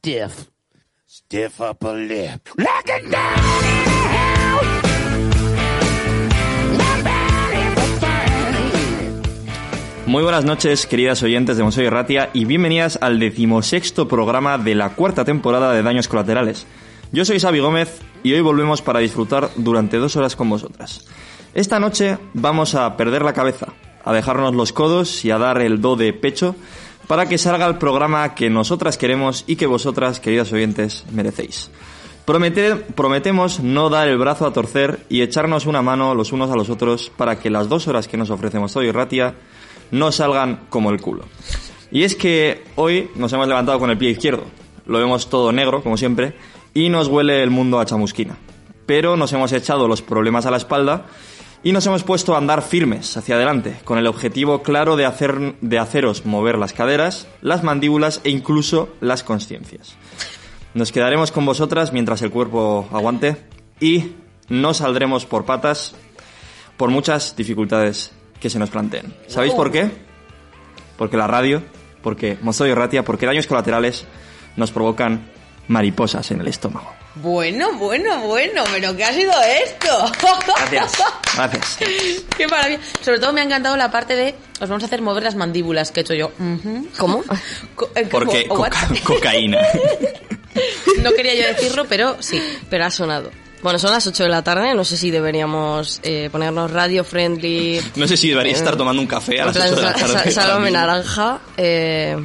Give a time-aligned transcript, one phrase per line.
[0.00, 0.48] stiff,
[1.06, 2.48] stiff upper lip.
[2.56, 4.64] Looking down in the house.
[6.72, 9.22] Nobody but fine.
[10.06, 14.94] Muy buenas noches, queridas oyentes de Monsoy Ratia, y bienvenidas al decimosexto programa de la
[14.94, 16.66] cuarta temporada de Daños Colaterales.
[17.12, 21.06] Yo soy Xavi Gómez y hoy volvemos para disfrutar durante dos horas con vosotras.
[21.52, 23.66] Esta noche vamos a perder la cabeza,
[24.02, 26.56] a dejarnos los codos y a dar el do de pecho
[27.10, 31.68] para que salga el programa que nosotras queremos y que vosotras, queridas oyentes, merecéis.
[32.24, 36.54] Promete- prometemos no dar el brazo a torcer y echarnos una mano los unos a
[36.54, 39.34] los otros para que las dos horas que nos ofrecemos hoy Ratia
[39.90, 41.24] no salgan como el culo.
[41.90, 44.44] Y es que hoy nos hemos levantado con el pie izquierdo.
[44.86, 46.34] Lo vemos todo negro, como siempre,
[46.74, 48.36] y nos huele el mundo a chamusquina.
[48.86, 51.06] Pero nos hemos echado los problemas a la espalda
[51.62, 55.56] y nos hemos puesto a andar firmes hacia adelante, con el objetivo claro de, hacer,
[55.60, 59.94] de haceros mover las caderas, las mandíbulas e incluso las conciencias.
[60.72, 63.36] Nos quedaremos con vosotras mientras el cuerpo aguante
[63.80, 64.12] y
[64.48, 65.94] no saldremos por patas
[66.76, 69.14] por muchas dificultades que se nos planteen.
[69.26, 69.90] ¿Sabéis por qué?
[70.96, 71.62] Porque la radio,
[72.02, 74.06] porque Mozoy y Ratia, porque daños colaterales
[74.56, 75.30] nos provocan
[75.68, 76.92] mariposas en el estómago.
[77.16, 79.32] Bueno, bueno, bueno, pero ¿qué ha sido
[79.64, 80.12] esto?
[80.70, 81.02] Gracias,
[81.36, 81.78] gracias.
[82.36, 82.80] Qué maravilla.
[83.04, 85.90] Sobre todo me ha encantado la parte de os vamos a hacer mover las mandíbulas
[85.90, 86.30] que he hecho yo.
[86.98, 87.24] ¿Cómo?
[87.96, 89.58] Eh, Porque coca- cocaína.
[91.02, 92.40] No quería yo decirlo, pero sí.
[92.68, 93.30] Pero ha sonado.
[93.62, 97.80] Bueno, son las 8 de la tarde, no sé si deberíamos eh, ponernos radio friendly.
[97.96, 100.30] No sé si debería estar tomando un café a las plan 8 de la tarde.
[100.30, 101.40] Salome naranja.
[101.56, 102.16] eh,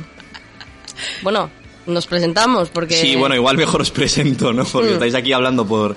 [1.22, 1.50] bueno,
[1.88, 2.96] nos presentamos porque...
[2.96, 4.64] Sí, bueno, igual mejor os presento, ¿no?
[4.66, 4.94] Porque Mm.
[4.94, 5.96] estáis aquí hablando por...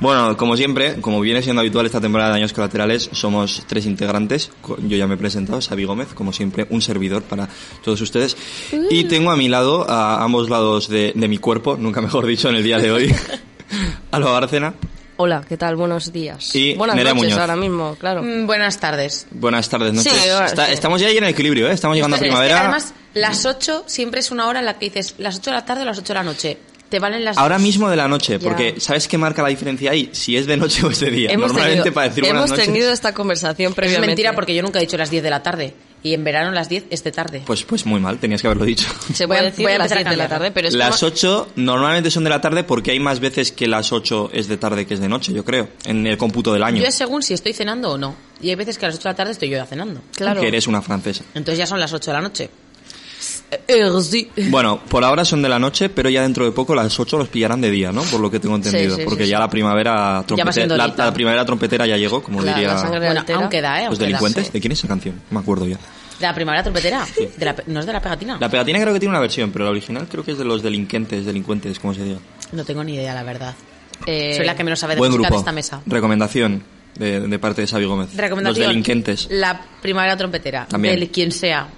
[0.00, 4.50] Bueno, como siempre, como viene siendo habitual esta temporada de Daños Colaterales, somos tres integrantes.
[4.86, 7.48] Yo ya me he presentado, Xavi Gómez, como siempre, un servidor para
[7.84, 8.36] todos ustedes.
[8.90, 12.48] Y tengo a mi lado, a ambos lados de, de mi cuerpo, nunca mejor dicho,
[12.48, 13.14] en el día de hoy,
[14.10, 14.74] Alba Bárcena.
[15.20, 15.74] Hola, ¿qué tal?
[15.74, 16.54] Buenos días.
[16.54, 17.40] Y Buenas Nerea noches Muñoz.
[17.40, 18.22] ahora mismo, claro.
[18.22, 19.26] Mm, Buenas tardes.
[19.32, 20.12] Buenas tardes, noches.
[20.12, 20.72] Sí, bueno, Está- sí.
[20.72, 21.72] Estamos ya ahí en el equilibrio, ¿eh?
[21.72, 22.60] Estamos llegando a Es que primavera.
[22.60, 25.64] además, las 8 siempre es una hora en la que dices las 8 de la
[25.64, 26.58] tarde o las 8 de la noche.
[26.88, 27.62] Te valen las Ahora dos.
[27.64, 28.48] mismo de la noche, Ya.
[28.48, 30.08] porque ¿sabes qué marca la diferencia ahí?
[30.12, 31.30] Si es de noche o es de día.
[31.32, 32.64] Hemos Normalmente tenido, para decir buenas hemos noches...
[32.66, 34.06] tenido esta conversación Es previamente.
[34.06, 35.74] mentira porque yo nunca he dicho las 10 de la tarde.
[36.02, 37.42] Y en verano las 10 es de tarde.
[37.44, 38.86] Pues, pues muy mal, tenías que haberlo dicho.
[39.12, 40.68] Se Voy a- puede decir voy a las empezar a 10 de la tarde, pero
[40.68, 43.92] es Las como- 8 normalmente son de la tarde porque hay más veces que las
[43.92, 46.80] 8 es de tarde que es de noche, yo creo, en el cómputo del año.
[46.80, 48.14] Yo es según si estoy cenando o no.
[48.40, 50.00] Y hay veces que a las 8 de la tarde estoy yo ya cenando.
[50.14, 50.40] Claro.
[50.40, 51.24] Que eres una francesa.
[51.34, 52.50] Entonces ya son las 8 de la noche.
[54.50, 57.28] Bueno, por ahora son de la noche, pero ya dentro de poco las 8 los
[57.28, 58.02] pillarán de día, ¿no?
[58.02, 58.96] Por lo que tengo entendido.
[58.96, 59.40] Sí, sí, porque sí, ya sí.
[59.42, 63.86] la primavera trompetera, la, primavera trompetera ya llegó, como Claro, diría Bueno, aún queda, ¿eh?
[63.88, 64.52] Los delincuentes.
[64.52, 65.14] ¿De quién es esa canción?
[65.30, 65.76] No me acuerdo ya.
[65.76, 67.06] ¿De la primavera trompetera?
[67.36, 68.38] De la pe- ¿No es de la pegatina?
[68.40, 70.62] La pegatina creo que tiene una versión, pero la original creo que es de los
[70.62, 72.18] delincuentes, delincuentes, como se diga.
[72.52, 73.54] No tengo ni idea, la verdad.
[74.06, 75.30] Eh, Soy la que menos sabe de Buen grupo.
[75.30, 75.80] de esta mesa.
[75.86, 76.62] Recomendación
[76.96, 78.16] de, de parte de Xavi Gómez.
[78.16, 78.64] Recomendación.
[78.64, 79.28] Los delincuentes.
[79.30, 80.66] La primavera trompetera.
[80.66, 80.98] También.
[80.98, 81.68] De quien sea.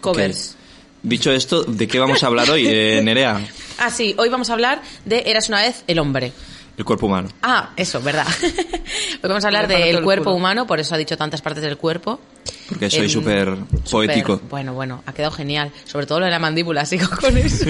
[0.00, 0.57] Covers.
[1.02, 3.40] Dicho esto, ¿de qué vamos a hablar hoy, eh, Nerea?
[3.78, 4.14] Ah, sí.
[4.18, 6.32] Hoy vamos a hablar de Eras una vez el hombre.
[6.76, 7.28] El cuerpo humano.
[7.42, 8.26] Ah, eso, verdad.
[8.42, 11.76] Hoy vamos a hablar del el cuerpo humano, por eso ha dicho tantas partes del
[11.76, 12.20] cuerpo.
[12.68, 13.56] Porque soy súper
[13.90, 14.40] poético.
[14.48, 15.72] bueno, bueno, ha quedado genial.
[15.84, 17.64] Sobre todo lo de la mandíbula, sigo con eso.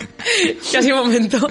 [0.72, 1.48] Casi un momento.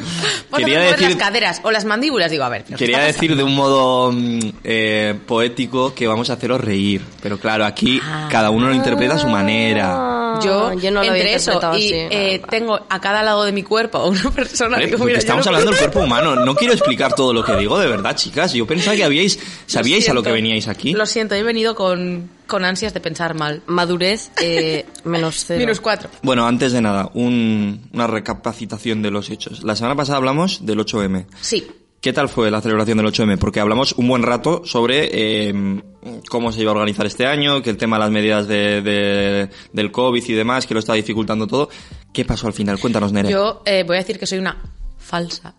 [0.56, 2.64] Quería mover decir- las caderas o las mandíbulas, digo, a ver.
[2.64, 7.02] ¿pero qué Quería decir de un modo mm, eh, poético que vamos a haceros reír.
[7.24, 8.28] Pero claro, aquí Ah.
[8.32, 10.13] cada uno lo interpreta a su manera.
[10.36, 11.92] Ah, Yo, yo no lo había entre eso y así.
[11.94, 15.20] eh, tengo a cada lado de mi cuerpo a una persona Vale, digo, porque mira,
[15.20, 16.36] estamos no- hablando del cuerpo humano.
[16.36, 18.54] No quiero explicar todo lo que digo, de verdad, chicas.
[18.54, 20.94] Yo pensaba que habíais, sabíais a lo que veníais aquí.
[20.94, 23.62] Lo siento, he venido con, con ansias de pensar mal.
[23.68, 25.60] Madurez eh, menos cero.
[25.60, 26.10] Minus cuatro.
[26.22, 29.64] Bueno, antes de nada, un- una recapacitación de los hechos.
[29.64, 31.26] La semana pasada hablamos del 8M.
[31.42, 31.68] Sí.
[32.04, 33.38] ¿Qué tal fue la celebración del 8M?
[33.40, 35.08] Porque hablamos un buen rato sobre
[35.50, 35.54] eh,
[36.30, 39.50] cómo se iba a organizar este año, que el tema de las medidas de, de-
[39.72, 41.70] del COVID y demás, que lo está dificultando todo.
[42.12, 42.78] ¿Qué pasó al final?
[42.78, 43.32] Cuéntanos, Nerea.
[43.32, 44.62] Yo eh, voy a decir que soy una
[44.98, 45.56] falsa.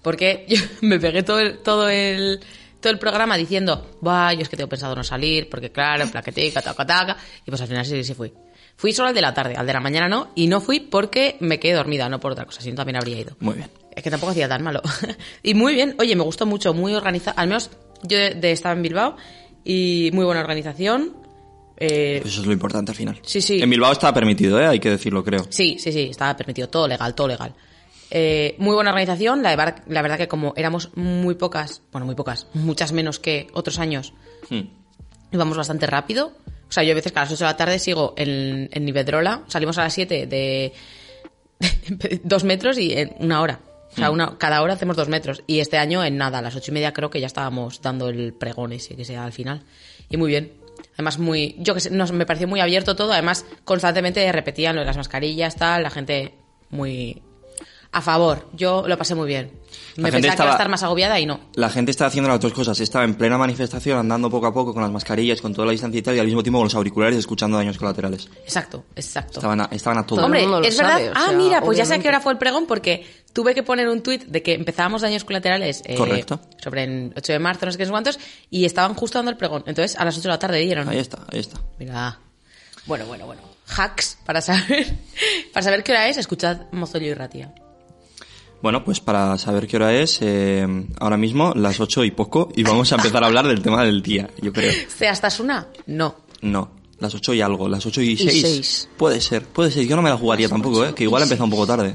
[0.00, 2.40] Porque yo me pegué todo el, todo el,
[2.80, 6.62] todo el programa diciendo, va, yo es que tengo pensado no salir, porque claro, plaquetica,
[6.62, 7.18] taca, taca.
[7.44, 8.32] Y pues al final sí, sí fui.
[8.74, 11.36] Fui solo al de la tarde, al de la mañana no, y no fui porque
[11.40, 13.36] me quedé dormida, no por otra cosa, si no también habría ido.
[13.40, 13.68] Muy bien.
[13.98, 14.80] Es que tampoco hacía tan malo.
[15.42, 17.36] y muy bien, oye, me gustó mucho, muy organizado.
[17.36, 17.68] Al menos
[18.04, 19.16] yo de, de- estaba en Bilbao
[19.64, 21.16] y muy buena organización.
[21.76, 23.18] Eh, Eso es lo importante al final.
[23.22, 23.60] Sí, sí.
[23.60, 24.66] En Bilbao está permitido, ¿eh?
[24.68, 25.46] Hay que decirlo, creo.
[25.48, 27.54] Sí, sí, sí, estaba permitido, todo legal, todo legal.
[28.10, 32.06] Eh, muy buena organización, la, de bar- la verdad que como éramos muy pocas, bueno,
[32.06, 34.12] muy pocas, muchas menos que otros años,
[34.48, 34.60] Hmm.
[35.32, 36.32] Íbamos bastante rápido.
[36.68, 38.88] O sea, yo a veces que a las 8 de la tarde sigo en, en
[38.88, 40.72] Iberdrola, salimos a las 7 de,
[41.60, 43.60] de dos metros y en una hora.
[43.98, 45.42] O sea, una, cada hora hacemos dos metros.
[45.46, 48.08] Y este año en nada, a las ocho y media creo que ya estábamos dando
[48.08, 49.62] el pregón ese que sea al final.
[50.10, 50.52] Y muy bien.
[50.94, 53.12] Además, muy, yo que sé, nos, me pareció muy abierto todo.
[53.12, 56.34] Además, constantemente repetían lo de las mascarillas, tal, la gente
[56.70, 57.22] muy
[57.90, 58.48] a favor.
[58.52, 59.50] Yo lo pasé muy bien.
[59.96, 61.40] La Me gente pensaba que iba a estaba- estar más agobiada y no.
[61.54, 62.78] La gente está haciendo las dos cosas.
[62.80, 65.98] Estaba en plena manifestación, andando poco a poco con las mascarillas, con toda la distancia
[65.98, 68.28] y tal, y al mismo tiempo con los auriculares escuchando daños colaterales.
[68.44, 69.38] Exacto, exacto.
[69.40, 70.16] Estaban a, estaban a todo.
[70.16, 70.92] Todo el Hombre, mundo lo es verdad.
[70.92, 72.02] sabe, o ah, sea, mira, pues ya sé a obviamente.
[72.02, 73.06] qué hora fue el pregón porque
[73.38, 76.40] tuve que poner un tuit de que empezábamos daños colaterales eh, Correcto.
[76.60, 78.18] sobre el 8 de marzo, no sé qué, no sé cuántos,
[78.50, 79.62] y estaban justo dando el pregón.
[79.64, 80.88] Entonces, a las 8 de la tarde dieron.
[80.88, 81.60] Ahí está, ahí está.
[81.78, 82.18] Mira.
[82.86, 83.42] Bueno, bueno, bueno.
[83.76, 84.92] Hacks para saber
[85.52, 87.54] para saber qué hora es, escuchad Mozollo y Ratia.
[88.60, 90.66] Bueno, pues para saber qué hora es, eh,
[90.98, 94.02] ahora mismo las ocho y poco, y vamos a empezar a hablar del tema del
[94.02, 94.72] día, yo creo.
[94.88, 95.68] ¿Sea hasta una?
[95.86, 96.16] No.
[96.42, 98.42] No, las ocho y algo, las ocho y seis.
[98.42, 98.88] seis.
[98.96, 99.86] Puede ser, puede ser.
[99.86, 100.92] Yo no me la jugaría tampoco, ¿eh?
[100.92, 101.94] Que igual ha empezado un poco tarde.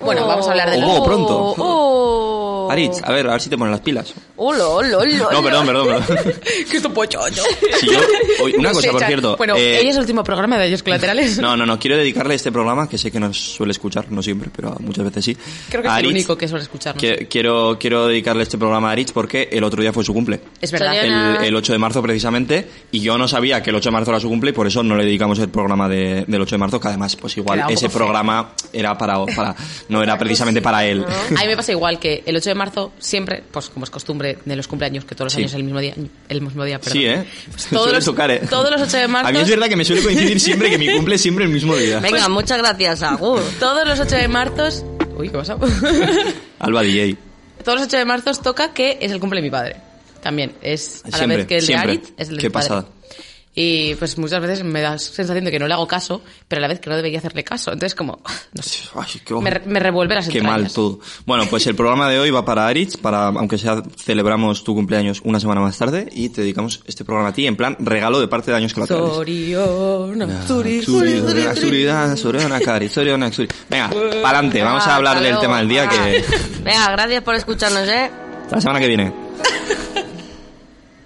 [0.00, 1.54] Bueno, vamos a hablar de Oh, lo- pronto.
[1.58, 2.27] Oh,
[2.70, 4.14] Aritz, a ver, a ver si te pones las pilas.
[4.36, 5.28] Hola, hola, hola.
[5.32, 6.32] No, perdón, perdón, perdón.
[6.70, 7.42] ¿Qué esto pochocho?
[7.80, 7.98] Si yo-
[8.42, 9.36] hoy- una No cosa, sé, por cierto.
[9.36, 11.38] Bueno, eh, ella es el último programa de daños colaterales.
[11.48, 14.50] No, no, no, quiero dedicarle este programa, que sé que nos suele escuchar, no siempre,
[14.54, 15.36] pero muchas veces sí.
[15.70, 17.00] Creo que a es el único que suele escucharnos.
[17.00, 20.40] que- quiero, quiero dedicarle este programa a Aritz porque el otro día fue su cumple.
[20.60, 20.94] Es verdad.
[20.98, 24.10] El, el 8 de marzo precisamente, y yo no sabía que el 8 de marzo
[24.10, 26.58] era su cumple y por eso no le dedicamos el programa de- del 8 de
[26.58, 27.98] marzo, que además, pues igual, ese feo.
[27.98, 29.54] programa era para, para
[29.88, 31.04] no era precisamente para él.
[31.36, 34.36] A mí me pasa igual que el 8 de marzo siempre, pues como es costumbre
[34.44, 35.40] de los cumpleaños, que todos los Sí.
[35.40, 35.94] años el mismo día,
[36.28, 36.92] el mismo día, perdón.
[36.92, 37.24] Sí, ¿eh?
[37.50, 38.40] Pues todos, Suele los, tocar, ¿eh?
[38.50, 39.28] todos los 8 de marzo.
[39.28, 41.50] A mí es verdad que me suele coincidir siempre que mi cumple es siempre el
[41.50, 42.00] mismo día.
[42.00, 43.40] Venga, muchas gracias, Agur.
[43.58, 44.68] Todos los 8 de marzo.
[45.16, 45.56] Uy, ¿qué pasa?
[46.58, 47.16] Alba DJ.
[47.64, 49.76] todos los 8 de marzo toca que es el cumple de mi padre.
[50.22, 51.86] También es a la Siempre, vez que el siempre.
[51.92, 52.68] de Arit es el de Qué mi padre.
[52.68, 52.88] pasada.
[53.60, 56.62] Y pues muchas veces me da sensación de que no le hago caso, pero a
[56.62, 57.72] la vez que no debería hacerle caso.
[57.72, 58.20] Entonces como,
[58.52, 60.62] no sé, Ay, qué, me, me revuelve las qué entrañas.
[60.62, 61.00] mal todo.
[61.26, 65.20] Bueno, pues el programa de hoy va para Aritz, para, aunque sea celebramos tu cumpleaños
[65.24, 68.28] una semana más tarde y te dedicamos este programa a ti en plan regalo de
[68.28, 69.12] parte de Años Colaterales.
[69.12, 70.82] Zuriona, zuri.
[70.82, 73.88] Zuriona, Zuriona, Cari, Zuriona, Zuri- Venga,
[74.22, 76.24] para adelante, vamos a Ah, hablar hasta del tema del día que
[76.62, 78.08] Venga, gracias por escucharnos, ¿eh?
[78.52, 79.12] la semana que viene,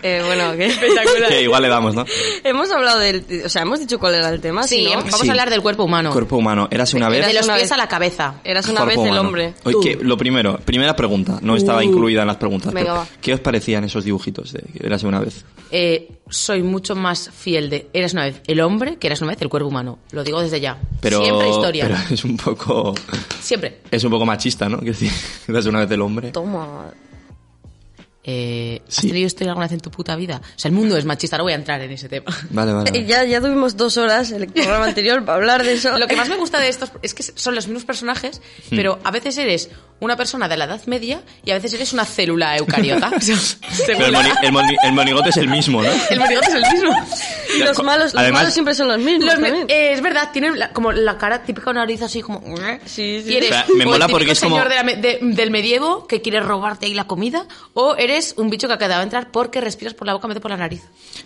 [0.02, 0.68] Eh, bueno, que
[1.28, 2.04] que igual le damos, ¿no?
[2.44, 3.24] hemos hablado del...
[3.44, 4.96] O sea, hemos dicho cuál era el tema, Sí, no?
[5.02, 5.28] vamos Sí.
[5.28, 6.10] a hablar del cuerpo humano.
[6.12, 7.26] Cuerpo humano, érase una vez.
[7.26, 8.34] de los pies a la cabeza.
[8.44, 9.54] Eras una Cuerpo vez el hombre.
[9.64, 12.72] Oye, que lo primero, primera pregunta, no estaba incluida en las preguntas.
[12.72, 13.06] Venga, pero va.
[13.20, 15.44] ¿Qué os parecían esos dibujitos de Érase una vez?
[15.70, 19.40] Eh, soy mucho más fiel de eras una vez el hombre que eras una vez
[19.42, 19.98] el cuerpo humano.
[20.10, 20.78] Lo digo desde ya.
[21.00, 21.84] Pero, Siempre historia.
[21.86, 22.94] pero es un poco
[23.40, 23.78] Siempre.
[23.90, 24.78] es un poco machista, ¿no?
[24.80, 25.10] Que decir,
[25.48, 26.30] Érase una vez el hombre.
[26.32, 26.86] Toma.
[28.24, 29.08] Eh, ¿Has Sí.
[29.08, 30.40] tenido historia alguna vez en tu puta vida?
[30.44, 32.30] O sea, el mundo es machista, no voy a entrar en ese tema.
[32.50, 32.90] Vale, vale.
[32.92, 33.04] Vale.
[33.06, 35.98] Ya, ya tuvimos dos horas en el programa anterior para hablar de eso.
[35.98, 38.40] Lo que más me gusta de estos es que son los mismos personajes,
[38.70, 38.76] Hmm.
[38.76, 42.04] pero a veces eres una persona de la edad media y a veces eres una
[42.04, 43.10] célula eucariota.
[43.86, 45.88] Pero el, moni- el moni- el monigote es el mismo, ¿no?
[46.10, 46.92] el monigote es el mismo.
[47.60, 50.70] Los malos, los Además- malos siempre son los mismos Los eh, es verdad, tienen la-
[50.72, 52.42] como la cara típica nariz así como...
[52.84, 53.36] Sí, sí.
[53.36, 56.06] Eres O sea, me mola porque es como- señor de la me- de- del medievo
[56.08, 59.60] que quiere robarte ahí la comida o eres un bicho que acaba de entrar porque
[59.60, 60.82] respiras por la boca en vez de por la nariz.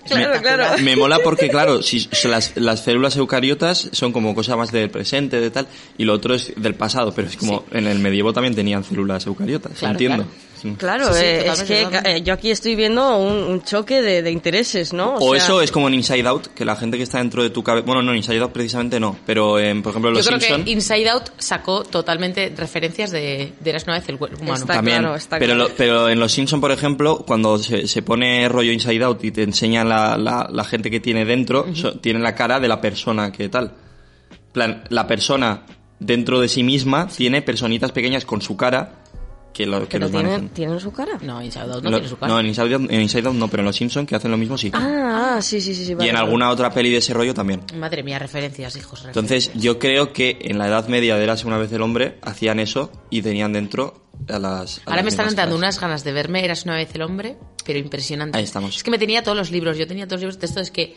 [0.07, 0.69] Claro, Espectacular.
[0.69, 0.83] claro.
[0.83, 4.91] Me mola porque, claro, si, si las, las células eucariotas son como cosa más del
[4.91, 5.67] presente, de tal,
[5.99, 9.27] y lo otro es del pasado, pero es como en el medievo también tenían células
[9.27, 10.25] eucariotas, Claro, entiendo.
[10.25, 10.46] claro.
[10.61, 10.75] Sí.
[10.79, 12.17] Claro, Sí, sí, eh, es que totalmente.
[12.17, 15.17] eh, yo aquí estoy viendo un, un choque de, de intereses, ¿no?
[15.17, 17.51] O, sea, eso es como en Inside Out, que la gente que está dentro de
[17.51, 17.85] tu cabeza...
[17.87, 20.41] Bueno, no, en Inside Out precisamente no, pero en, por ejemplo en Yo Los creo
[20.41, 24.55] Simpson que Inside Out sacó totalmente referencias de, de Eras una vez el cuerpo humano.
[24.57, 24.99] Está también.
[25.01, 25.69] claro, está pero, claro.
[25.69, 29.31] lo- pero en Los Simpson, por ejemplo, cuando se, se pone rollo Inside Out y
[29.31, 32.81] te enseñan la, la, la gente que tiene dentro, so- tiene la cara de la
[32.81, 33.75] persona que tal.
[34.53, 35.65] plan, la persona
[35.99, 39.03] dentro de sí misma tiene personitas pequeñas con su cara
[39.57, 40.49] que, lo, que Pero los tienen, manejan.
[40.51, 41.19] tienen su cara.
[41.23, 42.33] No, Inside Out no Lo- tiene su cara.
[42.33, 44.37] no, en Inside, Out, en Inside Out no, pero en Los Simpson que hacen lo
[44.37, 44.71] mismo sí.
[44.75, 45.85] Ah, ah, sí, sí, sí.
[45.85, 46.11] sí, y en vale.
[46.19, 47.63] alguna otra peli de ese rollo también.
[47.75, 49.05] Madre mía, referencias, hijos.
[49.07, 52.61] Entonces, yo creo que en la Edad Media de Érase una vez el hombre, hacían
[52.61, 54.79] eso y tenían dentro a las.
[54.79, 55.55] a Ahora las me están caras.
[55.55, 58.37] unas ganas de verme Eras una vez el hombre, pero impresionante.
[58.37, 58.77] Ahí estamos.
[58.77, 59.79] Es que me tenía todos los libros.
[59.79, 60.61] Yo tenía todos los libros de esto.
[60.61, 60.97] Es que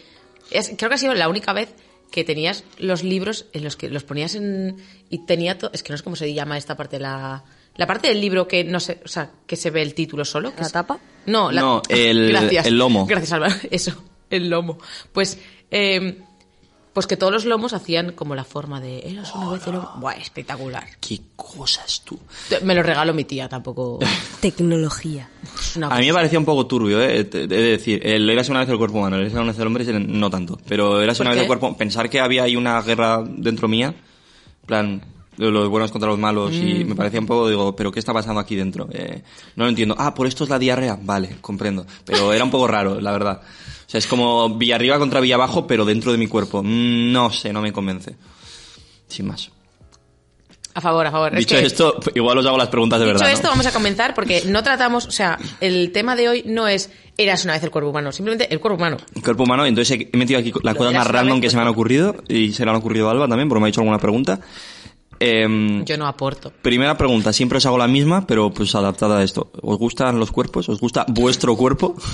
[0.52, 1.70] es- creo que ha sido la única vez
[2.12, 4.78] que tenías los libros en los que los ponías en
[5.10, 7.44] y tenía to- es que no sé cómo se llama esta parte la
[7.80, 10.52] la parte del libro que no sé, o sea, que se ve el título solo.
[10.54, 11.00] que ¿La es- tapa?
[11.26, 12.66] No, la- No, el- Gracias.
[12.68, 13.06] el lomo.
[13.06, 13.56] Gracias, Álvaro.
[13.72, 13.94] Eso,
[14.30, 14.78] el lomo.
[15.14, 15.40] Pues,
[15.72, 16.22] eh,
[16.92, 19.00] Pues que todos los lomos hacían como la forma de.
[19.08, 19.92] Eras una vez el lomo.
[20.00, 20.84] Buah, espectacular.
[21.00, 22.20] Qué cosas tú.
[22.64, 24.00] Me lo regaló mi tía, tampoco.
[24.42, 25.30] Tecnología.
[25.90, 27.20] A mí me parecía un poco turbio, ¿eh?
[27.20, 29.68] He de decir, el Érase una vez el cuerpo humano, el Érase una vez el
[29.68, 30.60] hombre, no tanto.
[30.68, 31.78] Pero ¿Por una vez el cuerpo...
[31.78, 33.88] Pensar que había ahí una guerra dentro mía,
[34.62, 35.02] en plan,
[35.40, 36.90] los buenos contra los malos, y Mm.
[36.90, 38.88] me parecía un poco, digo, ¿pero qué está pasando aquí dentro?
[38.92, 39.22] Eh,
[39.56, 39.96] no lo entiendo.
[39.98, 41.00] Ah, ¿por esto es la diarrea?
[41.02, 41.86] Vale, comprendo.
[42.06, 43.42] Pero era un poco raro, la verdad.
[43.42, 46.62] O sea, es como Villarriba contra Villabajo, pero dentro de mi cuerpo.
[46.64, 48.16] Mm, No sé, no me convence.
[49.08, 49.50] Sin más.
[50.76, 51.34] A favor, a favor.
[51.34, 53.28] Es Dicho que- esto, igual os hago las preguntas de Dicho verdad.
[53.28, 53.34] ¿no?
[53.34, 56.92] esto, vamos a comenzar porque no tratamos, o sea, el tema de hoy no es
[57.18, 58.98] eras una vez el cuerpo humano, simplemente el cuerpo humano.
[59.16, 61.68] El cuerpo humano, entonces he metido aquí las cosas más random que se me han
[61.70, 64.40] ocurrido y se le han ocurrido a Alba también, porque me ha hecho alguna pregunta.
[65.20, 66.52] Em, Yo no aporto.
[66.62, 69.52] Primera pregunta, siempre os hago la misma, pero pues adaptada a esto.
[69.62, 70.70] ¿Os gustan los cuerpos?
[70.70, 71.96] ¿Os gusta vuestro cuerpo?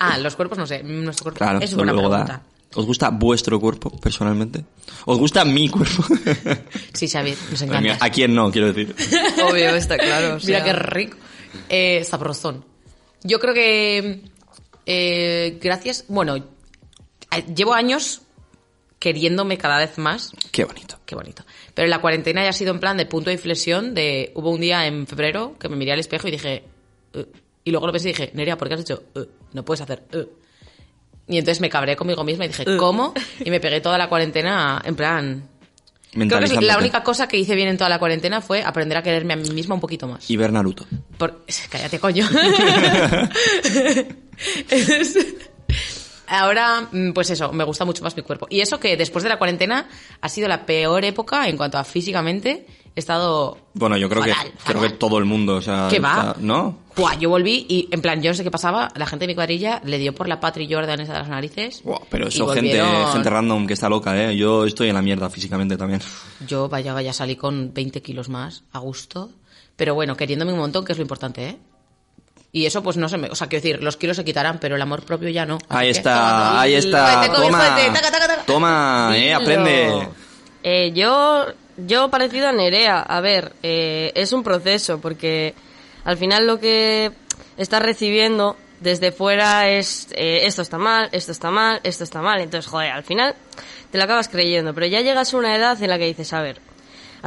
[0.00, 1.38] Ah, los cuerpos no sé, nuestro cuerpo.
[1.38, 2.46] Claro, es buena luego da- pregunta.
[2.76, 4.64] ¿Os gusta vuestro cuerpo, personalmente?
[5.06, 6.04] ¿Os gusta mi cuerpo?
[6.92, 8.04] Sí, Xavi, nos Mira, encanta.
[8.06, 8.94] ¿A quién no, quiero decir?
[9.50, 10.36] Obvio, está claro.
[10.36, 11.16] o Mira qué rico.
[11.68, 12.64] Eh, sabrosón.
[13.24, 14.22] Yo creo que
[14.86, 16.44] eh, gracias, bueno, eh,
[17.56, 18.22] llevo años
[18.98, 20.32] queriéndome cada vez más.
[20.50, 20.98] Qué bonito.
[21.06, 21.44] Qué bonito.
[21.74, 24.60] Pero la cuarentena ya ha sido en plan de punto de inflexión de hubo un
[24.60, 26.64] día en febrero que me miré al espejo y dije
[27.14, 27.22] "Uh",
[27.64, 29.04] y luego lo pensé y dije, Nerea, ¿por qué has hecho?
[29.14, 29.24] "Uh"?
[29.52, 30.02] no puedes hacer.
[30.12, 30.26] "Uh".
[31.28, 33.14] Y entonces me cabré conmigo misma y dije, ¿cómo?
[33.44, 35.48] Y me pegué toda la cuarentena en plan
[36.10, 39.02] Creo que la única cosa que hice bien en toda la cuarentena fue aprender a
[39.02, 40.30] quererme a mí misma un poquito más.
[40.30, 40.86] Y ver Naruto.
[41.18, 41.44] Por...
[41.70, 42.26] Cállate, coño.
[44.70, 45.47] Entonces,
[46.28, 48.46] Ahora, mm, pues eso, me gusta mucho más mi cuerpo.
[48.50, 49.88] Y eso que después de la cuarentena
[50.20, 52.66] ha sido la peor época en cuanto a físicamente.
[52.94, 53.58] He estado.
[53.74, 54.76] Bueno, yo creo fatal, que fatal.
[54.76, 56.30] creo que todo el mundo, o sea, ¿Qué va?
[56.32, 56.78] está- ¿no?
[56.96, 58.88] Buah, yo volví y, en plan, yo no sé qué pasaba.
[58.96, 61.82] La gente de mi cuadrilla le dio por la Patri Jordan esa de las narices.
[61.84, 62.82] Buah, pero eso gente
[63.12, 64.36] gente random que está loca, ¿eh?
[64.36, 66.00] Yo estoy en la mierda físicamente también.
[66.44, 69.30] Yo, vaya, vaya, salí con 20 kilos más, a gusto.
[69.76, 71.58] Pero bueno, queriéndome un montón, que es lo importante, ¿eh?
[72.50, 73.28] Y eso, pues no se me.
[73.28, 75.56] O sea, quiero decir, los kilos se quitarán, pero el amor propio ya no.
[75.56, 77.30] Así Ahí que, está, ahí está.
[77.32, 78.42] Toma, taca, taca, taca.
[78.46, 80.08] toma, eh, aprende.
[80.62, 85.54] Eh, yo, yo parecido a Nerea, a ver, eh, es un proceso porque
[86.04, 87.12] al final lo que
[87.56, 92.40] estás recibiendo desde fuera es eh, esto está mal, esto está mal, esto está mal,
[92.40, 93.34] entonces joder, al final
[93.90, 96.40] te lo acabas creyendo, pero ya llegas a una edad en la que dices, a
[96.42, 96.60] ver,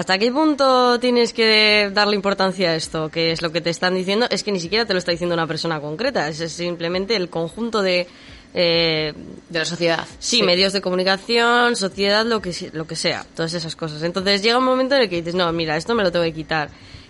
[0.02, 3.10] ¿hasta qué punto tienes que darle importancia a esto?
[3.10, 5.36] Que es lo que te están diciendo, es que ni siquiera te lo está diciendo
[5.36, 8.08] una persona concreta, es simplemente el conjunto de...
[8.56, 9.14] eh,
[9.50, 10.06] De la sociedad.
[10.20, 14.02] Sí, medios de comunicación, sociedad, lo que, lo que sea, todas esas cosas.
[14.02, 16.34] Entonces llega un momento en el que dices, no, mira, esto me lo tengo que
[16.34, 16.70] quitar.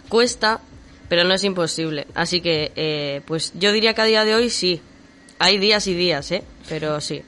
[0.09, 0.59] Cuesta,
[1.07, 2.07] pero no es imposible.
[2.13, 4.81] Así que, eh, pues yo diría que a día de hoy sí.
[5.39, 6.43] Hay días y días, ¿eh?
[6.69, 7.23] Pero sí.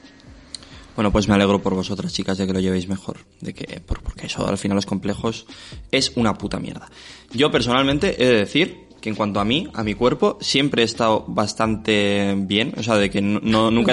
[0.96, 3.18] Bueno, pues me alegro por vosotras, chicas, de que lo llevéis mejor.
[3.42, 5.46] De que, por- porque eso, al final, los complejos
[5.92, 6.88] es una puta mierda.
[7.32, 10.86] Yo, personalmente, he de decir que en cuanto a mí, a mi cuerpo, siempre he
[10.86, 12.74] estado bastante bien.
[12.78, 13.92] O sea, de que no, no- nunca...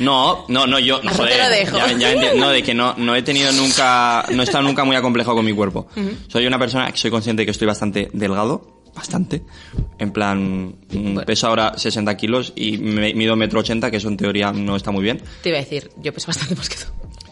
[0.00, 0.98] No, no, no, yo...
[0.98, 1.76] Joder, te lo dejo.
[1.78, 4.26] ya- ya no, de que no, no he tenido nunca...
[4.30, 5.86] No he estado nunca muy acomplejado con mi cuerpo.
[6.28, 8.73] Soy una persona que soy consciente de que estoy bastante delgado.
[8.94, 9.42] Bastante.
[9.98, 14.16] En plan, mm, peso ahora 60 kilos y me- mido metro ochenta, que eso en
[14.16, 15.20] teoría no está muy bien.
[15.42, 16.84] Te iba a decir, yo peso bastante más que tú.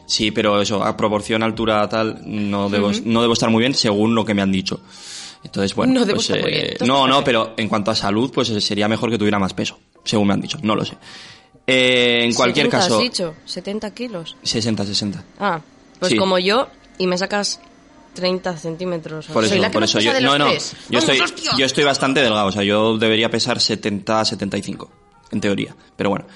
[0.06, 4.14] Sí, pero eso, a proporción, altura, tal, no debo, no debo estar muy bien según
[4.14, 4.80] lo que me han dicho.
[5.44, 8.30] Entonces, bueno, No debo pues, estar muy eh, no, no, pero en cuanto a salud,
[8.32, 10.96] pues eh, sería mejor que tuviera más peso, según me han dicho, no lo sé.
[11.66, 13.34] Eh, en cualquier 70 caso, has dicho?
[13.44, 14.36] 70 kilos.
[14.42, 15.24] 60, 60.
[15.38, 15.60] Ah,
[15.98, 16.18] pues Sí.
[16.18, 17.60] como yo, y me sacas
[18.14, 19.26] 30 centímetros.
[19.26, 20.76] Por eso, por eso yo, no, no, tres.
[20.88, 24.90] yo ¡Vamos, estoy, yo estoy bastante delgado, o sea, yo debería pesar 70, 75,
[25.30, 26.26] en teoría, pero bueno.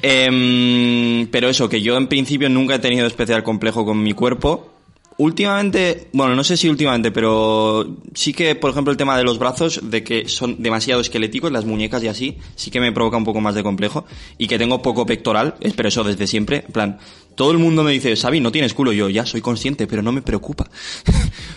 [0.00, 4.71] Em, pero eso, que yo en principio nunca he tenido especial complejo con mi cuerpo.
[5.18, 9.38] Últimamente, bueno, no sé si últimamente, pero sí que, por ejemplo, el tema de los
[9.38, 13.24] brazos, de que son demasiado esqueléticos, las muñecas y así, sí que me provoca un
[13.24, 14.04] poco más de complejo.
[14.38, 16.64] Y que tengo poco pectoral, es- pero eso desde siempre.
[16.66, 16.98] En plan,
[17.36, 18.92] todo el mundo me dice, Xavi, no tienes culo.
[18.92, 20.64] Yo ya soy consciente, pero no me preocupa.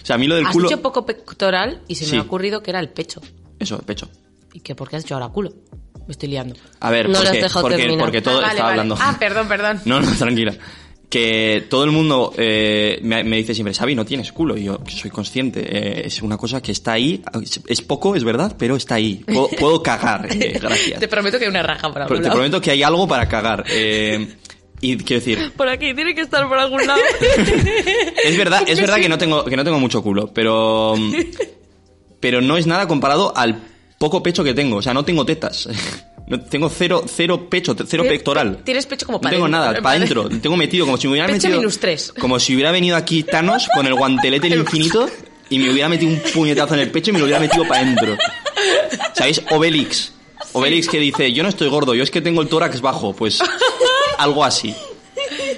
[0.04, 0.70] o sea, a mí lo del Has culo...
[0.70, 2.12] dicho poco pectoral y se Sí.
[2.12, 3.22] me ha ocurrido que era el pecho.
[3.60, 4.10] Eso, el pecho.
[4.54, 5.54] ¿Y que por qué has dicho ahora culo?
[6.08, 6.56] Me estoy liando.
[6.82, 8.06] A ver, No lo has porque, dejado porque, terminar.
[8.06, 8.82] porque todo Ah, vale, estaba vale.
[8.82, 8.98] hablando.
[9.02, 9.82] Ah, perdón, perdón.
[9.86, 10.54] No, no, tranquila.
[11.16, 14.58] Que todo el mundo eh, me, me dice siempre, Xavi, no tienes culo.
[14.58, 15.62] Y yo soy consciente.
[15.62, 17.24] eh, es una cosa que está ahí.
[17.70, 19.24] Es, poco, es verdad, pero está ahí.
[19.26, 20.28] Puedo, puedo cagar.
[20.30, 21.00] eh, gracias.
[21.00, 22.34] Te prometo que hay una raja algún te lado.
[22.34, 23.64] prometo que hay algo para cagar.
[24.82, 27.00] y quiero decir, Por aquí, tiene que estar por algún lado.
[28.26, 30.96] es verdad, es verdad que no tengo, que no tengo mucho culo, pero,
[32.20, 33.62] pero no es nada comparado al
[34.00, 34.76] poco pecho que tengo.
[34.76, 35.70] O sea, no tengo tetas.
[36.28, 38.58] No, tengo cero, cero pecho, cero pectoral.
[38.64, 39.82] tienes pecho como No pa' tengo dentro, nada, ¿no?
[39.84, 40.28] para adentro.
[40.30, 41.58] Tengo metido como si me hubiera Pecho metido.
[41.60, 42.14] minus tres.
[42.20, 45.08] Como si hubiera venido aquí Thanos con el guantelete del infinito
[45.50, 47.82] y me hubiera metido un puñetazo en el pecho y me lo hubiera metido para
[47.82, 48.18] adentro.
[49.14, 49.42] ¿Sabéis?
[49.52, 50.14] Obelix.
[50.54, 53.14] Obelix que dice, yo no estoy gordo, yo es que tengo el tórax bajo.
[53.16, 53.40] Pues
[54.18, 54.74] algo así.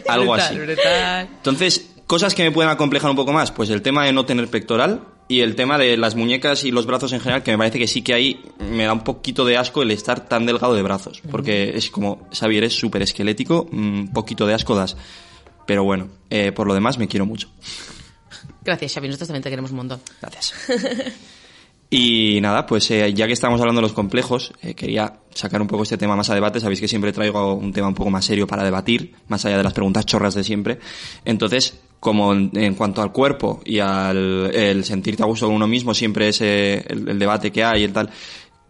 [0.08, 0.56] Algo Brutal, así.
[0.60, 1.28] brutal.
[1.38, 4.48] Entonces, cosas que me pueden acomplejar un poco más, pues el tema de no tener
[4.50, 7.80] pectoral y el tema de las muñecas y los brazos en general, que me parece
[7.80, 10.84] que sí que ahí me da un poquito de asco el estar tan delgado de
[10.84, 14.96] brazos, porque es como, Xavier es súper esquelético, un poquito de asco das.
[15.66, 17.50] Pero bueno, eh, por lo demás me quiero mucho.
[18.64, 19.08] Gracias, Xavi.
[19.08, 20.02] Nosotros también te queremos un montón.
[20.22, 20.54] Gracias.
[21.90, 25.68] Y nada, pues eh, ya que estamos hablando de los complejos, eh, quería sacar un
[25.68, 26.60] poco este tema más a debate.
[26.60, 29.64] Sabéis que siempre traigo un tema un poco más serio para debatir, más allá de
[29.64, 30.80] las preguntas chorras de siempre.
[31.24, 35.68] Entonces, como en, en cuanto al cuerpo y al el sentirte a gusto con uno
[35.68, 38.10] mismo, siempre es eh, el, el debate que hay y tal.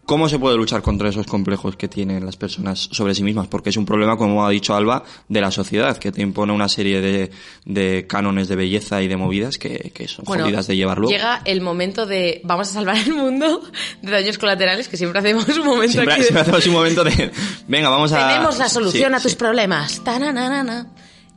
[0.06, 3.46] ¿Cómo se puede luchar contra esos complejos que tienen las personas sobre sí mismas?
[3.46, 6.66] Porque es un problema, como ha dicho Alba, de la sociedad, que te impone una
[6.70, 7.30] serie de,
[7.66, 11.12] de cánones de belleza y de movidas que, que son Bueno, jodidas de llevar luego.
[11.12, 13.60] llega el momento de vamos a salvar el mundo
[14.00, 17.04] de daños colaterales, que siempre hacemos un momento Siempre, aquí de- siempre hacemos un momento
[17.04, 17.30] de,
[17.66, 18.28] venga, vamos a...
[18.28, 19.36] Tenemos la solución Sí, a tus sí.
[19.36, 20.02] problemas.
[20.02, 20.86] Tananana.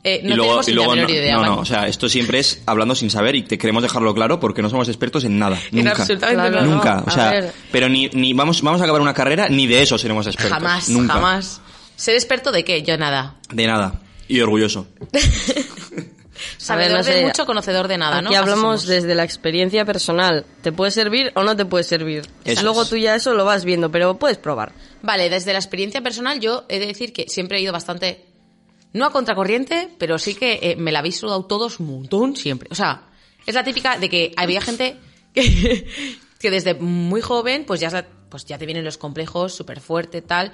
[0.04, 1.36] Eh, no y luego, tenemos y luego la no, menor idea.
[1.36, 4.60] no, o sea, esto siempre es hablando sin saber y te queremos dejarlo claro porque
[4.60, 5.90] no somos expertos en nada, En nunca.
[5.92, 6.74] absolutamente Claro, nada.
[6.74, 9.80] Nunca, no, o sea, pero ni, ni vamos, vamos a acabar una carrera ni de
[9.82, 10.52] eso seremos expertos.
[10.58, 11.12] Jamás, nunca.
[11.14, 11.60] jamás.
[11.94, 12.82] ¿Ser experto de qué?
[12.82, 13.36] Yo nada.
[13.52, 14.00] De nada.
[14.26, 14.88] Y orgulloso.
[16.56, 18.28] Sabedor no sé, de mucho, conocedor de nada, ¿no?
[18.30, 20.44] Aquí hablamos desde la experiencia personal.
[20.62, 22.22] ¿Te puede servir o no te puede servir?
[22.44, 22.88] Eso Luego es.
[22.88, 24.72] tú ya eso lo vas viendo, pero puedes probar.
[25.02, 28.24] Vale, desde la experiencia personal yo he de decir que siempre he ido bastante,
[28.92, 32.68] no a contracorriente, pero sí que eh, me la habéis sudado todos un montón siempre.
[32.70, 33.08] O sea,
[33.46, 34.96] es la típica de que había gente
[35.34, 35.86] que,
[36.50, 40.52] desde muy joven pues ya, pues ya te vienen los complejos súper fuerte, tal.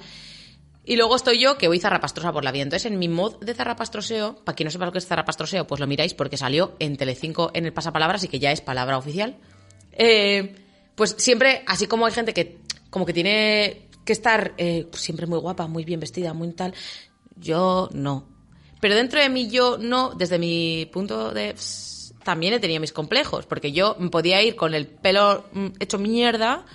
[0.85, 2.63] Y luego estoy yo que voy zarrapastrosa por la vida.
[2.63, 5.79] Entonces, en mi mod de zarrapastroseo, para quien no sepa lo que es zarrapastroseo, pues
[5.79, 9.37] lo miráis porque salió en Telecinco en el pasapalabras y que ya es palabra oficial.
[9.91, 10.55] Eh,
[10.95, 12.57] pues siempre, así como hay gente que
[12.89, 16.73] como que tiene que estar eh, siempre muy guapa, muy bien vestida, muy tal,
[17.39, 18.27] yo no.
[18.81, 21.53] Pero dentro de mí yo no, desde mi punto de...
[21.53, 25.97] pss, También he tenido mis complejos, porque yo podía ir con el pelo mm, hecho
[25.97, 26.65] mierda,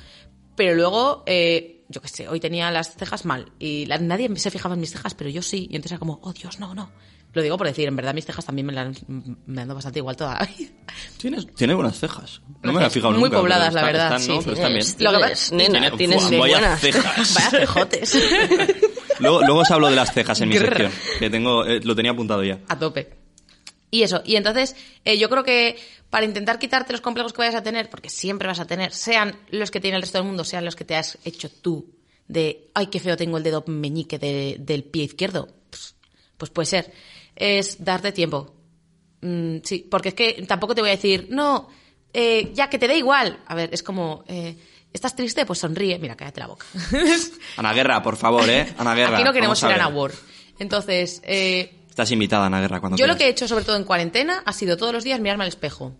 [0.57, 4.50] pero luego, eh, yo qué sé, hoy tenía las cejas mal y la- nadie se
[4.50, 5.68] fijaba en mis cejas, pero yo sí.
[5.70, 6.90] Y entonces era como, oh Dios, no, no.
[7.33, 10.14] Lo digo por decir, en verdad mis cejas también me, la, me ando bastante igual
[10.16, 10.70] toda la vida.
[11.16, 12.40] Tienes, tiene buenas cejas.
[12.62, 12.81] No me Gracias.
[12.81, 13.40] la he fijado Muy nunca.
[13.40, 14.37] pobladas, la están- verdad, están, sí, ¿no?
[14.37, 14.42] sí.
[14.44, 14.85] Pero están bien.
[15.00, 16.81] Lo que Tienes, pasa- nena, Tiene- tienes muy vaya buenas.
[16.81, 17.35] cejas.
[17.35, 18.18] Vaya cejotes.
[19.20, 22.12] Luego, luego os hablo de las cejas en mi sección, que tengo, eh, lo tenía
[22.12, 22.61] apuntado ya.
[22.68, 23.11] a tope.
[23.90, 24.74] Y eso, y entonces
[25.05, 25.77] eh, yo creo que
[26.11, 29.37] para intentar quitarte los complejos que vayas a tener, porque siempre vas a tener, sean
[29.50, 31.90] los que tiene el resto del mundo, sean los que te has hecho tú,
[32.27, 35.94] de, ay, qué feo tengo el dedo meñique de- del pie izquierdo, pues,
[36.37, 36.92] pues puede ser,
[37.37, 38.55] es darte tiempo.
[39.20, 41.68] Mm, sí, porque es que tampoco te voy a decir, no,
[42.12, 43.38] eh, ya que te da igual.
[43.46, 44.57] A ver, es como, eh,
[44.94, 45.44] ¿estás triste?
[45.44, 45.98] Pues sonríe.
[45.98, 46.64] Mira, cállate la boca.
[47.59, 48.72] Ana Guerra, por favor, ¿eh?
[48.78, 49.16] Ana Guerra.
[49.16, 49.74] Aquí no queremos ir a.
[49.74, 50.12] Ana War.
[50.59, 53.18] Entonces, eh, Estás invitada, Ana Guerra, cuando yo lo quieras.
[53.18, 55.92] que he hecho, sobre todo en cuarentena, ha sido todos los días mirarme al espejo.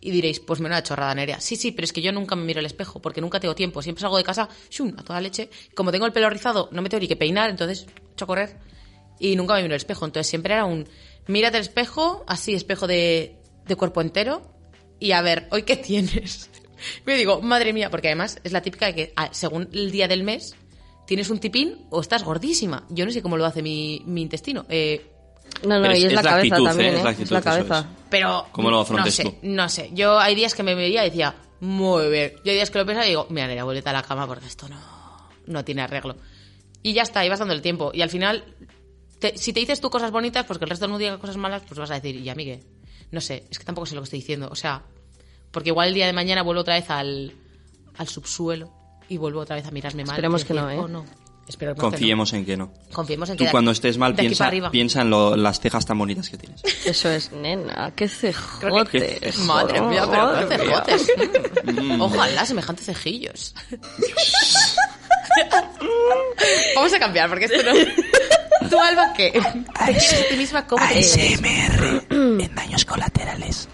[0.00, 1.40] Y diréis, pues menuda chorrada, Nerea.
[1.40, 3.82] Sí, sí, pero es que yo nunca me miro al espejo, porque nunca tengo tiempo.
[3.82, 5.50] Siempre salgo de casa, shum, a toda leche.
[5.74, 8.58] Como tengo el pelo rizado, no me tengo ni que peinar, entonces echo a correr.
[9.18, 10.04] Y nunca me miro al espejo.
[10.04, 10.86] Entonces siempre era un,
[11.26, 13.36] mírate al espejo, así, espejo de,
[13.66, 14.42] de cuerpo entero,
[15.00, 16.50] y a ver, ¿hoy qué tienes?
[17.04, 20.08] Me digo, madre mía, porque además es la típica de que ah, según el día
[20.08, 20.54] del mes,
[21.06, 22.84] tienes un tipín o estás gordísima.
[22.90, 24.66] Yo no sé cómo lo hace mi, mi intestino.
[24.68, 25.12] Eh,
[25.62, 26.96] No, no, Pero y es- es, la es la cabeza actitud, también, ¿eh?
[26.96, 26.98] ¿eh?
[26.98, 27.88] Es la Es la actitud, eso cabeza.
[28.10, 28.46] Pero.
[28.52, 29.34] ¿Cómo lo no sé, tú?
[29.42, 29.90] No sé.
[29.94, 32.32] Yo hay días que me veía y decía, muy bien.
[32.44, 34.46] Y hay días que lo pensaba y digo, mira, Nerea, vuelta a la cama porque
[34.46, 34.78] esto no,
[35.46, 36.16] no tiene arreglo.
[36.82, 37.90] Y ya está, y vas dando el tiempo.
[37.94, 38.44] Y al final,
[39.18, 41.62] te- si te dices tú cosas bonitas, pues que el resto no diga cosas malas,
[41.66, 42.62] pues vas a decir, y amigue,
[43.10, 44.48] no sé, es que tampoco sé lo que estoy diciendo.
[44.50, 44.82] O sea,
[45.50, 47.34] porque igual el día de mañana vuelvo otra vez al,
[47.96, 48.72] al subsuelo
[49.08, 50.14] y vuelvo otra vez a mirarme mal.
[50.16, 50.78] Esperemos que no, ¿eh?
[50.78, 51.04] "Oh, no".
[51.48, 52.72] Esperemos Confiemos en que no.
[52.72, 52.92] que no.
[52.92, 55.96] Confiemos en que Tú cuando estés mal aquí piensa, piensa en lo- las cejas tan
[55.96, 56.60] bonitas que tienes.
[56.84, 58.90] Eso es, nena, qué cejotes.
[58.90, 59.38] cejotes.
[59.40, 61.06] Madre mía, pero Madre qué cejotes.
[61.84, 62.00] Mm.
[62.00, 63.54] Ojalá, semejantes cejillos.
[66.74, 67.72] Vamos a cambiar, porque esto no...
[68.70, 69.30] ¿Tú, Alba, qué?
[69.30, 71.16] ¿Te quieres a ti misma te quieres?
[72.10, 73.68] en daños colaterales.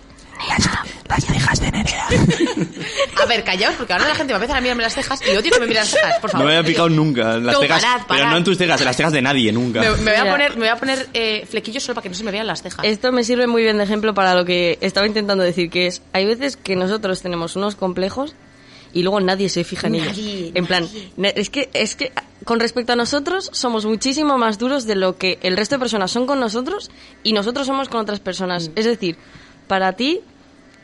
[0.49, 0.69] Las,
[1.12, 2.07] las cejas de Nerea.
[3.22, 5.37] A ver, callaos, porque ahora la gente va a empezar a mirarme las cejas y
[5.37, 6.46] odio que me miren las cejas, por No favor.
[6.48, 7.83] me había picado nunca en las No, cejas.
[7.83, 9.81] parad, Pero no en tus cejas, en las cejas de nadie, nunca.
[9.81, 12.14] Me, me voy a poner, me voy a poner eh, flequillos solo para que no
[12.14, 12.85] se me vean las cejas.
[12.85, 16.03] Esto me sirve muy bien de ejemplo para lo que estaba intentando decir, que es,
[16.12, 18.35] hay veces que nosotros tenemos unos complejos
[18.94, 20.09] y luego nadie se fija en ellos.
[20.09, 20.87] Nadie, En plan,
[21.22, 22.12] es que, es que
[22.44, 26.11] con respecto a nosotros somos muchísimo más duros de lo que el resto de personas
[26.11, 26.90] son con nosotros
[27.22, 28.68] y nosotros somos con otras personas.
[28.68, 28.72] Mm.
[28.77, 29.16] Es decir,
[29.66, 30.20] para ti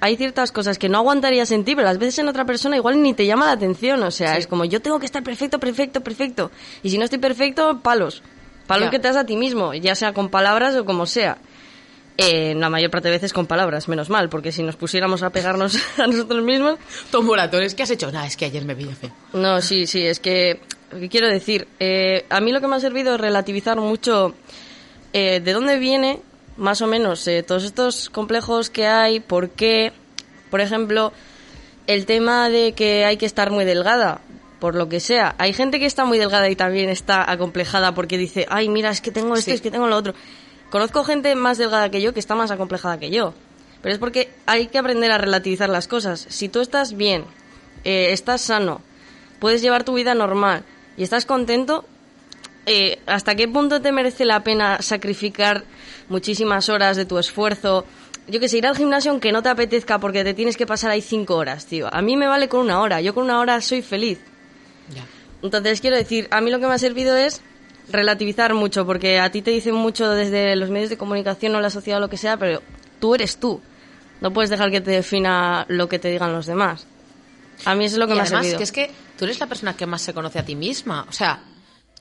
[0.01, 3.03] hay ciertas cosas que no aguantarías en ti, pero las veces en otra persona igual
[3.03, 4.03] ni te llama la atención.
[4.03, 6.51] O sea, es como yo tengo que estar perfecto, perfecto, perfecto.
[6.83, 8.23] Y si no estoy perfecto, palos.
[8.67, 8.91] Palos Ya.
[8.91, 11.39] que te das a ti mismo, ya sea con palabras o como sea.
[12.21, 15.31] Eh, la mayor parte de veces con palabras, menos mal, porque si nos pusiéramos a
[15.31, 16.77] pegarnos a nosotros mismos.
[17.13, 18.11] Tom Moratones, ¿qué has hecho?
[18.11, 19.13] Nada, es que ayer me vi feo.
[19.35, 20.61] No, sí, sí, es que.
[20.91, 21.69] ¿qué quiero decir?
[21.79, 24.35] Eh, a mí lo que me ha servido es relativizar mucho
[25.13, 26.21] eh, de dónde viene,
[26.59, 29.93] más o menos, eh, todos estos complejos que hay, por qué.
[30.51, 31.13] Por ejemplo,
[31.87, 34.21] el tema de que hay que estar muy delgada,
[34.61, 35.35] por lo que sea.
[35.39, 39.01] Hay gente que está muy delgada y también está acomplejada porque dice, ay, mira, es
[39.01, 39.55] que tengo esto, Sí.
[39.55, 40.15] es que tengo lo otro.
[40.71, 43.35] Conozco gente más delgada que yo que está más acomplejada que yo.
[43.81, 46.27] Pero es porque hay que aprender a relativizar las cosas.
[46.29, 47.25] Si tú estás bien,
[47.85, 48.81] eh, estás sano,
[49.39, 50.65] puedes llevar tu vida normal
[50.97, 51.85] y estás contento,
[52.69, 55.65] eh, ¿hasta qué punto te merece la pena sacrificar
[56.09, 57.85] muchísimas horas de tu esfuerzo?
[58.29, 60.91] Yo que sé, ir al gimnasio aunque no te apetezca porque te tienes que pasar
[60.91, 61.89] ahí cinco horas, tío.
[61.93, 63.01] A mí me vale con una hora.
[63.01, 64.19] Yo con una hora soy feliz.
[64.95, 65.05] Ya.
[65.43, 67.41] Entonces, quiero decir, a mí lo que me ha servido es
[67.91, 71.71] relativizar mucho, porque a ti te dicen mucho desde los medios de comunicación o la
[71.71, 72.63] sociedad o lo que sea, pero
[73.01, 73.61] tú eres tú.
[74.21, 76.87] No puedes dejar que te defina lo que te digan los demás.
[77.65, 78.59] A mí eso es lo que y me ha servido.
[78.59, 81.07] que es que tú eres la persona que más se conoce a ti misma.
[81.09, 81.41] O sea,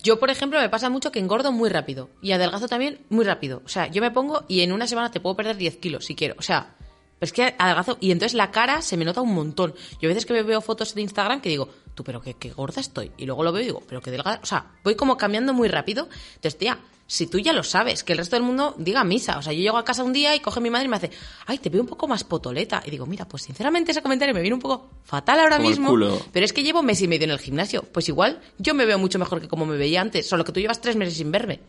[0.04, 2.10] yo, por ejemplo, me pasa mucho que engordo muy rápido.
[2.22, 3.62] Y adelgazo también muy rápido.
[3.66, 6.16] O sea, yo me pongo y en una semana te puedo perder 10 kilos si
[6.16, 6.36] quiero.
[6.38, 6.76] O sea,
[7.20, 7.98] es que adelgazo.
[8.00, 9.74] Y entonces la cara se me nota un montón.
[10.00, 12.52] Yo a veces que me veo fotos de Instagram que digo, tú, pero qué, qué
[12.52, 13.12] gorda estoy.
[13.18, 14.40] Y luego lo veo y digo, pero qué delgada.
[14.44, 16.08] O sea, voy como cambiando muy rápido.
[16.36, 19.38] Entonces, tía, si tú ya lo sabes, que el resto del mundo diga misa.
[19.38, 21.10] O sea, yo llego a casa un día y coge mi madre y me hace,
[21.46, 22.84] ay, te veo un poco más potoleta.
[22.86, 25.90] Y digo, mira, pues sinceramente ese comentario me viene un poco fatal ahora Como mismo.
[25.90, 26.20] culo.
[26.34, 27.82] Pero es que llevo mes y medio en el gimnasio.
[27.84, 30.60] Pues igual yo me veo mucho mejor que como me veía antes, solo que tú
[30.60, 31.62] llevas tres meses sin verme.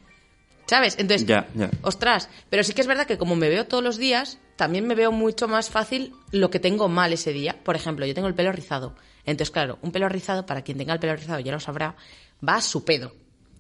[0.66, 0.96] ¿Sabes?
[0.98, 1.26] Entonces,
[1.80, 4.94] ostras, pero sí que es verdad que como me veo todos los días, también me
[4.94, 7.56] veo mucho más fácil lo que tengo mal ese día.
[7.64, 8.94] Por ejemplo, yo tengo el pelo rizado.
[9.24, 11.96] Entonces, claro, un pelo rizado, para quien tenga el pelo rizado ya lo sabrá,
[12.46, 13.12] va a su pedo.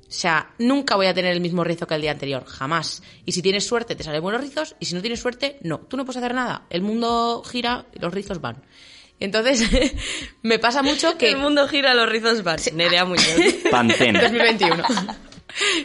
[0.08, 3.02] O sea, nunca voy a tener el mismo rizo que el día anterior, jamás.
[3.26, 5.80] Y si tienes suerte, te salen buenos rizos, y si no tienes suerte, no.
[5.80, 6.62] Tú no puedes hacer nada.
[6.70, 8.62] El mundo gira y los rizos van.
[9.20, 9.68] Entonces,
[10.42, 11.28] me pasa mucho que...
[11.30, 12.58] El mundo gira, los rizos van.
[12.72, 13.26] Nerea Muñoz.
[13.70, 14.22] Pantene.
[14.22, 14.82] 2021.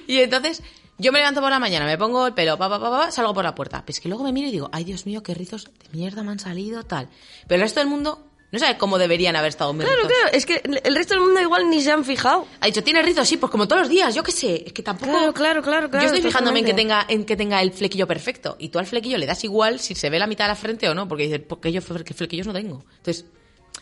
[0.08, 0.64] y entonces,
[0.98, 3.34] yo me levanto por la mañana, me pongo el pelo, pa, pa, pa, pa, salgo
[3.34, 3.82] por la puerta.
[3.86, 6.24] Pero es que luego me miro y digo, ay Dios mío, qué rizos de mierda
[6.24, 7.10] me han salido, tal.
[7.48, 10.13] Pero el resto del mundo no sabe cómo deberían haber estado mis Claro, rizos.
[10.22, 12.48] claro, es que el resto del mundo igual ni se han fijado.
[12.62, 13.28] Ha dicho, ¿tienes rizos?
[13.28, 14.63] Sí, pues como todos los días, yo qué sé.
[14.68, 15.12] Es que tampoco...
[15.12, 18.08] Claro, claro, claro, claro, Yo estoy fijándome en que, tenga, en que tenga el flequillo
[18.08, 18.56] perfecto.
[18.60, 20.88] Y tú al flequillo le das igual si se ve la mitad de la frente
[20.88, 21.08] o no.
[21.08, 22.86] Porque dices, porque yo flequillos no tengo.
[22.98, 23.26] Entonces,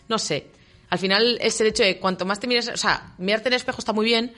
[0.08, 0.48] no sé.
[0.90, 2.70] Al final es el hecho de cuanto más te mires...
[2.70, 4.34] O sea, mirarte en el espejo está muy bien,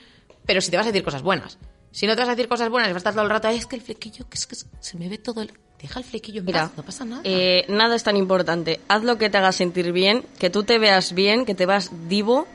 [0.45, 1.57] pero si te vas a decir cosas buenas.
[1.91, 3.47] Si no te vas a decir cosas buenas y vas a estar todo el rato,
[3.47, 5.51] "Ay, es que el flequillo, que es que se me ve todo el...
[5.83, 7.21] Deja el flequillo en Mira, paz, no pasa nada.
[7.25, 8.79] eh, nada es tan importante.
[8.87, 11.91] Haz lo que te haga sentir bien, que tú te veas bien, que te vas
[12.07, 12.47] divo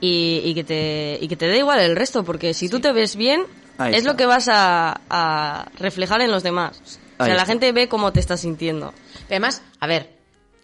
[0.00, 2.92] y, y que, te, y que te dé igual el resto, porque si tú te
[2.92, 3.44] ves bien,
[3.78, 4.10] Ahí es está.
[4.10, 6.98] lo que vas a, a reflejar en los demás.
[7.18, 8.92] O sea, la gente ve cómo te estás sintiendo.
[9.28, 10.10] Además, a ver,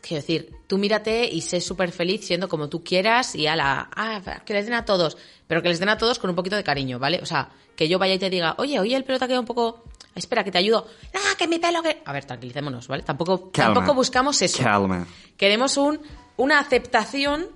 [0.03, 4.21] quiero decir, tú mírate y sé súper feliz siendo como tú quieras y ala, ah,
[4.45, 5.17] que les den a todos,
[5.53, 7.21] pero que les den a todos con un poquito de cariño, ¿vale?
[7.21, 9.43] O sea, que yo vaya y te diga, oye, oye, el pelo te ha quedado
[9.43, 9.85] un poco...
[10.15, 10.87] Espera, que te ayudo.
[11.15, 12.01] Ah, que mi pelo que...
[12.07, 13.03] A ver, tranquilicémonos, ¿vale?
[13.03, 13.75] Tampoco, Calma.
[13.75, 14.63] tampoco buscamos eso.
[14.63, 15.07] Calma.
[15.37, 16.01] Queremos un,
[16.39, 17.49] una aceptación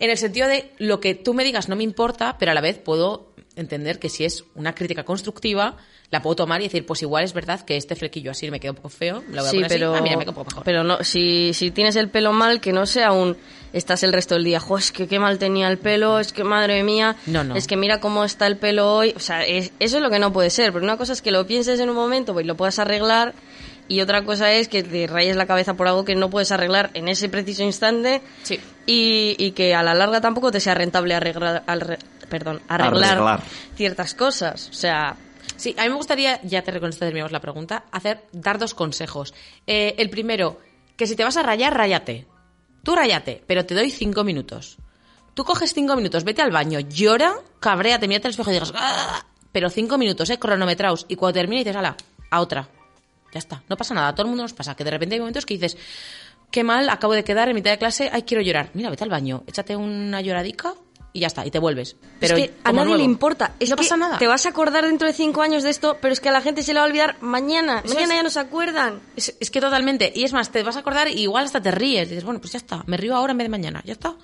[0.00, 2.60] en el sentido de lo que tú me digas no me importa, pero a la
[2.60, 5.76] vez puedo entender que si es una crítica constructiva,
[6.10, 8.70] la puedo tomar y decir, pues igual es verdad que este flequillo así me queda
[8.72, 10.34] un poco feo, lo voy a Sí, poner pero, así, ah, mira, me queda un
[10.36, 10.64] poco mejor.
[10.64, 13.36] pero no, si, si tienes el pelo mal, que no sea un
[13.72, 16.44] estás el resto del día, jo, es que qué mal tenía el pelo, es que
[16.44, 17.56] madre mía, No, no.
[17.56, 20.18] es que mira cómo está el pelo hoy, o sea, es- eso es lo que
[20.18, 22.46] no puede ser, porque una cosa es que lo pienses en un momento pues, y
[22.46, 23.34] lo puedas arreglar,
[23.88, 26.90] y otra cosa es que te rayes la cabeza por algo que no puedes arreglar
[26.94, 28.60] en ese preciso instante, Sí.
[28.86, 33.42] y, y que a la larga tampoco te sea rentable arreglar, arre- perdón, arreglar, Arreglar.
[33.74, 35.16] ciertas cosas, o sea,
[35.56, 38.74] Sí, a mí me gustaría, ya te con esto terminamos la pregunta, hacer, dar dos
[38.74, 39.32] consejos.
[39.66, 40.60] Eh, el primero,
[40.96, 42.26] que si te vas a rayar, ráyate.
[42.82, 44.76] Tú ráyate, pero te doy cinco minutos.
[45.32, 49.24] Tú coges cinco minutos, vete al baño, llora, cabréate, mírate al espejo y digas, "Ah",
[49.50, 51.06] pero cinco minutos, eh, cronometraos.
[51.08, 51.96] Y cuando termine dices, ala,
[52.30, 52.68] a otra.
[53.32, 55.20] Ya está, no pasa nada, a todo el mundo nos pasa, que de repente hay
[55.20, 55.76] momentos que dices,
[56.50, 58.70] qué mal, acabo de quedar en mitad de clase, ay, quiero llorar.
[58.74, 60.74] Mira, vete al baño, échate una lloradica
[61.16, 61.96] y ya está, y te vuelves.
[62.20, 62.98] Pero es que a nadie nuevo.
[62.98, 63.54] le importa.
[63.58, 64.18] Es no que pasa nada.
[64.18, 66.42] Te vas a acordar dentro de cinco años de esto, pero es que a la
[66.42, 67.80] gente se le va a olvidar mañana.
[67.84, 68.18] Eso mañana es.
[68.18, 69.00] ya no se acuerdan.
[69.16, 70.12] Es, es que totalmente.
[70.14, 72.08] Y es más, te vas a acordar y igual hasta te ríes.
[72.10, 72.84] Dices, bueno, pues ya está.
[72.86, 73.82] Me río ahora en vez de mañana.
[73.86, 74.16] Ya está.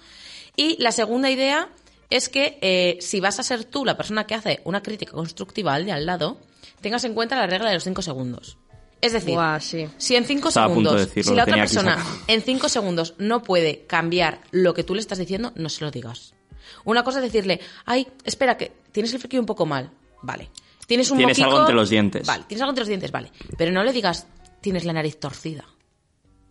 [0.55, 1.69] Y la segunda idea
[2.11, 5.75] es que eh, si vas a ser tú la persona que hace una crítica constructiva
[5.75, 6.39] al de al lado,
[6.83, 8.59] tengas en cuenta la regla de los cinco segundos.
[9.01, 9.89] Es decir, Buah, sí.
[9.99, 13.43] si en cinco Estaba segundos, de decirlo, si la otra persona en cinco segundos no
[13.43, 16.35] puede cambiar lo que tú le estás diciendo, no se lo digas.
[16.85, 19.91] Una cosa es decirle, ay, espera, que tienes el flequillo un poco mal.
[20.23, 20.51] Vale.
[20.87, 22.27] Tienes un Tienes moquico- algo entre los dientes.
[22.27, 23.31] Vale, tienes algo entre los dientes, vale.
[23.57, 24.27] Pero no le digas,
[24.61, 25.65] tienes la nariz torcida.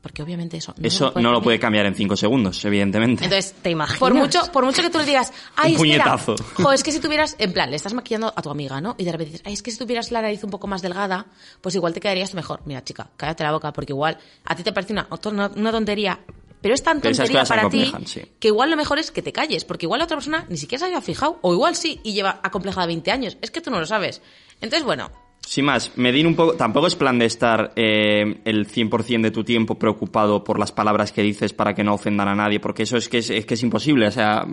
[0.01, 1.43] Porque obviamente eso no Eso lo puede no lo cambiar.
[1.43, 3.23] puede cambiar en cinco segundos, evidentemente.
[3.23, 3.99] Entonces, ¿Te imaginas?
[3.99, 6.35] Por mucho, por mucho que tú le digas, ay, Un espera, puñetazo.
[6.55, 8.95] jo, es que si tuvieras, en plan, le estás maquillando a tu amiga, ¿no?
[8.97, 11.27] Y de repente dices, ay, es que si tuvieras la nariz un poco más delgada,
[11.61, 12.61] pues igual te quedarías mejor.
[12.65, 16.19] Mira, chica, cállate la boca, porque igual a ti te parece una, una, una tontería,
[16.61, 18.21] pero es tan tontería para ti sí.
[18.39, 20.79] que igual lo mejor es que te calles, porque igual la otra persona ni siquiera
[20.79, 23.37] se había fijado, o igual sí, y lleva acomplejada 20 años.
[23.41, 24.21] Es que tú no lo sabes.
[24.61, 25.09] Entonces, bueno,
[25.43, 26.53] Sin más, medir un poco.
[26.53, 31.11] Tampoco es plan de estar eh, el 100% de tu tiempo preocupado por las palabras
[31.11, 33.55] que dices para que no ofendan a nadie, porque eso es que es, es que
[33.55, 34.05] es imposible.
[34.07, 34.45] O sea,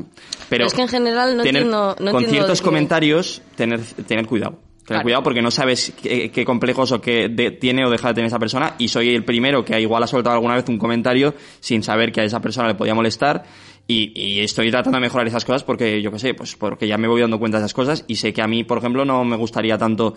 [0.49, 0.64] pero.
[0.66, 4.59] Es que en general no tener- entiendo- no Con entiendo ciertos comentarios, tener, tener cuidado.
[4.88, 5.03] Claro.
[5.03, 8.29] cuidado porque no sabes qué, qué complejos o qué de- tiene o deja de tener
[8.29, 8.74] esa persona.
[8.79, 12.22] Y soy el primero que igual ha soltado alguna vez un comentario sin saber que
[12.22, 13.44] a esa persona le podía molestar.
[13.90, 16.98] Y, y estoy tratando de mejorar esas cosas porque, yo qué sé, pues porque ya
[16.98, 19.24] me voy dando cuenta de esas cosas y sé que a mí, por ejemplo, no
[19.24, 20.14] me gustaría tanto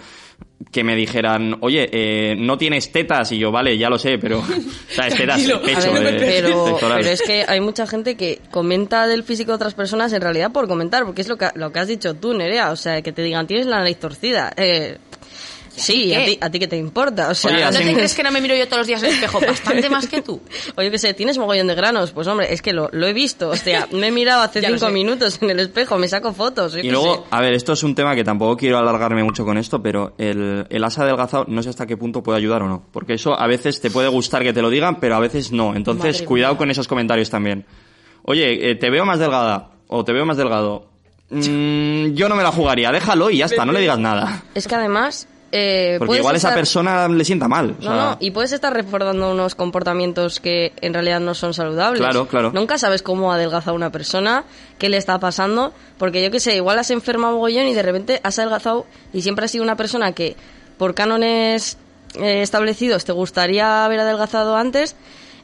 [0.73, 4.39] que me dijeran, oye, eh, no tienes tetas, y yo, vale, ya lo sé, pero,
[4.39, 4.45] o
[4.89, 9.23] sea, es tetas, pecho, ver, eh, pero es que hay mucha gente que comenta del
[9.23, 11.87] físico de otras personas en realidad por comentar, porque es lo que, lo que has
[11.87, 14.51] dicho tú, Nerea, o sea, que te digan tienes la nariz torcida.
[14.57, 14.97] Eh,
[15.75, 16.15] sí, ¿Qué?
[16.15, 18.31] a ti, a ti que te importa, o sea, Oye, ¿no te crees que no
[18.31, 19.39] me miro yo todos los días al espejo?
[19.39, 20.41] Bastante más que tú.
[20.75, 23.13] o yo que sé, tienes mogollón de granos, pues hombre, es que lo, lo he
[23.13, 26.75] visto, o sea, me he mirado hace cinco minutos en el espejo, me saco fotos,
[26.75, 27.21] Y luego, sé.
[27.31, 30.65] a ver, esto es un tema que tampoco quiero alargarme mucho con esto, pero el,
[30.69, 32.85] el asa adelgazado no sé hasta qué punto puede ayudar o no.
[32.91, 35.75] Porque eso a veces te puede gustar que te lo digan, pero a veces no.
[35.75, 36.57] Entonces, Madre cuidado mía.
[36.59, 37.65] con esos comentarios también.
[38.23, 40.89] Oye, eh, te veo más delgada o te veo más delgado.
[41.29, 44.43] Mm, yo no me la jugaría, déjalo y ya está, no le digas nada.
[44.53, 45.27] Es que además...
[45.53, 47.71] Eh, Porque igual esa persona le sienta mal.
[47.71, 51.53] o No, sea, no, y puedes estar reforzando unos comportamientos que en realidad no son
[51.53, 51.99] saludables.
[52.01, 52.51] Claro, claro.
[52.53, 54.45] Nunca sabes cómo adelgaza una persona,
[54.77, 58.21] qué le está pasando, porque yo qué sé, igual has enfermado mogollón y de repente
[58.23, 60.37] has adelgazado y siempre has sido una persona que
[60.77, 61.77] por cánones
[62.15, 64.95] eh, establecidos te gustaría haber adelgazado antes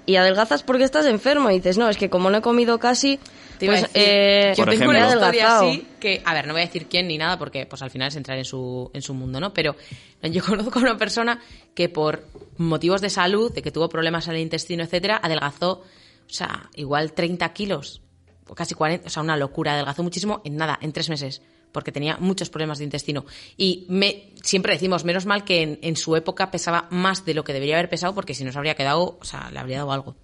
[0.05, 3.19] y adelgazas porque estás enfermo y dices, no, es que como no he comido casi,
[3.65, 6.87] pues decir, eh, yo tengo una historia así que, a ver, no voy a decir
[6.87, 9.53] quién ni nada porque pues al final es entrar en su, en su mundo, ¿no?
[9.53, 9.75] Pero
[10.21, 11.41] yo conozco a una persona
[11.73, 16.33] que por motivos de salud, de que tuvo problemas en el intestino, etcétera, adelgazó, o
[16.33, 18.01] sea, igual 30 kilos,
[18.47, 21.41] o casi 40, o sea, una locura, adelgazó muchísimo en nada, en tres meses,
[21.71, 23.25] porque tenía muchos problemas de intestino.
[23.57, 27.43] Y me, siempre decimos, menos mal que en, en su época pesaba más de lo
[27.43, 30.15] que debería haber pesado, porque si nos habría quedado, o sea, le habría dado algo.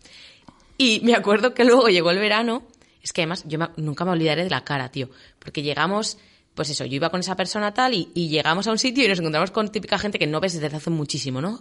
[0.78, 2.64] Y me acuerdo que luego llegó el verano.
[3.04, 5.10] Es que además yo nunca me olvidaré de la cara, tío.
[5.38, 6.18] Porque llegamos,
[6.56, 9.20] pues eso, yo iba con esa persona tal y, llegamos a un sitio y nos
[9.20, 11.60] encontramos con típica gente que no ves desde hace muchísimo, ¿no?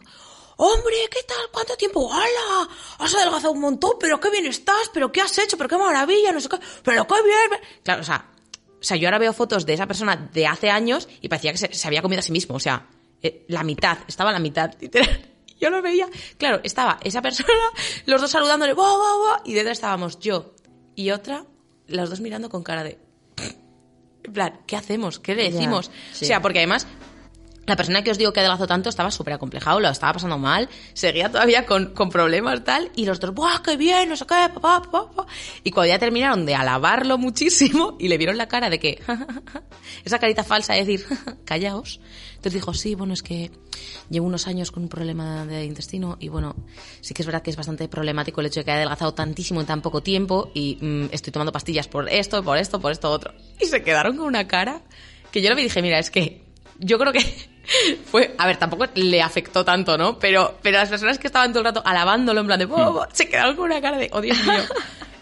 [0.56, 1.44] Hombre, ¿qué tal?
[1.50, 2.12] ¿Cuánto tiempo?
[2.12, 2.68] ¡Hala!
[2.98, 6.30] Has adelgazado un montón, pero qué bien estás, pero qué has hecho, pero qué maravilla,
[6.30, 7.60] no sé qué, pero qué bien.
[7.82, 8.30] Claro, o sea,
[8.80, 11.58] o sea, yo ahora veo fotos de esa persona de hace años y parecía que
[11.58, 12.86] se, se había comido a sí mismo, o sea,
[13.20, 15.28] eh, la mitad, estaba la mitad, literal.
[15.58, 17.52] Yo lo veía, claro, estaba esa persona,
[18.06, 19.40] los dos saludándole, ¡buah, buah, buah!
[19.44, 20.54] Y detrás estábamos yo
[20.94, 21.44] y otra,
[21.88, 22.98] los dos mirando con cara de.
[24.24, 25.18] En plan, ¿qué hacemos?
[25.18, 25.90] ¿Qué le Ya, decimos?
[26.12, 26.24] sí.
[26.24, 26.86] O sea, porque además.
[27.66, 30.68] La persona que os digo que adelgazó tanto estaba súper acomplejado, lo estaba pasando mal,
[30.94, 34.08] seguía todavía con, con problemas tal, y los dos, ¡buah, qué bien!
[34.08, 35.26] No sé qué, papá, papá.
[35.62, 39.00] Y cuando ya terminaron de alabarlo muchísimo y le vieron la cara de que,
[40.04, 41.06] esa carita falsa de decir,
[41.44, 42.00] callaos,
[42.34, 43.52] entonces dijo, sí, bueno, es que
[44.10, 46.56] llevo unos años con un problema de intestino y bueno,
[47.00, 49.60] sí que es verdad que es bastante problemático el hecho de que haya adelgazado tantísimo
[49.60, 53.08] en tan poco tiempo y mm, estoy tomando pastillas por esto, por esto, por esto,
[53.08, 53.32] otro.
[53.60, 54.82] Y se quedaron con una cara
[55.30, 56.42] que yo y dije, mira, es que
[56.80, 57.51] yo creo que
[58.10, 60.18] fue, a ver, tampoco le afectó tanto, ¿no?
[60.18, 63.06] Pero, pero las personas que estaban todo el rato alabándolo en plan de, "Oh, oh",
[63.12, 64.60] se quedaron con una cara de, oh Dios mío.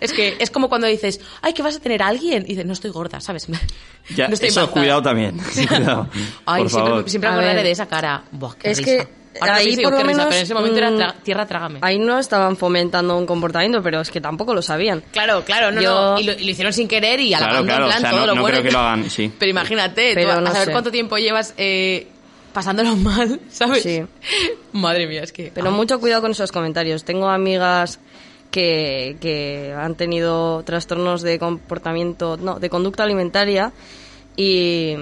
[0.01, 2.43] Es que es como cuando dices, ay, que vas a tener a alguien.
[2.45, 3.47] Y dices, no estoy gorda, ¿sabes?
[4.17, 4.81] Ya, no estoy eso, embarazada.
[4.83, 5.39] cuidado también.
[5.69, 6.09] Cuidado,
[6.47, 7.11] Ay, por siempre, favor.
[7.11, 8.23] siempre A acordaré de esa cara.
[8.33, 8.91] Buah, qué Es risa.
[8.91, 10.97] que Ahora ahí sí digo, por lo risa, menos, pero en ese momento era mm,
[10.99, 11.79] tra- tierra trágame.
[11.83, 15.05] Ahí no estaban fomentando un comportamiento, pero es que tampoco lo sabían.
[15.13, 16.19] Claro, claro, no, Yo- no.
[16.19, 18.11] Y lo, y lo hicieron sin querer y Claro, alabando claro, en plan o sea,
[18.11, 18.55] todo no- lo no bueno.
[18.57, 19.33] creo que lo hagan, sí.
[19.39, 20.73] Pero imagínate, Pero tú, a no saber sé.
[20.73, 22.09] cuánto tiempo llevas eh,
[22.53, 23.83] pasándolo mal, ¿sabes?
[23.83, 24.03] Sí.
[24.73, 25.51] Madre mía, es que...
[25.55, 25.75] Pero ay.
[25.75, 27.05] mucho cuidado con esos comentarios.
[27.05, 27.99] Tengo amigas
[28.51, 33.73] que, que han tenido trastornos de comportamiento, no, de conducta alimentaria
[34.37, 34.95] y,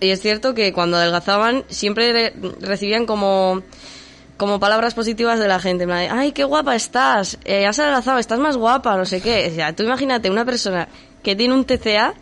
[0.00, 3.62] y es cierto que cuando adelgazaban siempre re- recibían como
[4.36, 8.38] como palabras positivas de la gente, de, ay, qué guapa estás, eh, has adelgazado, estás
[8.38, 9.48] más guapa, no sé qué.
[9.52, 10.88] O sea, tú imagínate una persona
[11.22, 12.14] que tiene un TCA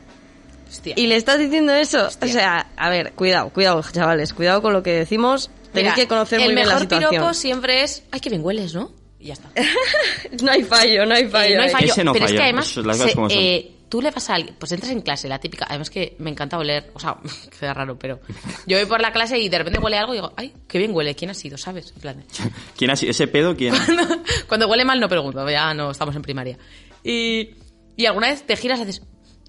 [0.69, 0.95] Hostia.
[0.97, 2.07] y le estás diciendo eso.
[2.07, 5.51] O sea, a ver, cuidado, cuidado, chavales, cuidado con lo que decimos.
[5.73, 7.11] Tenéis Mira, que conocer el muy bien la mejor situación.
[7.11, 8.91] piropo siempre es, ay, qué bien hueles, ¿no?
[9.21, 9.51] Y ya está.
[10.43, 11.57] No hay fallo, no hay Eh, fallo.
[11.57, 11.73] no hay ahí.
[11.75, 13.39] fallo, Ese no pero es que además eso, las cosas se- como son.
[13.39, 16.31] eh, tú le vas a alguien, pues entras en clase, la típica, además que me
[16.31, 17.17] encanta oler, o sea,
[17.61, 18.21] queda raro, pero
[18.67, 20.95] yo voy por la clase y de repente huele algo y digo, ay, qué bien
[20.95, 21.57] huele, ¿quién ha sido?
[21.59, 21.93] ¿Sabes?
[21.95, 22.25] En plan de-
[22.77, 23.11] ¿Quién ha sido?
[23.11, 23.75] ¿Ese pedo quién?
[24.47, 26.57] Cuando huele mal no pregunto, ya no estamos en primaria.
[27.05, 27.51] Y,
[27.97, 29.03] y alguna vez te giras y haces,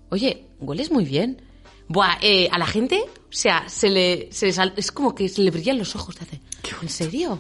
[0.10, 1.42] oye, hueles muy bien.
[1.88, 5.28] Buah, eh, a la gente, o sea, se le, se le sal- es como que
[5.28, 6.40] se le brillan los ojos, te hace,
[6.84, 7.40] ¿en serio?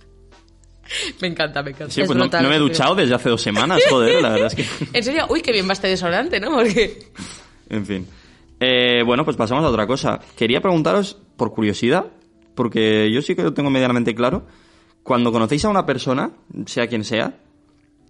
[1.20, 1.92] me encanta, me encanta.
[1.92, 4.30] Sí, Es pues no, brutal, no me he duchado desde hace dos semanas, joder, la
[4.30, 4.86] verdad es que...
[4.98, 6.50] En serio, uy, qué bien va este desodorante, ¿no?
[6.52, 7.08] Porque...
[7.68, 8.06] En fin.
[8.58, 10.18] Eh, bueno, pues pasamos a otra cosa.
[10.36, 12.06] Quería preguntaros, por curiosidad,
[12.56, 14.44] porque yo sí que lo tengo medianamente claro,
[15.04, 16.32] cuando conocéis a una persona,
[16.66, 17.38] sea quien sea,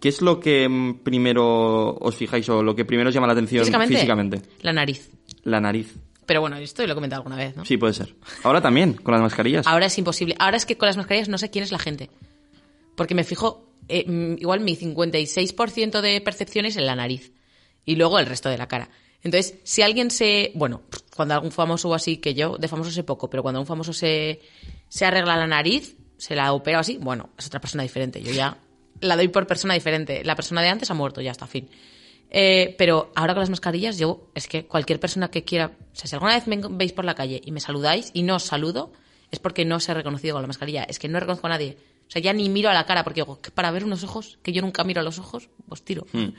[0.01, 0.69] ¿qué es lo que
[1.03, 4.43] primero os fijáis o lo que primero os llama la atención Físicamente, físicamente?
[4.63, 5.11] la nariz.
[5.45, 5.95] La nariz.
[6.27, 7.65] Pero bueno, esto lo he comentado alguna vez, ¿no?
[7.65, 8.15] Sí, puede ser.
[8.45, 9.67] Ahora también, con las mascarillas.
[9.67, 10.37] Ahora es imposible.
[10.39, 12.09] Ahora es que con las mascarillas no sé quién es la gente.
[12.95, 17.33] Porque me fijo, eh, mm, igual mi 56% de percepciones en la nariz.
[17.85, 18.91] Y luego el resto de la cara.
[19.23, 20.53] Entonces, si alguien se...
[20.55, 20.83] Bueno,
[21.17, 23.93] cuando algún famoso o así, que yo de famoso sé poco, pero cuando un famoso
[23.93, 24.41] se,
[24.89, 28.23] se arregla la nariz, se la opera o así, bueno, es otra persona diferente.
[28.23, 28.57] Yo ya
[29.01, 30.23] la doy por persona diferente.
[30.25, 31.69] La persona de antes ha muerto, ya está, fin.
[32.31, 36.07] Eh, pero ahora con las mascarillas, yo, es que cualquier persona que quiera, o sea,
[36.07, 38.93] si alguna vez me veis por la calle y me saludáis y no os saludo,
[39.31, 40.85] es porque no os he reconocido con la mascarilla.
[40.85, 41.77] Es que no reconozco a nadie.
[42.09, 44.39] O sea, ya ni miro a la cara porque digo, que para ver unos ojos,
[44.43, 46.07] que yo nunca miro a los ojos, pues tiro.
[46.13, 46.31] Hmm.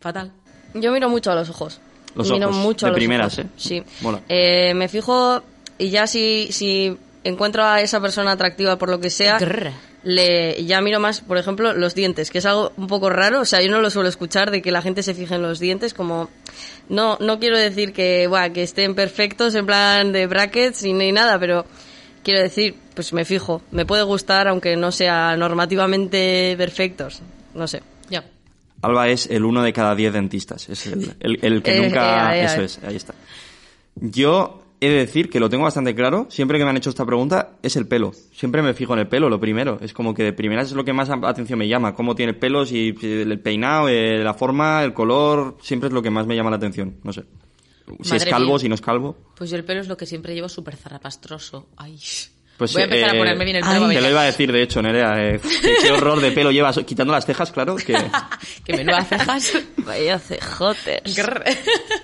[0.00, 0.32] Fatal.
[0.74, 1.80] Yo miro mucho a los ojos.
[2.14, 3.46] Los miro ojos, mucho de a los primeras, ojos.
[3.46, 3.50] ¿eh?
[3.56, 3.82] Sí.
[4.00, 4.22] Mola.
[4.28, 5.42] Eh, me fijo
[5.78, 9.72] y ya si, si encuentro a esa persona atractiva por lo que sea, Grrr.
[10.06, 13.40] Le ya miro más, por ejemplo, los dientes, que es algo un poco raro.
[13.40, 15.58] O sea, yo no lo suelo escuchar de que la gente se fije en los
[15.58, 16.30] dientes como...
[16.88, 21.10] No, no quiero decir que, buah, que estén perfectos en plan de brackets ni, ni
[21.10, 21.66] nada, pero
[22.22, 23.62] quiero decir, pues me fijo.
[23.72, 27.22] Me puede gustar aunque no sea normativamente perfectos.
[27.54, 27.82] No sé.
[28.08, 28.24] Ya.
[28.82, 30.68] Alba es el uno de cada diez dentistas.
[30.68, 32.36] Es el, el- el que Eh, nunca...
[32.36, 33.14] eh, eh, Eso es, ahí está.
[33.96, 36.26] Yo he de decir que lo tengo bastante claro.
[36.30, 38.12] Siempre que me han hecho esta pregunta es el pelo.
[38.32, 39.78] Siempre me fijo en el pelo, lo primero.
[39.80, 41.94] Es como que de primeras es lo que más atención me llama.
[41.94, 45.56] Cómo tiene el pelo, si el peinado, eh, la forma, el color.
[45.62, 46.96] Siempre es lo que más me llama la atención.
[47.02, 47.24] No sé.
[48.02, 48.58] Si es calvo, mía.
[48.58, 49.16] si no es calvo.
[49.36, 51.68] Pues yo el pelo es lo que siempre llevo súper zarrapastroso.
[51.76, 51.98] Ay.
[52.56, 53.88] Pues, Voy a empezar eh, a ponerme bien el ay, pelo.
[53.88, 55.14] Te lo iba a decir, de hecho, Nerea.
[55.28, 56.78] eh, qué, qué horror de pelo llevas.
[56.86, 57.76] Quitando las cejas, claro.
[57.76, 57.94] Que...
[58.64, 59.52] que menudas cejas.
[59.78, 61.02] Vaya cejotes.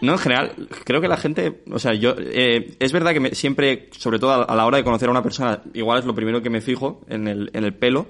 [0.01, 0.53] No, en general,
[0.85, 4.33] creo que la gente, o sea, yo, eh, es verdad que me- siempre, sobre todo
[4.33, 6.61] a, a la hora de conocer a una persona, igual es lo primero que me
[6.61, 8.07] fijo en el, en el pelo,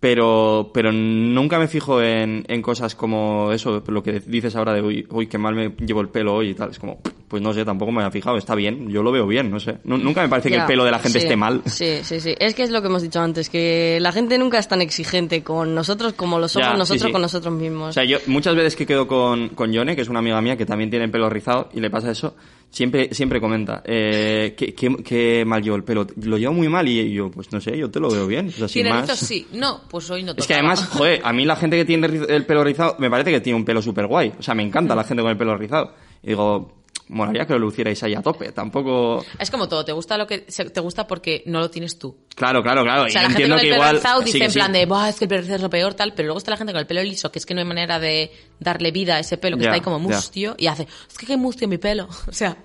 [0.00, 4.80] pero, pero nunca me fijo en, en cosas como eso, lo que dices ahora de,
[4.80, 6.70] uy, uy, qué mal me llevo el pelo hoy y tal.
[6.70, 9.50] Es como, pues no sé, tampoco me había fijado, está bien, yo lo veo bien,
[9.50, 9.76] no sé.
[9.84, 11.60] Nu- nunca me parece que el pelo de la gente sí, esté mal.
[11.66, 12.34] Sí, sí, sí.
[12.38, 15.42] Es que es lo que hemos dicho antes, que la gente nunca es tan exigente
[15.42, 17.12] con nosotros como lo somos Ya, sí, nosotros sí.
[17.12, 17.90] con nosotros mismos.
[17.90, 20.56] O sea, yo muchas veces que quedo con, con Yone, que es una amiga mía
[20.56, 22.34] que también tiene el pelo rizado y le pasa eso,
[22.70, 26.06] siempre, siempre comenta, eh, que, que- que mal llevo el pelo.
[26.22, 28.48] Lo llevo muy mal y yo, pues no sé, yo te lo veo bien.
[28.48, 29.02] O sea, sin ¿Tiene más.
[29.08, 29.18] rizos?
[29.28, 29.46] Sí.
[29.52, 32.46] No, pues hoy no Es que además, joder, a mí la gente que tiene el
[32.46, 34.32] pelo rizado me parece que tiene un pelo súper guay.
[34.38, 35.94] O sea, me encanta la gente con el pelo rizado.
[36.22, 36.79] Y digo,
[37.10, 38.52] molaría que lo lucierais ahí a tope.
[38.52, 39.24] Tampoco...
[39.38, 42.16] Es como todo, te gusta lo que se- te gusta porque no lo tienes tú.
[42.34, 43.02] Claro, claro, claro.
[43.04, 43.96] O sea, y la gente entiendo con el que pelo igual...
[43.96, 44.58] rizado sí dice que en sí.
[44.58, 46.56] plan de, Buah, es que el pelo es lo peor, tal, pero luego está la
[46.56, 49.18] gente con el pelo liso, que es que no hay manera de darle vida a
[49.20, 51.78] ese pelo, que Ya, está ahí como mustio, y hace, es que qué mustio mi
[51.78, 52.08] pelo.
[52.28, 52.56] O sea,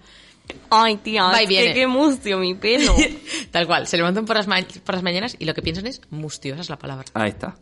[0.69, 2.95] Ay, tía, Va y es que qué mustio mi pelo.
[3.51, 6.01] tal cual, se levantan por las, ma- por las mañanas y lo que piensan es
[6.11, 7.05] mustio, esa es la palabra.
[7.15, 7.55] Ahí está.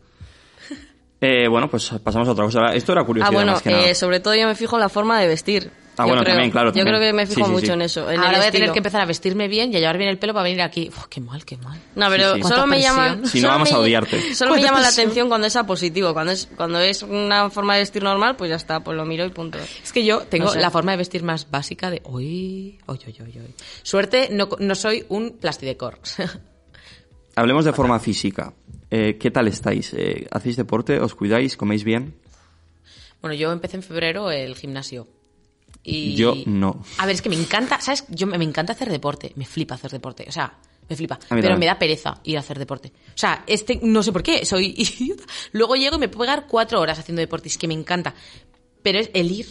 [1.21, 2.73] Eh, bueno, pues pasamos a otra cosa.
[2.73, 3.85] Esto era ah, curiosidad bueno, más que nada.
[3.87, 5.71] eh, sobre todo yo me fijo en la forma de vestir.
[5.95, 6.33] Ah, Yo bueno, creo.
[6.33, 6.87] también, claro, Yo también.
[6.87, 7.71] creo que me fijo Sí, sí, mucho sí.
[7.73, 8.09] en eso.
[8.09, 10.09] en el Ahora voy a tener que empezar a vestirme bien y a llevar bien
[10.09, 10.89] el pelo para venir aquí.
[10.89, 11.79] Uf, qué mal, qué mal.
[11.95, 12.47] No, pero Sí, sí.
[12.47, 13.09] solo ¿Cuánta me llama.
[13.27, 14.19] Si no, solo vamos me- a odiarte.
[14.35, 16.13] Solo me ¿Cuánta llama la atención cuando es a positivo.
[16.13, 19.23] Cuando es, cuando es una forma de vestir normal, pues ya está, pues lo miro
[19.25, 19.59] y punto.
[19.83, 20.61] Es que yo tengo No sé.
[20.61, 23.55] la forma de vestir más básica de hoy, hoy, hoy, hoy, hoy.
[23.83, 25.99] Suerte, no, no soy un plastidecor.
[27.35, 28.53] Hablemos de forma física.
[28.89, 29.93] Eh, ¿Qué tal estáis?
[29.93, 30.99] Eh, ¿Hacéis deporte?
[30.99, 31.55] ¿Os cuidáis?
[31.57, 32.15] ¿Coméis bien?
[33.21, 35.07] bueno, yo empecé en febrero el gimnasio.
[35.83, 36.15] Y...
[36.15, 36.83] Yo no.
[36.97, 38.05] A ver, es que me encanta, ¿sabes?
[38.09, 40.57] Yo me, me encanta hacer deporte, me flipa hacer deporte, o sea,
[40.89, 41.59] me flipa, pero también.
[41.59, 42.91] me da pereza ir a hacer deporte.
[43.09, 45.23] O sea, este, no sé por qué, soy idiota.
[45.51, 48.13] Luego llego y me puedo pegar cuatro horas haciendo deporte, es que me encanta.
[48.81, 49.47] Pero es el ir.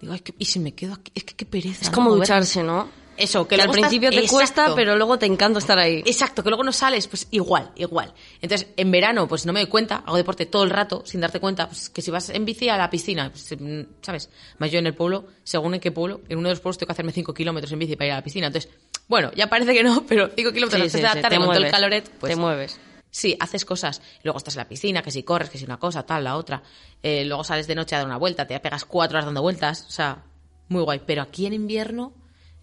[0.00, 1.82] Digo, ay, que- y si me quedo aquí, es que qué pereza.
[1.82, 2.88] Es como ducharse, ¿no?
[3.22, 4.34] Eso, que, Que al principio te Exacto.
[4.34, 6.02] cuesta, pero luego te encanta estar ahí.
[6.04, 8.12] Exacto, que luego no sales, pues igual, igual.
[8.40, 11.40] Entonces, en verano, pues no me doy cuenta, hago deporte todo el rato, sin darte
[11.40, 14.30] cuenta, pues que si vas en bici a la piscina, pues, mm, ¿sabes?
[14.58, 16.88] Más yo en el pueblo, según en qué pueblo, en uno de los pueblos tengo
[16.88, 18.48] que hacerme 5 kilómetros en bici para ir a la piscina.
[18.48, 18.70] Entonces,
[19.08, 21.36] bueno, ya parece que no, pero 5 kilómetros Sí, sí, 3 de la tarde te
[21.36, 22.80] con todo el mueves, caloret, pues te mueves.
[23.12, 24.00] Sí, haces cosas.
[24.22, 26.62] Luego estás en la piscina, que si corres, que si una cosa, tal, la otra.
[27.02, 29.84] Eh, luego sales de noche a dar una vuelta, te pegas cuatro horas dando vueltas.
[29.86, 30.24] O sea,
[30.68, 31.02] muy guay.
[31.06, 32.14] Pero aquí en invierno,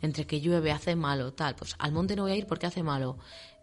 [0.02, 2.84] entre que llueve, hace malo, tal, pues al monte no voy a ir porque hace
[2.84, 3.18] malo.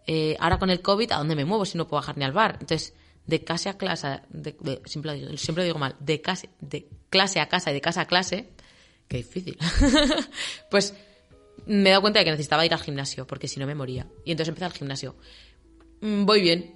[0.05, 2.31] Eh, ahora con el COVID, ¿a dónde me muevo si no puedo bajar ni al
[2.31, 2.57] bar?
[2.61, 2.93] Entonces,
[3.25, 7.39] de clase a clase, de, siempre, lo digo, siempre digo mal, de, clase, de clase
[7.39, 8.49] a casa y de casa a clase,
[9.07, 9.57] qué difícil.
[10.71, 10.93] pues
[11.65, 14.07] me he dado cuenta de que necesitaba ir al gimnasio, porque si no me moría.
[14.23, 15.15] Y entonces empecé al gimnasio.
[16.01, 16.75] Mm, Voy bien.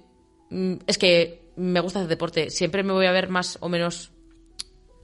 [0.50, 2.50] Mm, Es que me gusta hacer deporte.
[2.50, 4.10] Siempre me voy a ver más o menos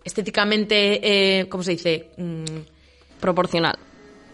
[0.04, 2.10] estéticamente, eh, ¿cómo se dice?
[2.18, 2.44] Mm,
[3.20, 3.78] Proporcional.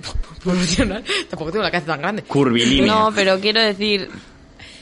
[0.01, 1.05] Proporcional.
[1.29, 2.23] Tampoco tengo la cabeza tan grande.
[2.23, 2.87] Curvilínea.
[2.95, 4.11] No, pero quiero decir...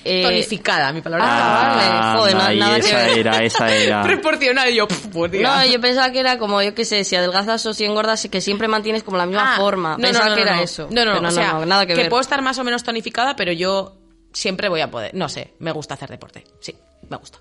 [0.05, 1.27] eh, Tonificada, mi palabra.
[1.29, 2.15] Ah.
[2.19, 3.19] Joder, no- nada que esa ver.
[3.19, 4.03] era, esa era.
[4.05, 4.71] Proporcional.
[4.71, 5.33] Y yo, pues.
[5.41, 8.41] No, yo pensaba que era como, yo qué sé, si adelgazas o si engordas, que
[8.41, 9.91] siempre mantienes como la misma Ah, forma.
[9.93, 10.63] no, pensaba no, no, que era no.
[10.63, 10.89] eso.
[10.91, 12.09] No, no, Pero o sea, nada que, ver.
[12.09, 13.97] puedo estar más o menos tonificada, pero yo
[14.33, 15.15] siempre voy a poder.
[15.15, 16.45] No sé, me gusta hacer deporte.
[16.61, 16.75] Sí,
[17.09, 17.39] me gusta.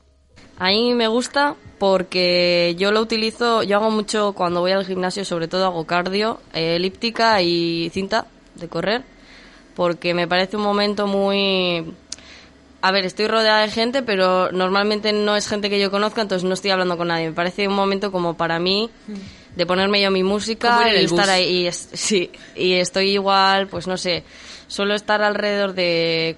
[0.63, 5.25] A mí me gusta porque yo lo utilizo, yo hago mucho cuando voy al gimnasio,
[5.25, 9.01] sobre todo hago cardio, eh, elíptica y cinta de correr,
[9.75, 11.91] porque me parece un momento muy...
[12.83, 16.47] A ver, estoy rodeada de gente, pero normalmente no es gente que yo conozca, entonces
[16.47, 17.29] no estoy hablando con nadie.
[17.29, 18.89] Me parece un momento como para mí
[19.55, 21.29] de ponerme yo mi música y estar bus.
[21.29, 21.49] ahí.
[21.61, 24.23] Y es- sí, y estoy igual, pues no sé,
[24.67, 26.37] suelo estar alrededor de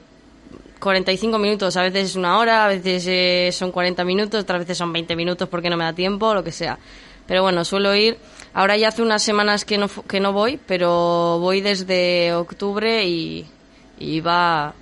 [0.84, 4.78] 45 minutos, a veces es una hora, a veces eh, son 40 minutos, otras veces
[4.78, 6.78] son 20 minutos porque no me da tiempo, lo que sea.
[7.26, 8.18] Pero bueno, suelo ir.
[8.54, 13.48] Ahora ya hace unas semanas que no, que no voy, pero voy desde octubre y,
[13.98, 14.74] y iba,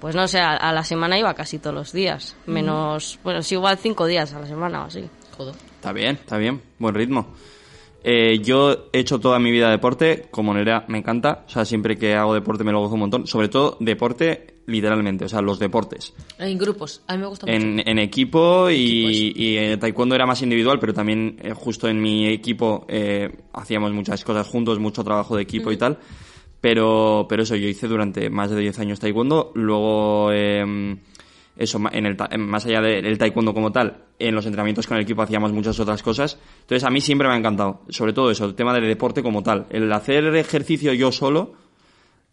[0.00, 2.34] pues no sé, a, a la semana iba casi todos los días.
[2.46, 5.04] Menos, bueno, sí, igual cinco días a la semana o así.
[5.36, 5.54] Joder.
[5.76, 7.34] Está bien, está bien, buen ritmo.
[8.02, 11.98] Eh, yo he hecho toda mi vida deporte, como Nerea me encanta, o sea, siempre
[11.98, 15.58] que hago deporte me lo gozo un montón, sobre todo deporte literalmente, o sea, los
[15.58, 16.14] deportes.
[16.38, 17.58] En grupos, a mí me gusta mucho.
[17.58, 22.00] En, en equipo y, y en taekwondo era más individual, pero también eh, justo en
[22.00, 25.98] mi equipo eh, hacíamos muchas cosas juntos, mucho trabajo de equipo y tal.
[26.60, 30.30] Pero, pero eso, yo hice durante más de 10 años taekwondo, luego...
[31.60, 35.22] eso, en el, más allá del taekwondo como tal, en los entrenamientos con el equipo
[35.22, 36.38] hacíamos muchas otras cosas.
[36.62, 39.42] Entonces a mí siempre me ha encantado, sobre todo eso, el tema del deporte como
[39.42, 39.66] tal.
[39.70, 41.52] El hacer ejercicio yo solo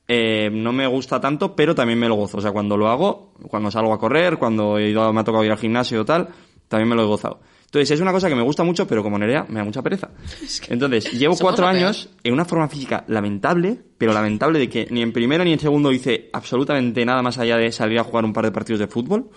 [0.07, 2.37] eh, no me gusta tanto, pero también me lo gozo.
[2.37, 5.43] O sea, cuando lo hago, cuando salgo a correr, cuando he ido- me ha tocado
[5.43, 6.29] ir al gimnasio o tal,
[6.69, 7.39] también me lo he gozado.
[7.67, 10.09] Entonces es una cosa que me gusta mucho, pero como Nerea me da mucha pereza.
[10.69, 15.01] Entonces llevo cuatro lo años en una forma física lamentable, pero lamentable de que ni
[15.01, 18.31] en primero ni en segundo hice absolutamente nada más allá de salir a jugar un
[18.31, 19.29] par de partidos de fútbol.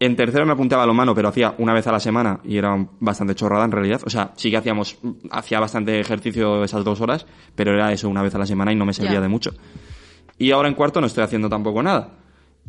[0.00, 2.74] En tercero me apunté a balonmano, pero hacía una vez a la semana y era
[2.98, 4.00] bastante chorrada en realidad.
[4.04, 4.98] O sea, sí que hacíamos,
[5.30, 8.76] hacía bastante ejercicio esas dos horas, pero era eso una vez a la semana y
[8.76, 9.52] no me servía de mucho.
[10.36, 12.14] Y ahora en cuarto no estoy haciendo tampoco nada.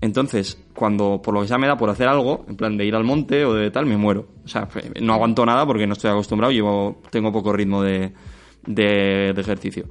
[0.01, 2.95] Entonces, cuando por lo que sea me da por hacer algo, en plan de ir
[2.95, 4.27] al monte o de tal, me muero.
[4.43, 8.11] O sea, fe- no aguanto nada porque no estoy acostumbrado, llevo, tengo poco ritmo de,
[8.65, 9.85] de, de ejercicio.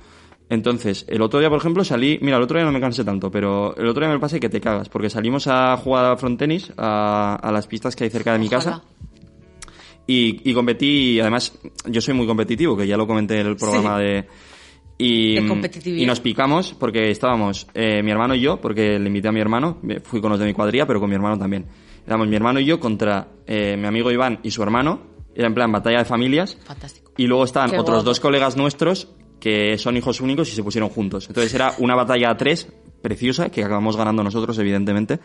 [0.48, 3.30] Entonces, el otro día, por ejemplo, salí, mira, el otro día no me cansé tanto,
[3.30, 6.72] pero el otro día me pasé que te cagas, porque salimos a jugar a frontenis
[6.76, 8.82] a, a las pistas que hay cerca de mi casa.
[10.08, 11.56] Y, y competí, y además,
[11.86, 14.02] yo soy muy competitivo, que ya lo comenté en el programa Sí.
[14.04, 14.28] de...
[15.02, 16.02] Y, competitividad.
[16.02, 19.40] y nos picamos porque estábamos eh, mi hermano y yo, porque le invité a mi
[19.40, 21.64] hermano, fui con los de mi cuadrilla, pero con mi hermano también.
[22.06, 25.00] Éramos mi hermano y yo contra eh, mi amigo Iván y su hermano,
[25.34, 27.12] era en plan batalla de familias, Fantástico.
[27.16, 28.08] y luego estaban Qué otros guapo.
[28.10, 31.26] dos colegas nuestros que son hijos únicos y se pusieron juntos.
[31.28, 32.68] Entonces era una batalla a tres,
[33.00, 35.18] preciosa, que acabamos ganando nosotros, evidentemente.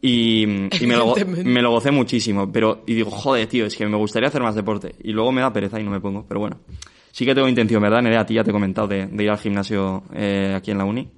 [0.00, 2.50] Y, y me, lo, me lo gocé muchísimo.
[2.50, 4.94] Pero, y digo, joder, tío, es que me gustaría hacer más deporte.
[5.02, 6.24] Y luego me da pereza y no me pongo.
[6.26, 6.58] Pero bueno,
[7.18, 8.00] sí que tengo intención, ¿verdad?
[8.00, 10.78] Nerea, a ti ya te he comentado de, de ir al gimnasio eh, aquí en
[10.78, 11.08] la uni.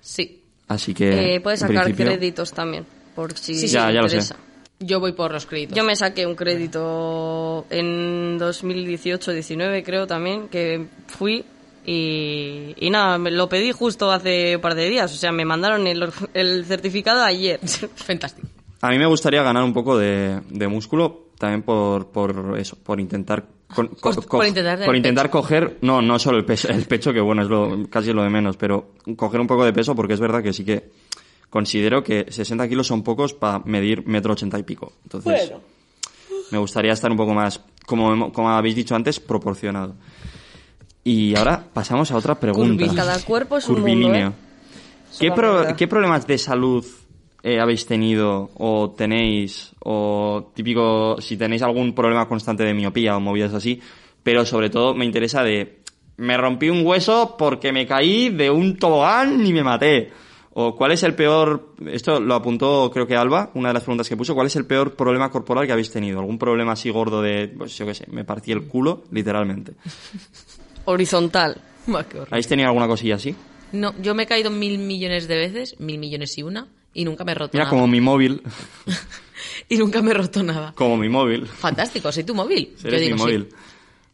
[0.00, 0.42] Sí.
[0.66, 1.36] Así que.
[1.36, 2.84] Eh, puedes sacar principio- créditos también,
[3.14, 4.16] por si Sí, sí, Ya, te ya lo sé.
[4.16, 4.36] interesa.
[4.80, 5.76] Yo voy por los créditos.
[5.76, 11.44] Yo me saqué un crédito en 2018-19 creo también, que fui
[11.86, 15.44] y, y nada, me lo pedí justo hace un par de días, o sea, me
[15.44, 17.60] mandaron el, el certificado ayer.
[17.94, 18.48] Fantástico.
[18.80, 23.00] A mí me gustaría ganar un poco de, de músculo, también por, por eso, por
[23.00, 23.44] intentar...
[23.74, 24.38] con- Por- co-
[24.86, 27.88] por intentar por coger, no, no solo el peso, el pecho, que bueno, es lo,
[27.88, 30.64] casi lo de menos, pero coger un poco de peso porque es verdad que sí
[30.64, 30.90] que
[31.50, 34.92] considero que 60 kilos son pocos para medir metro ochenta y pico.
[35.04, 35.52] Entonces,
[36.50, 39.94] me gustaría estar un poco más, como, como habéis dicho antes, proporcionado.
[41.04, 42.86] Y ahora pasamos a otra pregunta.
[42.94, 44.14] Cada cuerpo es un mundo.
[44.14, 44.32] ¿eh?
[45.20, 46.84] ¿Qué, pro- qué problemas de salud
[47.44, 49.72] eh, habéis tenido o tenéis?
[49.80, 53.80] O típico, si tenéis algún problema constante de miopía o movidas así.
[54.22, 55.80] Pero sobre todo me interesa de...
[56.16, 60.10] Me rompí un hueso porque me caí de un tobogán y me maté.
[60.54, 61.74] O cuál es el peor...
[61.86, 64.34] Esto lo apuntó creo que Alba, una de las preguntas que puso.
[64.34, 66.20] ¿Cuál es el peor problema corporal que habéis tenido?
[66.20, 67.48] ¿Algún problema así gordo de...
[67.48, 69.74] Pues yo qué sé, me partí el culo, literalmente.
[70.86, 71.60] Horizontal.
[72.30, 73.36] ¿Habéis tenido alguna cosilla así?
[73.72, 77.24] No, yo me he caído mil millones de veces, mil millones y una, y nunca
[77.24, 77.70] me he roto Mira, nada.
[77.70, 78.42] como mi móvil.
[79.68, 80.72] Y nunca me he roto nada.
[80.76, 81.46] Como mi móvil.
[81.46, 82.74] Fantástico, soy tu móvil.
[82.84, 83.14] Eres mi sí.
[83.14, 83.48] móvil.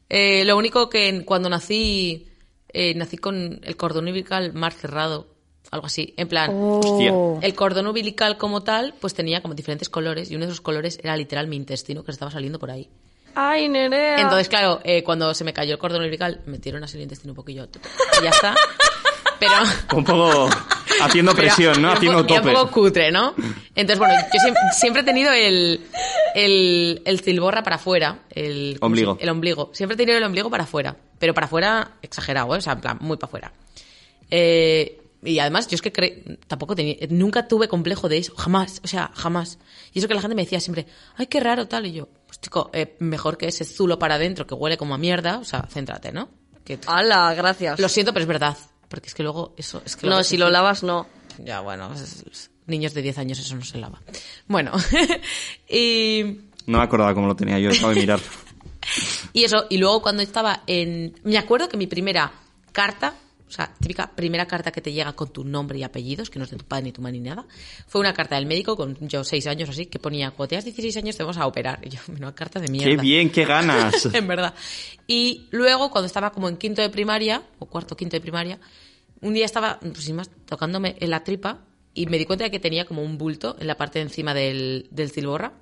[0.09, 2.29] Eh, lo único que cuando nací,
[2.69, 5.29] eh, nací con el cordón umbilical más cerrado,
[5.71, 6.15] algo así.
[6.17, 7.13] En plan, Hostia.
[7.43, 10.99] el cordón umbilical como tal, pues tenía como diferentes colores, y uno de esos colores
[11.03, 12.89] era literal mi intestino que estaba saliendo por ahí.
[13.35, 14.21] Ay, Nerea.
[14.21, 17.33] Entonces, claro, eh, cuando se me cayó el cordón umbilical, me metieron así el intestino
[17.33, 17.69] un poquillo.
[18.21, 18.55] Y ya está.
[19.39, 19.53] Pero.
[19.97, 20.49] Un poco
[21.03, 21.93] haciendo presión, ¿no?
[21.93, 22.49] Haciendo tope.
[22.49, 23.35] Un poco cutre, ¿no?
[23.75, 25.81] Entonces, bueno, yo siempre, siempre he tenido el,
[26.35, 28.21] el, el cilborra para afuera.
[28.31, 29.17] El ¿cómo Ombligo.
[29.17, 29.71] se- El ombligo.
[29.75, 30.97] Siempre he tenido el ombligo para afuera.
[31.19, 32.59] Pero para afuera, exagerado, ¿eh?
[32.59, 33.53] O sea, en plan, muy para afuera.
[34.31, 38.81] Eh, y además, yo es que cre- tampoco tenía, nunca tuve complejo de eso, jamás,
[38.83, 39.59] o sea, jamás.
[39.93, 40.87] Y eso que la gente me decía siempre,
[41.17, 44.47] ay, qué raro tal, y yo, pues chico, eh, mejor que ese zulo para adentro
[44.47, 46.31] que huele como a mierda, o sea, céntrate, ¿no?
[46.65, 47.35] Que, ¡Hala!
[47.35, 47.79] Gracias.
[47.79, 48.57] lo siento, pero es verdad,
[48.91, 51.07] porque es que luego eso, es que no, si lo lavas, no.
[51.39, 51.95] ya, bueno,
[52.67, 54.03] niños de 10 años eso no se lava.
[54.49, 54.73] Bueno,
[55.69, 58.21] y, No me acordaba cómo lo tenía yo, acabo de mirar.
[59.33, 61.15] y eso, y luego cuando estaba en...
[61.23, 62.33] Me acuerdo que mi primera
[62.73, 63.15] carta,
[63.51, 66.45] o sea, típica primera carta que te llega con tu nombre y apellidos, que no
[66.45, 67.45] es de tu padre ni tu madre ni nada,
[67.89, 70.65] fue una carta del médico con yo 6 años o así, que ponía, cuando tengas
[70.65, 71.81] 16 años te vamos a operar.
[71.83, 72.91] Y yo, una carta de mierda.
[72.91, 74.09] ¡Qué bien, qué ganas!
[74.15, 74.55] en verdad.
[75.09, 78.61] Y luego, cuando estaba como en quinto de primaria, o cuarto, quinto de primaria,
[79.21, 81.59] un día estaba, pues sin más, tocándome en la tripa
[81.93, 84.33] y me di cuenta de que tenía como un bulto en la parte de encima
[84.33, 85.55] del, del cilborra,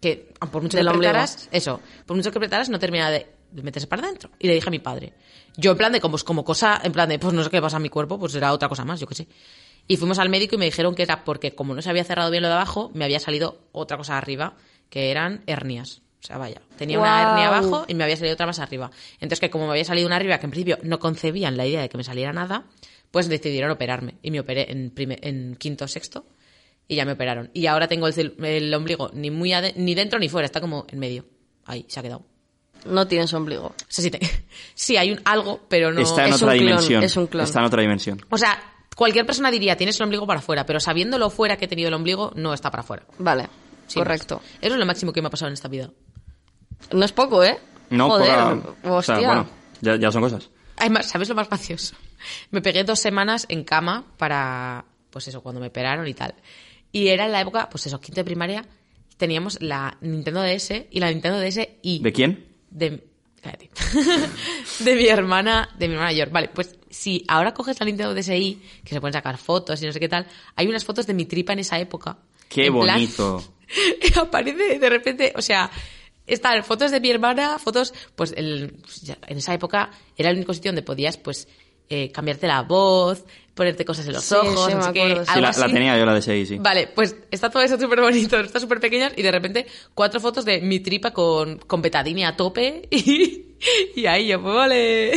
[0.00, 4.02] que por mucho que apretaras, eso, por mucho que apretaras no terminaba de meterse para
[4.02, 4.30] adentro.
[4.38, 5.14] Y le dije a mi padre.
[5.56, 7.76] Yo en plan de como, como cosa, en plan de, pues no sé qué pasa
[7.76, 9.28] a mi cuerpo, pues era otra cosa más, yo qué sé.
[9.88, 12.30] Y fuimos al médico y me dijeron que era porque como no se había cerrado
[12.30, 14.56] bien lo de abajo, me había salido otra cosa arriba,
[14.90, 16.02] que eran hernias.
[16.22, 17.28] O sea, vaya, tenía una Guau.
[17.30, 18.90] hernia abajo y me había salido otra más arriba.
[19.14, 21.82] Entonces, que como me había salido una arriba, que en principio no concebían la idea
[21.82, 22.64] de que me saliera nada,
[23.12, 24.16] pues decidieron operarme.
[24.22, 26.26] Y me operé en, prime- en quinto o sexto
[26.88, 27.50] y ya me operaron.
[27.54, 30.98] Y ahora tengo el, el ombligo ni muy ni dentro ni fuera, está como en
[30.98, 31.26] medio.
[31.64, 32.24] Ahí, se ha quedado.
[32.84, 33.66] No tienes ombligo.
[33.66, 34.20] O sea, sí, te-
[34.74, 36.00] sí hay un algo, pero no...
[36.00, 37.02] Está en es otra un clon, dimensión.
[37.02, 37.44] es un clon.
[37.44, 38.24] Está en otra dimensión.
[38.30, 38.58] O sea,
[38.94, 41.94] cualquier persona diría, tienes el ombligo para afuera, pero sabiéndolo fuera que he tenido el
[41.94, 43.04] ombligo, no está para afuera.
[43.18, 43.48] Vale,
[43.86, 44.36] Sin correcto.
[44.36, 44.44] más.
[44.60, 45.90] Eso es lo máximo que me ha pasado en esta vida.
[46.92, 47.58] No es poco, ¿eh?
[47.90, 49.26] No, Joder, poca- o sea, hostia.
[49.28, 49.46] bueno,
[49.80, 50.50] ya, ya son cosas.
[50.76, 51.94] Además, ¿sabes lo más gracioso?
[52.50, 56.34] Me pegué dos semanas en cama para, pues eso, cuando me operaron y tal.
[56.92, 58.64] Y era en la época, pues eso, quinto de primaria,
[59.16, 62.00] teníamos la Nintendo DS y la Nintendo DS y...
[62.02, 62.46] ¿De quién?
[62.76, 63.02] De...
[63.40, 63.70] cállate.
[64.84, 66.30] de mi hermana, de mi hermana mayor.
[66.30, 69.92] Vale, pues si ahora coges la Nintendo DSi, que se pueden sacar fotos y no
[69.92, 72.18] sé qué tal, hay unas fotos de mi tripa en esa época.
[72.48, 73.42] ¡Qué plan- bonito!
[74.20, 75.70] aparece de repente, o sea,
[76.26, 78.76] están fotos de mi hermana, fotos, pues el-
[79.26, 81.48] en esa época era el único sitio donde podías, pues,
[81.88, 83.24] eh, cambiarte la voz,
[83.56, 85.40] ponerte cosas en los Sí, ojos, sí, no sé qué, sí.
[85.40, 86.58] La, la tenía yo la de 6, sí.
[86.58, 90.44] Vale, pues está todo eso súper bonito, está súper pequeñas y de repente cuatro fotos
[90.44, 93.56] de mi tripa con, con betadine a tope y,
[93.96, 95.12] y ahí yo, pues vale.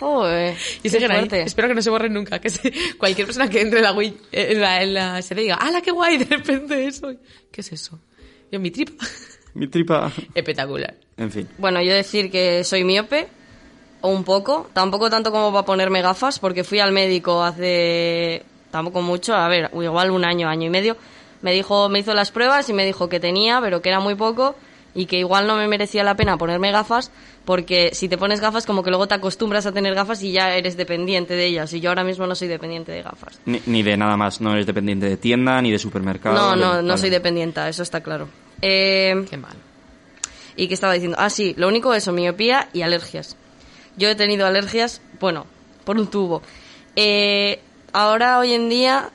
[0.00, 0.56] Joder.
[0.78, 1.28] Y qué siguen ahí.
[1.32, 2.38] Espero que no se borren nunca.
[2.40, 5.56] Que se- cualquier persona que entre en la, Wii- en la, en la SD diga,
[5.56, 6.18] ¡hala, qué guay!
[6.18, 7.12] De repente eso.
[7.50, 8.00] ¿Qué es eso?
[8.50, 9.04] Yo, mi tripa.
[9.54, 10.12] Mi tripa...
[10.34, 10.94] Espectacular.
[11.16, 11.48] En fin.
[11.58, 13.26] Bueno, yo decir que soy miope,
[14.02, 19.34] un poco, tampoco tanto como para ponerme gafas, porque fui al médico hace tampoco mucho,
[19.34, 20.96] a ver, igual un año, año y medio.
[21.42, 24.14] Me dijo, me hizo las pruebas y me dijo que tenía, pero que era muy
[24.14, 24.54] poco
[24.94, 27.10] y que igual no me merecía la pena ponerme gafas,
[27.44, 30.54] porque si te pones gafas como que luego te acostumbras a tener gafas y ya
[30.56, 33.38] eres dependiente de ellas, y yo ahora mismo no soy dependiente de gafas.
[33.46, 34.40] Ni, ni de nada más.
[34.40, 36.34] No eres dependiente de tienda, ni de supermercado.
[36.36, 36.98] No, de- no, no vale.
[36.98, 38.28] soy dependiente, eso está claro.
[38.60, 39.54] Eh, Qué mal.
[40.56, 41.16] ¿Y qué estaba diciendo?
[41.20, 43.36] Ah, sí, lo único eso, miopía y alergias.
[43.98, 45.46] Yo he tenido alergias, bueno,
[45.84, 46.42] por un tubo.
[46.96, 47.60] Eh,
[47.92, 49.10] ahora, hoy en día,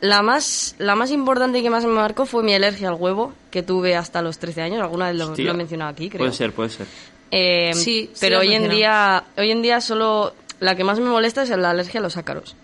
[0.00, 3.32] la más, la más importante y que más me marcó fue mi alergia al huevo,
[3.50, 4.80] que tuve hasta los 13 años.
[4.82, 6.18] Alguna vez lo, lo he mencionado aquí, creo.
[6.20, 6.86] Puede ser, puede ser.
[7.30, 10.98] Eh, Sí, sí pero has hoy en día, hoy en día solo la que más
[11.00, 12.56] me molesta es la alergia a los ácaros.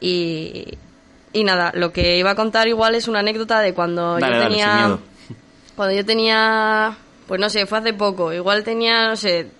[0.00, 0.78] Y,
[1.32, 4.42] y nada, lo que iba a contar igual es una anécdota de cuando Dale, yo
[4.48, 4.98] tenía
[5.76, 6.94] cuando yo tenía,
[7.26, 9.50] pues no sé, fue hace poco, igual tenía, no sé,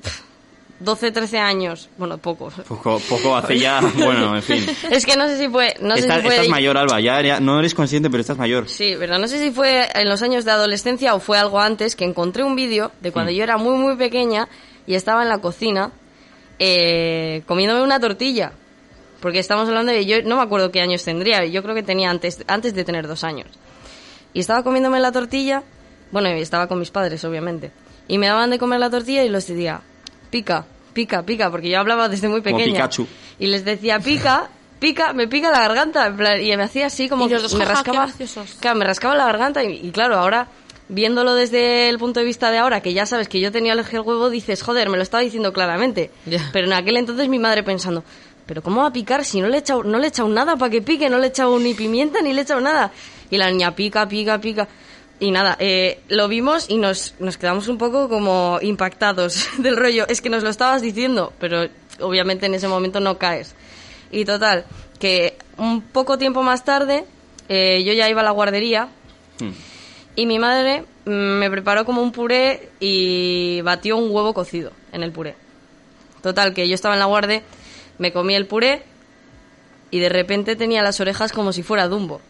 [0.80, 1.88] 12, 13 años.
[1.98, 2.50] Bueno, poco.
[2.66, 4.66] Poco, poco hace ya, bueno, en fin.
[4.90, 5.74] Es que no sé si fue...
[5.80, 8.38] No sé Estás, si fue estás mayor, Alba, ya, ya- no eres consciente, pero estás
[8.38, 8.68] mayor.
[8.68, 11.94] Sí, pero no sé si fue en los años de adolescencia o fue algo antes,
[11.96, 14.48] que encontré un vídeo de cuando yo era muy, muy pequeña
[14.86, 15.92] y estaba en la cocina
[16.58, 18.52] eh, comiéndome una tortilla.
[19.20, 20.06] Porque estamos hablando de...
[20.06, 23.06] Yo no me acuerdo qué años tendría, yo creo que tenía antes, antes de tener
[23.06, 23.48] dos años.
[24.32, 25.62] Y estaba comiéndome la tortilla,
[26.10, 27.70] bueno, estaba con mis padres, obviamente.
[28.08, 29.82] Y me daban de comer la tortilla y los decía,
[30.30, 32.74] pica, pica, pica, porque yo hablaba desde muy Como pequeña.
[32.76, 33.06] Pikachu.
[33.38, 36.06] Y les decía, pica, pica, me pica la garganta.
[36.06, 38.08] en plan, y me hacía así como Y que los dos, me rascaba.
[38.60, 40.48] Claro, me rascaba la garganta y, y claro, ahora
[40.90, 44.00] viéndolo desde el punto de vista de ahora, que ya sabes que yo tenía alergia
[44.00, 46.10] al huevo, dices, joder, me lo estaba diciendo claramente.
[46.52, 48.02] Pero en aquel entonces mi madre pensando,
[48.44, 50.56] pero ¿cómo va a picar si no le he echado, no le he echado nada
[50.56, 51.08] para que pique?
[51.08, 52.90] No le he echado ni pimienta ni le he echado nada.
[53.30, 54.66] Y la niña pica, pica, pica.
[55.20, 60.06] Y nada, eh, lo vimos y nos, nos quedamos un poco como impactados del rollo.
[60.08, 61.68] Es que nos lo estabas diciendo, pero
[62.00, 63.54] obviamente en ese momento no caes.
[64.10, 64.64] Y total,
[64.98, 67.04] que un poco tiempo más tarde
[67.48, 68.88] eh, yo ya iba a la guardería
[69.40, 69.52] Hmm.
[70.16, 75.02] y mi madre mm, me preparó como un puré y batió un huevo cocido en
[75.02, 75.34] el puré.
[76.22, 77.42] Total, que yo estaba en la guardia,
[77.98, 78.82] me comí el puré
[79.90, 82.20] y de repente tenía las orejas como si fuera Dumbo.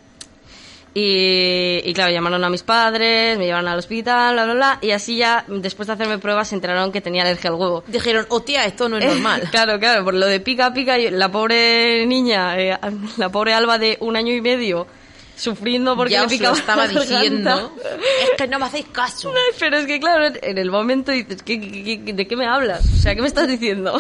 [0.93, 4.91] Y, y claro, llamaron a mis padres, me llevaron al hospital, bla, bla, bla, y
[4.91, 7.85] así ya, después de hacerme pruebas, se enteraron que tenía alergia al huevo.
[7.87, 9.49] Dijeron, oh tía, esto no es normal.
[9.53, 12.77] claro, claro, por lo de pica, pica, la pobre niña, eh,
[13.19, 14.89] la pobre Alba de un año y medio,
[15.37, 17.73] sufriendo porque ya le os lo picaba estaba diciendo.
[18.25, 19.31] Es que no me hacéis caso.
[19.31, 22.47] Ay, Pero es que claro, en el momento dices, ¿qué, qué- qué- de qué me
[22.47, 22.85] hablas?
[22.85, 23.97] O sea, ¿qué me estás diciendo?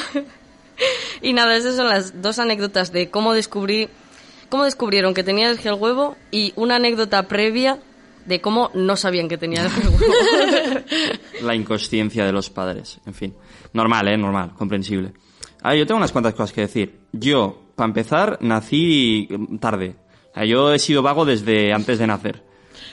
[1.23, 3.89] y nada, esas son las dos anécdotas de cómo descubrí,
[4.51, 7.79] cómo descubrieron que tenía alergia al huevo y una anécdota previa
[8.27, 10.85] de cómo no sabían que tenía alergia al huevo.
[11.43, 13.35] La inconsciencia de los padres, en fin.
[13.73, 14.17] Normal, ¿eh?
[14.19, 15.13] Normal, comprensible.
[15.63, 16.99] A ver, yo tengo unas cuantas cosas que decir.
[17.13, 19.97] Yo, para empezar, nací mm, tarde.
[20.47, 22.43] Yo he sido vago desde antes de nacer.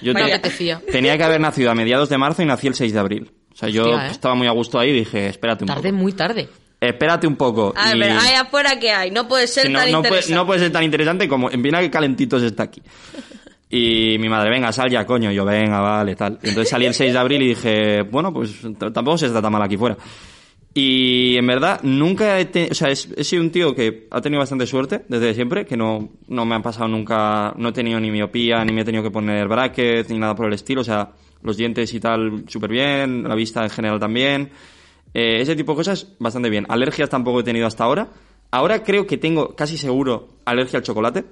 [0.01, 0.81] Yo Vaya te fía.
[0.91, 3.31] tenía que haber nacido a mediados de marzo y nací el 6 de abril.
[3.53, 4.11] O sea, yo Hostia, ¿eh?
[4.11, 6.01] estaba muy a gusto ahí y dije, espérate un Tarde, poco.
[6.03, 6.49] muy tarde.
[6.79, 7.73] Espérate un poco.
[7.75, 10.09] A y- ver, ahí afuera que hay, no puede ser Sí, no, tan no puede,
[10.09, 10.35] interesante.
[10.35, 12.81] no puede ser tan interesante como en Viena que calentitos está aquí.
[13.69, 15.31] Y mi madre, venga, sal ya, coño.
[15.31, 16.39] Yo, venga, vale, tal.
[16.43, 18.61] Y entonces salí el 6 de abril y dije, bueno, pues
[18.93, 19.97] tampoco se está tan mal aquí fuera.
[20.73, 24.39] Y en verdad, nunca he tenido, o sea, he sido un tío que ha tenido
[24.39, 28.11] bastante suerte desde siempre, que no, no me han pasado nunca, no he tenido ni
[28.11, 31.09] miopía, ni me he tenido que poner brackets, ni nada por el estilo, o sea,
[31.41, 34.51] los dientes y tal, súper bien, la vista en general también.
[35.13, 36.65] Eh, ese tipo de cosas, bastante bien.
[36.69, 38.09] Alergias tampoco he tenido hasta ahora.
[38.51, 41.25] Ahora creo que tengo casi seguro alergia al chocolate.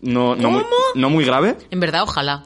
[0.00, 0.62] No, no, muy,
[0.94, 1.56] no muy grave.
[1.70, 2.44] En verdad, ojalá.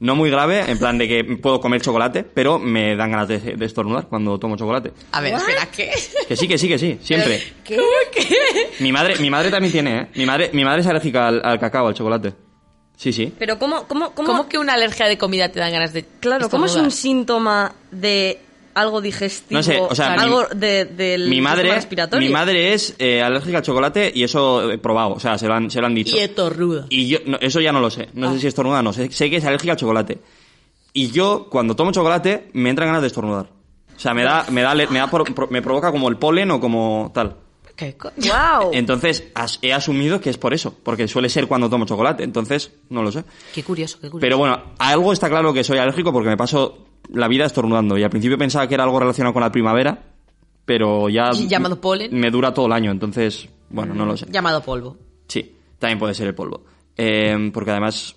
[0.00, 3.38] No muy grave, en plan de que puedo comer chocolate, pero me dan ganas de,
[3.38, 4.92] de estornudar cuando tomo chocolate.
[5.10, 5.90] A ver, espera, ¿qué?
[6.28, 7.42] Que sí, que sí, que sí, siempre.
[7.64, 7.78] ¿Qué?
[8.78, 10.08] Mi madre, mi madre también tiene, ¿eh?
[10.14, 12.32] Mi madre, mi madre es alérgica al, al cacao, al chocolate.
[12.96, 13.32] Sí, sí.
[13.38, 16.48] Pero ¿cómo, cómo, cómo, ¿Cómo que una alergia de comida te dan ganas de claro,
[16.48, 18.40] ¿cómo es un síntoma de
[18.80, 19.58] algo digestivo?
[19.58, 22.26] No sé, o sea, algo mi- de, del Mi madre, respiratorio?
[22.26, 25.54] mi madre es eh, alérgica al chocolate y eso he probado, o sea, se lo
[25.54, 26.16] han, se lo han dicho.
[26.16, 26.86] Y estornuda.
[26.90, 28.08] Y yo, no, eso ya no lo sé.
[28.14, 28.32] No Ah.
[28.32, 28.92] sé si estornuda o no.
[28.92, 30.18] Sé, sé que es alérgica al chocolate.
[30.92, 33.46] Y yo, cuando tomo chocolate, me entran ganas de estornudar.
[33.96, 36.50] O sea, me da, me da, me da, por- por- me provoca como el polen
[36.52, 37.36] o como tal.
[37.76, 38.70] ¿Qué ¡Wow!
[38.72, 40.74] Entonces, as- he asumido que es por eso.
[40.82, 42.24] Porque suele ser cuando tomo chocolate.
[42.24, 43.22] Entonces, no lo sé.
[43.54, 44.20] Qué curioso, qué curioso.
[44.20, 47.96] Pero bueno, algo está claro que soy alérgico porque me paso la vida estornudando.
[47.98, 50.02] Y al principio pensaba que era algo relacionado con la primavera.
[50.64, 51.30] Pero ya.
[51.34, 52.18] ¿Y llamado polen?
[52.18, 52.90] Me dura todo el año.
[52.90, 54.26] Entonces, bueno, no lo sé.
[54.30, 54.96] Llamado polvo.
[55.26, 56.62] Sí, también puede ser el polvo.
[56.96, 58.14] Eh, porque además,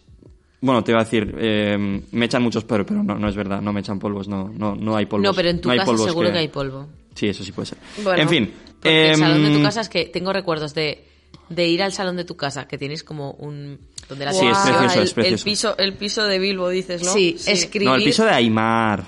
[0.60, 3.62] bueno, te iba a decir, eh, me echan muchos pero, pero no, no es verdad,
[3.62, 5.24] no me echan polvos, no, no, no hay polvos.
[5.24, 6.40] No, pero en tu No casa seguro que...
[6.40, 6.88] hay polvo.
[7.14, 7.78] Sí, eso sí puede ser.
[8.04, 8.54] Bueno, en fin.
[8.84, 11.06] El salón de tu em, casa es que tengo recuerdos de,
[11.50, 13.80] de ir al salón de tu casa, que tienes como un...
[14.12, 15.38] Donde la Sí, es precioso, el, es precioso.
[15.38, 17.14] El piso, el piso de Bilbo, dices, ¿no?
[17.14, 17.88] Sí, escribir...
[17.88, 19.06] No, el piso de Aymar.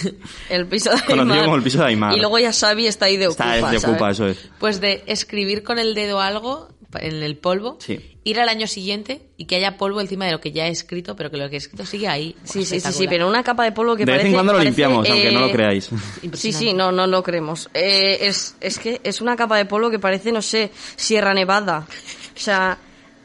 [0.48, 1.44] El piso de Conocido Aymar.
[1.44, 2.16] como el piso de Aymar.
[2.16, 4.48] Y luego ya Xavi está ahí de ocupa, Está, es de ocupa, eso es.
[4.58, 8.00] Pues de escribir con el dedo algo en el polvo, Sí.
[8.24, 11.16] ir al año siguiente y que haya polvo encima de lo que ya he escrito,
[11.16, 12.34] pero que lo que he escrito sigue ahí.
[12.44, 13.10] Sí, sí, sí, sí, Espectacular.
[13.10, 14.28] pero una capa de polvo que De vez parece...
[14.28, 15.90] en cuando lo parece, limpiamos, aunque no lo eh, creáis.
[16.32, 17.68] Sí, sí, no, no lo creemos.
[17.74, 21.86] Eh, es, es que es una capa de polvo que parece, no sé, Sierra Nevada.
[22.34, 22.78] O sea,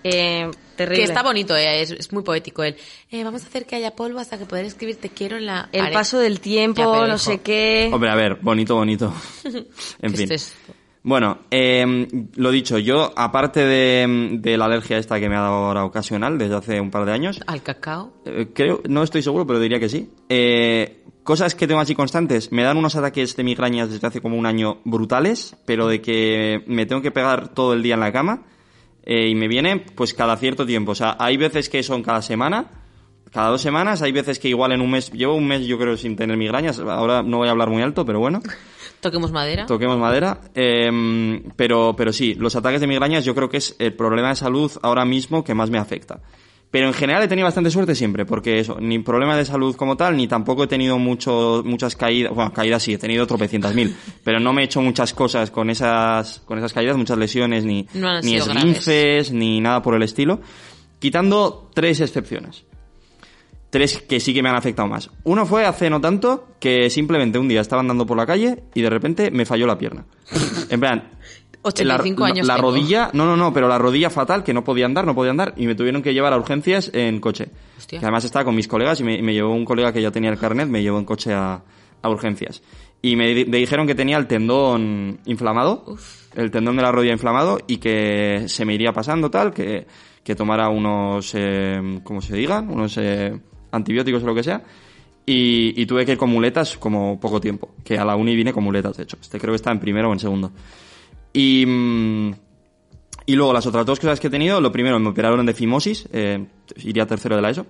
[0.03, 0.49] eh,
[0.83, 0.97] terrible.
[1.05, 2.75] Que está bonito, eh, es, es muy poético él.
[3.09, 5.69] Eh, vamos a hacer que haya polvo hasta que poder escribir te quiero en la
[5.71, 5.93] El pared.
[5.93, 7.89] paso del tiempo, Ya, no hijo, sé qué.
[7.93, 9.13] Hombre, a ver, bonito, bonito.
[10.01, 10.31] En ¿qué fin.
[10.31, 10.53] es?
[11.03, 15.53] Bueno, eh, lo dicho, yo, aparte de, de la alergia esta que me ha dado
[15.65, 18.13] ahora ocasional desde hace un par de años, Al cacao.
[18.25, 20.09] Eh, creo, no estoy seguro, pero diría que sí.
[20.29, 22.51] Eh, Cosas que tengo así constantes.
[22.51, 26.63] Me dan unos ataques de migrañas desde hace como un año brutales, pero de que
[26.65, 28.41] me tengo que pegar todo el día en la cama
[29.13, 30.93] eh, y me viene pues cada cierto tiempo.
[30.93, 32.67] O sea, hay veces que son cada semana,
[33.31, 35.97] cada dos semanas, hay veces que igual en un mes, llevo un mes yo creo
[35.97, 38.41] sin tener migrañas, ahora no voy a hablar muy alto, pero bueno,
[39.01, 39.65] Toquemos madera.
[39.65, 40.39] toquemos madera.
[40.53, 44.35] Eh, pero, pero sí, los ataques de migrañas yo creo que es el problema de
[44.35, 46.21] salud ahora mismo que más me afecta.
[46.71, 49.97] Pero en general he tenido bastante suerte siempre, porque eso, ni problema de salud como
[49.97, 53.93] tal, ni tampoco he tenido mucho, muchas caídas, bueno, caídas sí, he tenido tropecientas mil,
[54.23, 57.85] pero no me he hecho muchas cosas con esas, con esas caídas, muchas lesiones, ni,
[57.93, 60.39] No ni esguinces, ni nada por el estilo,
[60.99, 62.63] quitando tres excepciones.
[63.69, 65.09] Tres que sí que me han afectado más.
[65.23, 68.81] Uno fue hace no tanto que simplemente un día estaba andando por la calle y
[68.81, 70.05] de repente me falló la pierna.
[70.69, 71.09] En plan,
[71.63, 74.85] 85 la, años La rodilla, no, no, no, pero la rodilla fatal, que no podía
[74.85, 77.49] andar, no podía andar, y me tuvieron que llevar a urgencias en coche.
[77.77, 77.99] Hostia.
[77.99, 80.11] Que además estaba con mis colegas y me, y me llevó un colega que ya
[80.11, 81.61] tenía el carnet, me llevó en coche a,
[82.01, 82.61] a urgencias.
[83.03, 85.97] Y me, di- me dijeron que tenía el tendón inflamado,
[86.35, 89.85] el tendón de la rodilla inflamado, y que se me iría pasando tal, que,
[90.23, 92.69] que tomara unos, eh, ¿cómo se digan?
[92.69, 93.39] Unos eh,
[93.71, 94.61] antibióticos o lo que sea.
[95.25, 98.51] Y, y tuve que ir con muletas como poco tiempo, que a la uni vine
[98.53, 99.17] con muletas, de hecho.
[99.21, 100.51] Este creo que está en primero o en segundo.
[101.33, 102.31] Y, mm,
[103.25, 106.07] y luego las otras dos cosas que he tenido, lo primero, me operaron de fimosis,
[106.11, 106.45] eh,
[106.77, 107.65] iría tercero de la ESO.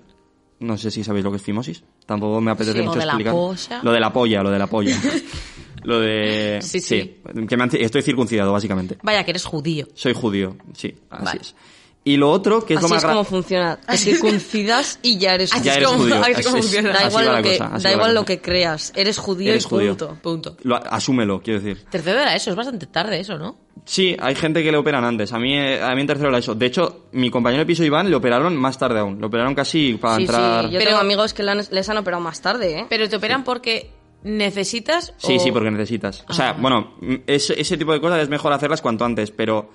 [0.59, 1.83] No sé si sabéis lo que es fimosis.
[2.05, 3.83] Tampoco me apetece Sí, mucho lo explicar.
[3.83, 4.95] Lo de la polla, lo de la polla.
[5.83, 6.59] lo de...
[6.61, 7.17] Sí, sí.
[7.47, 8.97] que me han- estoy circuncidado, básicamente.
[9.01, 9.87] Vaya, que eres judío.
[9.95, 11.41] Soy judío, sí, así Vale.
[11.41, 11.55] es.
[12.03, 13.75] Y lo otro, que es Así lo más es como funciona.
[13.87, 16.15] Te circuncidas y ya eres Así Ya es eres como- judío.
[16.21, 16.93] así es como funciona.
[16.93, 18.91] Da igual, lo que, cosa, da igual lo que creas.
[18.95, 19.89] Eres judío Eres y judío.
[19.97, 20.17] punto.
[20.21, 20.57] Punto.
[20.63, 21.85] Lo- asúmelo, quiero decir.
[21.91, 23.55] Tercero de la ESO, es bastante tarde eso, ¿no?
[23.85, 25.31] Sí, hay gente que le operan antes.
[25.31, 26.55] A mí, eh, a mí en tercero la ESO.
[26.55, 29.19] De hecho, mi compañero de piso Iván le operaron más tarde aún.
[29.19, 30.65] Le operaron casi para Sí, entrar.
[30.65, 30.71] sí.
[30.71, 32.85] Yo Pero- tengo amigos que les han operado más tarde, ¿eh?
[32.89, 33.91] Pero te operan porque
[34.23, 36.25] necesitas Sí, o- sí, porque necesitas.
[36.27, 36.57] O sea, Ah.
[36.59, 36.95] bueno,
[37.27, 39.69] ese, ese tipo de cosas es mejor hacerlas cuanto antes, pero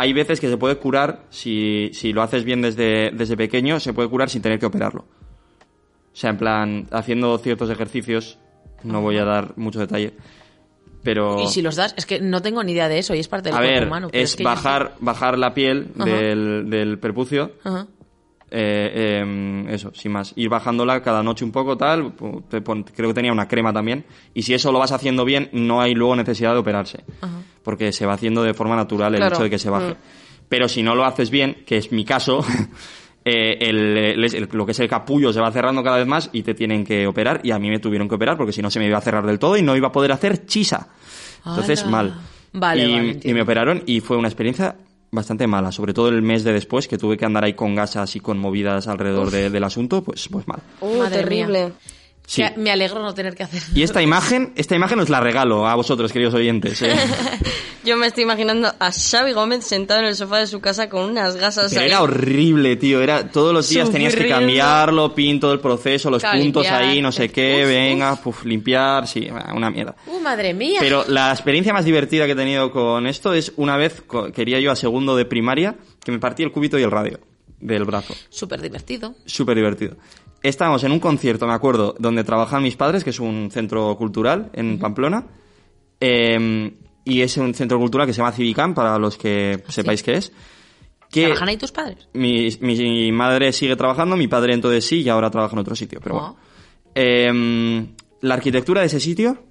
[0.00, 3.92] hay veces que se puede curar, si, si lo haces bien desde, desde pequeño, se
[3.92, 5.02] puede curar sin tener que operarlo.
[5.02, 8.38] O sea, en plan, haciendo ciertos ejercicios,
[8.82, 10.14] no voy a dar mucho detalle,
[11.02, 11.42] pero...
[11.42, 13.48] Y si los das, es que no tengo ni idea de eso y es parte
[13.50, 14.08] del a cuerpo ver, humano.
[14.10, 17.86] pero es, que yo bajar, bajar la piel del, del prepucio, sé- Ajá.
[18.50, 20.32] Eh, em, eso, sin más.
[20.36, 22.12] Ir bajándola cada noche un poco, tal.
[22.48, 24.04] creo que tenía una crema también.
[24.34, 27.04] Y si eso lo vas haciendo bien, no hay luego necesidad de operarse.
[27.62, 29.34] Porque se va haciendo de forma natural el Claro.
[29.36, 29.92] hecho de que se baje.
[29.92, 29.96] Mm.
[30.48, 32.40] Pero si no lo haces bien, que es mi caso,
[33.24, 36.30] eh, el- el- el- lo que es el capullo se va cerrando cada vez más
[36.32, 37.40] y te tienen que operar.
[37.44, 39.26] Y a mí me tuvieron que operar porque si no se me iba a cerrar
[39.26, 40.88] del todo y no iba a poder hacer chisa.
[41.46, 42.14] Entonces, mal.
[42.52, 44.74] Vale, y, vale, y me operaron y fue una experiencia
[45.12, 48.14] bastante mala, sobre todo el mes de después, que tuve que andar ahí con gasas
[48.16, 50.60] y con movidas alrededor de- del asunto, pues, pues mal.
[50.80, 51.72] Uh, Madre terrible.
[52.30, 52.44] Sí.
[52.56, 53.60] Me alegro no tener que hacer.
[53.74, 56.80] Y esta imagen, esta imagen os la regalo a vosotros, queridos oyentes.
[56.80, 56.94] ¿eh?
[57.84, 61.10] Yo me estoy imaginando a Xavi Gómez sentado en el sofá de su casa con
[61.10, 61.88] unas gasas Pero ahí.
[61.88, 63.00] era horrible, tío.
[63.00, 66.82] Era todos los días tenías que cambiarlo, pin todo el proceso, los puntos limpiar.
[66.84, 69.96] ahí, no sé qué, Uf, venga, puf, limpiar, sí, una mierda.
[70.06, 70.78] ¡Uh, madre mía!
[70.78, 74.70] Pero la experiencia más divertida que he tenido con esto es una vez quería yo
[74.70, 75.74] a segundo de primaria
[76.04, 77.18] que me partí el cúbito y el radio
[77.58, 78.14] del brazo.
[78.28, 79.16] Súper divertido.
[79.26, 79.96] Súper divertido.
[80.42, 84.50] Estábamos en un concierto, me acuerdo, donde trabajan mis padres, que es un centro cultural
[84.54, 85.26] en Pamplona.
[86.00, 86.72] Eh,
[87.04, 90.32] y es un centro cultural que se llama Civicam, para los que sepáis qué es.
[91.10, 92.08] Que ¿Trabajan ahí tus padres?
[92.14, 95.98] mi, mi madre sigue trabajando, mi padre entonces sí, y ahora trabaja en otro sitio,
[96.02, 96.20] pero Oh.
[96.20, 96.36] bueno.
[96.94, 97.86] Eh,
[98.22, 99.42] la arquitectura de ese sitio,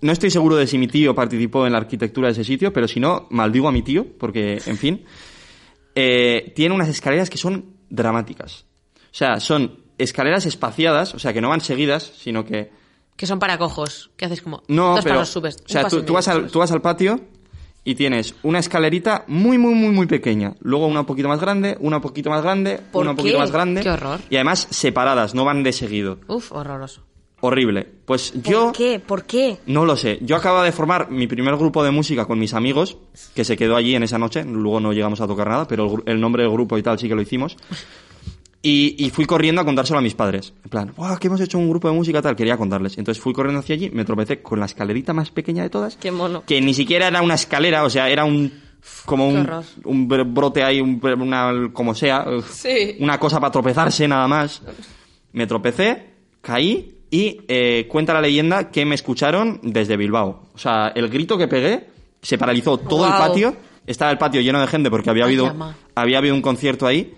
[0.00, 2.88] no estoy seguro de si mi tío participó en la arquitectura de ese sitio, pero
[2.88, 5.04] si no, maldigo a mi tío, porque, en fin,
[5.94, 8.64] eh, tiene unas escaleras que son dramáticas.
[8.96, 12.70] O sea, son escaleras espaciadas, o sea, que no van seguidas, sino que...
[13.16, 14.10] Que son para cojos.
[14.16, 14.62] ¿Qué haces como?
[14.68, 15.16] No, dos pero...
[15.16, 15.56] pasos subes.
[15.64, 17.20] o sea, tú, tú vas al, tú vas al patio
[17.84, 20.54] y tienes una escalerita muy, muy, muy, muy pequeña.
[20.60, 23.38] Luego una un poquito más grande, una un poquito más grande, ¿Por una un poquito
[23.38, 23.82] más grande.
[23.82, 24.20] Qué horror.
[24.30, 26.18] Y además separadas, no van de seguido.
[26.28, 27.02] Uf, horroroso.
[27.42, 27.86] Horrible.
[28.04, 28.72] Pues ¿Por yo...
[28.72, 29.00] qué?
[29.00, 29.58] ¿Por qué?
[29.66, 30.18] No lo sé.
[30.20, 32.98] Yo acababa de formar mi primer grupo de música con mis amigos,
[33.34, 34.44] que se quedó allí en esa noche.
[34.44, 37.08] Luego no llegamos a tocar nada, pero el, el nombre del grupo y tal sí
[37.08, 37.56] que lo hicimos.
[38.62, 40.52] Y, y fui corriendo a contárselo a mis padres.
[40.64, 41.18] En plan, ¡guau!
[41.18, 42.36] Que hemos hecho un grupo de música tal.
[42.36, 42.98] Quería contarles.
[42.98, 45.96] Entonces fui corriendo hacia allí, me tropecé con la escalerita más pequeña de todas.
[45.96, 46.42] Qué mono.
[46.46, 48.52] Que ni siquiera era una escalera, o sea, era un.
[49.04, 49.46] Como un,
[49.84, 52.24] un br- brote ahí, un, una, como sea.
[52.50, 52.96] Sí.
[53.00, 54.62] Una cosa para tropezarse nada más.
[55.32, 56.06] Me tropecé,
[56.40, 60.48] caí y eh, cuenta la leyenda que me escucharon desde Bilbao.
[60.54, 61.88] O sea, el grito que pegué
[62.22, 63.28] se paralizó todo el Guau.
[63.28, 63.56] patio.
[63.86, 65.76] Estaba el patio lleno de gente porque había Ay, habido, ama.
[65.94, 67.14] había habido un concierto ahí.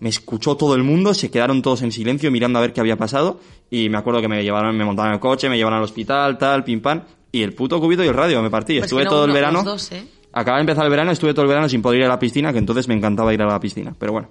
[0.00, 2.96] Me escuchó todo el mundo, se quedaron todos en silencio mirando a ver qué había
[2.96, 3.40] pasado
[3.70, 6.38] y me acuerdo que me llevaron, me montaron en el coche, me llevaron al hospital,
[6.38, 8.74] tal, pim pam, y el puto cubito y el radio me partí.
[8.74, 9.62] Pues estuve no todo el verano.
[9.62, 10.06] dos, ¿eh?
[10.32, 12.52] Acaba de empezar el verano, estuve todo el verano sin poder ir a la piscina,
[12.52, 14.28] que entonces me encantaba ir a la piscina, pero bueno.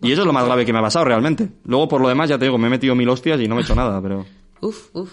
[0.00, 1.48] Y eso es lo más grave que me ha pasado realmente.
[1.64, 3.62] Luego, por lo demás, ya te digo, me he metido mil hostias y no me
[3.62, 4.24] he hecho nada, pero...
[4.60, 5.10] Uf, uf.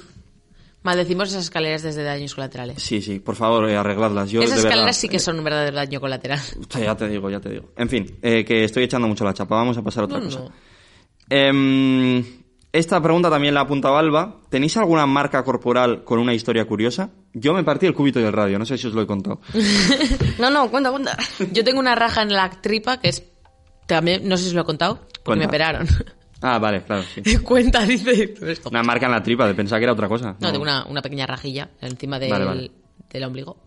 [0.86, 2.82] Maldecimos esas escaleras desde daños colaterales.
[2.82, 4.30] Sí, sí, por favor, eh, arregladlas.
[4.30, 6.40] Yo, Esas de verdad- escaleras sí que son un verdadero daño colateral.
[6.80, 7.72] Ya te digo, ya te digo.
[7.76, 9.56] En fin, eh, que estoy echando mucho la chapa.
[9.56, 10.40] Vamos a pasar a otra No, cosa.
[10.40, 10.52] no.
[11.30, 12.24] Em,
[12.72, 14.42] esta pregunta también la ha apuntado Alba.
[14.50, 17.10] ¿Tenéis alguna marca corporal con una historia curiosa?
[17.34, 19.42] Yo me partí el cúbito y el radio, no sé si os lo he contado.
[20.40, 21.18] No, no, cuenta, cuenta.
[21.52, 23.24] Yo tengo una raja en la tripa que es...
[23.88, 25.42] También, no sé si os lo he contado, porque Cuenta.
[25.42, 25.88] me operaron.
[26.48, 27.38] Ah, vale, claro, sí.
[27.44, 28.70] Cuenta, dice esto.
[28.70, 30.36] Una marca en la tripa, de pensar que era otra cosa.
[30.40, 32.72] No, tengo una, una pequeña rajilla encima del, Vale, vale.
[33.10, 33.58] del ombligo.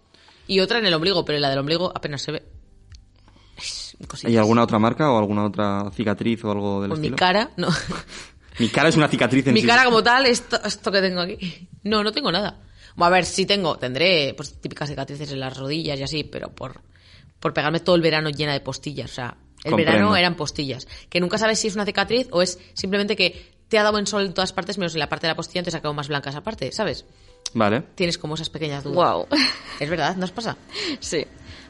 [0.46, 2.42] Y otra en el ombligo, pero la del ombligo apenas se ve.
[4.06, 4.30] Cositas.
[4.30, 7.16] ¿Hay alguna otra marca o alguna otra cicatriz o algo del Pues mi estilo?
[7.16, 7.68] cara, no.
[8.60, 9.66] Mi cara es una cicatriz en mi sí.
[9.66, 11.68] cara como tal, esto, esto que tengo aquí.
[11.82, 12.60] No, no tengo nada.
[12.96, 16.80] A ver, sí tengo, tendré pues típicas cicatrices en las rodillas y así, pero por,
[17.40, 19.10] por pegarme todo el verano llena de postillas.
[19.10, 19.92] O sea, el Comprendo.
[19.92, 20.86] verano eran postillas.
[21.08, 24.06] Que nunca sabes si es una cicatriz o es simplemente que te ha dado en
[24.06, 26.08] sol en todas partes, menos en la parte de la postilla, entonces ha quedado más
[26.08, 27.04] blanca esa parte, ¿sabes?
[27.54, 27.82] Vale.
[27.94, 28.96] Tienes como esas pequeñas dudas.
[29.14, 29.26] Wow.
[29.80, 30.56] Es verdad, ¿no os pasa?
[31.00, 31.24] Sí.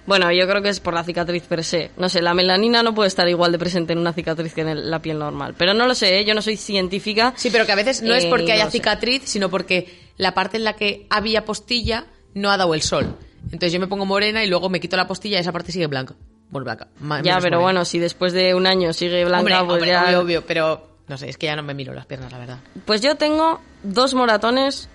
[0.06, 1.90] Bueno, yo creo que es por la cicatriz per se.
[1.98, 4.68] No sé, la melanina no puede estar igual de presente en una cicatriz que en
[4.68, 5.54] el- la piel normal.
[5.58, 6.24] Pero no lo sé, ¿eh?
[6.24, 7.34] yo no soy científica.
[7.36, 8.70] Sí, pero que a veces no es Eh, porque no haya sé.
[8.78, 13.16] cicatriz, sino porque la parte en la que había postilla no ha dado el sol.
[13.46, 15.86] Entonces yo me pongo morena y luego me quito la postilla y esa parte sigue
[15.88, 16.14] blanca.
[16.50, 16.88] Bueno, blanca.
[17.00, 20.04] ma- Ya, pero bueno, si después de un año sigue blanca, Hombre, pues hombre, ya...
[20.04, 22.58] obvio, obvio, pero no sé, es que ya no me miro las piernas, la verdad.
[22.84, 24.88] Pues yo tengo dos moratones.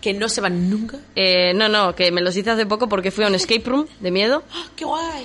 [0.00, 0.98] Que no se van nunca.
[1.14, 3.86] eh, no, no, que me los hice hace poco porque fui a un escape room
[4.00, 4.42] de miedo.
[4.76, 5.24] ¡Qué guay!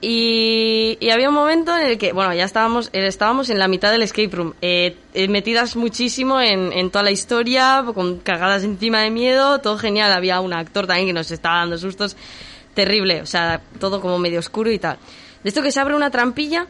[0.00, 3.66] Y, y había un momento en el que, bueno, ya estábamos, eh, estábamos en la
[3.66, 8.62] mitad del escape room, eh, eh, metidas muchísimo en, en toda la historia, con cagadas
[8.62, 10.12] encima de miedo, todo genial.
[10.12, 12.16] Había un actor también que nos estaba dando sustos,
[12.78, 14.98] terrible, o sea, todo como medio oscuro y tal.
[15.42, 16.68] De esto que se abre una trampilla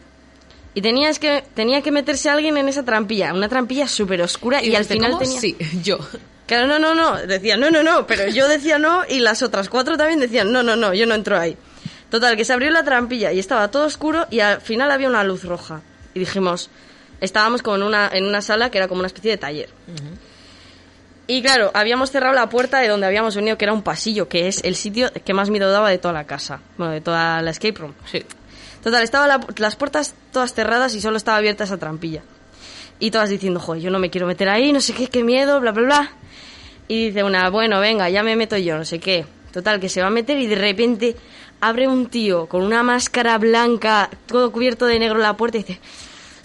[0.73, 4.75] y tenías que, tenía que meterse alguien en esa trampilla, una trampilla súper oscura y,
[4.75, 5.23] al final ¿cómo?
[5.23, 5.39] tenía...
[5.39, 5.99] Sí, yo.
[6.47, 7.19] Claro, no, no, no.
[7.27, 8.07] Decía, no, no, no.
[8.07, 11.15] Pero yo decía no y las otras cuatro también decían, no, no, no, yo no
[11.15, 11.59] entro ahí.
[12.09, 15.25] Total, que se abrió la trampilla y estaba todo oscuro y al final había una
[15.25, 15.83] luz roja.
[16.15, 16.71] Y dijimos,
[17.21, 19.69] estábamos como en una, en una sala que era como una especie de taller.
[21.31, 24.49] Y claro, habíamos cerrado la puerta de donde habíamos venido, que era un pasillo, que
[24.49, 26.63] es el sitio que más miedo daba de toda la casa.
[26.79, 27.93] Bueno, de toda la escape room.
[28.11, 28.25] Sí.
[28.83, 32.23] Total, estaban las puertas todas cerradas y solo estaba abierta esa trampilla.
[32.99, 35.61] Y todas diciendo, joder, yo no me quiero meter ahí, no sé qué, qué miedo,
[35.61, 36.13] bla, bla, bla.
[36.89, 39.27] Y dice una, bueno, venga, ya me meto yo, no sé qué.
[39.53, 41.15] Total, que se va a meter y de repente
[41.61, 45.81] abre un tío con una máscara blanca, todo cubierto de negro la puerta y dice,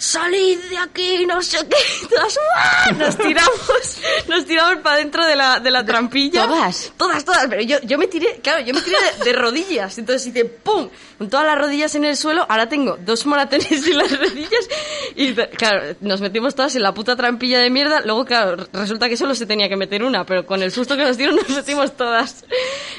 [0.04, 2.06] salid de aquí, no sé qué.
[2.08, 2.90] Todas, ¡ah!
[2.96, 3.98] Nos tiramos,
[4.28, 6.46] nos tiramos para dentro de la, de la trampilla.
[6.46, 6.92] ¿Todas?
[6.96, 9.96] Todas, todas, pero yo, yo me tiré, claro, yo me tiré de, de rodillas.
[9.98, 10.88] Entonces hice ¡pum!
[11.18, 14.68] Con todas las rodillas en el suelo, ahora tengo dos moratones en las rodillas.
[15.16, 18.02] Y claro, nos metimos todas en la puta trampilla de mierda.
[18.04, 21.04] Luego, claro, resulta que solo se tenía que meter una, pero con el susto que
[21.04, 22.44] nos dieron nos metimos todas.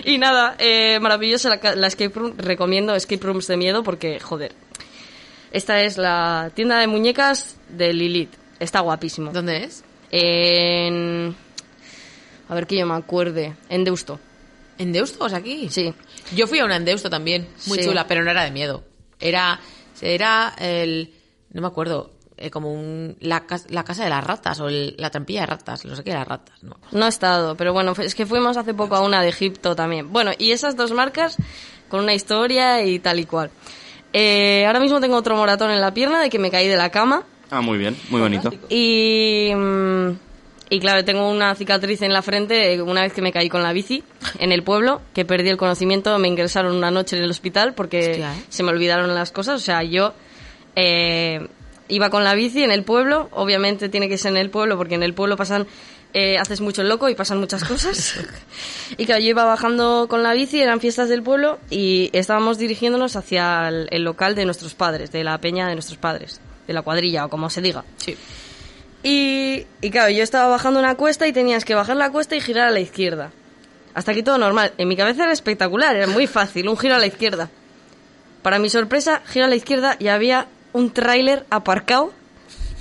[0.03, 2.33] Y nada, eh, maravillosa la, la escape room.
[2.37, 4.64] Recomiendo escape rooms de miedo porque, joder.
[5.55, 8.33] Esta es la tienda de muñecas de Lilith.
[8.59, 9.31] Está guapísimo.
[9.31, 9.83] ¿Dónde es?
[10.11, 11.35] En.
[12.49, 13.55] A ver que yo me acuerde.
[13.69, 14.19] En Deusto.
[14.77, 15.69] ¿En Deusto o sea, aquí?
[15.69, 15.93] Sí.
[16.35, 17.85] Yo fui a una en Deusto también, muy Sí.
[17.85, 18.83] chula, pero no era de miedo.
[19.19, 19.59] Era,
[20.01, 21.13] era el,
[21.53, 25.09] no me acuerdo, eh, como un, la, la casa de las ratas o el- la
[25.09, 26.75] trampilla de ratas, no sé qué de las ratas, ¿no?
[26.91, 30.11] No he estado, pero bueno, es que fuimos hace poco a una de Egipto también.
[30.11, 31.37] Bueno, y esas dos marcas
[31.87, 33.51] con una historia y tal y cual.
[34.17, 36.89] Eh, ahora mismo tengo otro moratón en la pierna de que me caí de la
[36.89, 37.23] cama.
[37.51, 38.49] Ah, muy bien, muy bonito.
[38.69, 40.11] Y, mm,
[40.69, 43.61] y claro, tengo una cicatriz en la frente eh, una vez que me caí con
[43.61, 44.05] la bici
[44.39, 48.11] en el pueblo, que perdí el conocimiento, me ingresaron una noche en el hospital porque
[48.11, 48.43] Hostia, ¿eh?
[48.47, 49.55] se me olvidaron las cosas.
[49.61, 50.13] O sea, yo
[50.77, 51.45] eh,
[51.89, 54.95] iba con la bici en el pueblo, obviamente tiene que ser en el pueblo porque
[54.95, 55.67] en el pueblo pasan...
[56.17, 58.15] eh, haces mucho el loco y pasan muchas cosas.
[58.97, 63.17] y claro, yo iba bajando con la bici, eran fiestas del pueblo y estábamos dirigiéndonos
[63.17, 66.83] hacia el, el local de nuestros padres, de la peña de nuestros padres, de la
[66.83, 67.83] cuadrilla o como se diga.
[67.97, 68.15] Sí.
[69.03, 72.39] Y, y claro, yo estaba bajando una cuesta y tenías que bajar la cuesta y
[72.39, 73.33] girar a la izquierda.
[73.93, 74.71] Hasta aquí todo normal.
[74.77, 77.49] En mi cabeza era espectacular, era muy fácil, un giro a la izquierda.
[78.41, 82.13] Para mi sorpresa, giro a la izquierda y había un tráiler aparcado.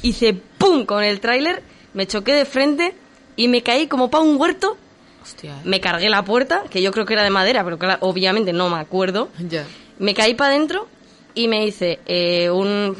[0.02, 0.86] Hice ¡pum!
[0.86, 1.64] con el tráiler,
[1.94, 2.94] me choqué de frente
[3.36, 4.76] y me caí como pa' un huerto.
[5.22, 5.52] Hostia.
[5.52, 5.60] eh.
[5.64, 8.68] Me cargué la puerta, que yo creo que era de madera, pero claro, obviamente no
[8.68, 9.28] me acuerdo.
[9.38, 9.64] Ya.
[9.98, 10.86] Me caí para adentro
[11.34, 12.96] y me hice eh, un,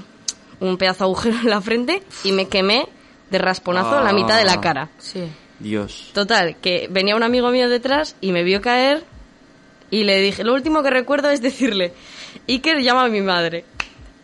[0.60, 2.88] un pedazo de agujero en la frente y me quemé
[3.30, 4.60] de rasponazo la mitad de la Ah.
[4.60, 4.88] cara.
[4.98, 5.24] Sí.
[5.58, 6.10] Dios.
[6.14, 9.04] Total, que venía un amigo mío detrás y me vio caer
[9.90, 11.92] y le dije, lo último que recuerdo es decirle,
[12.48, 13.64] Iker llama a mi madre.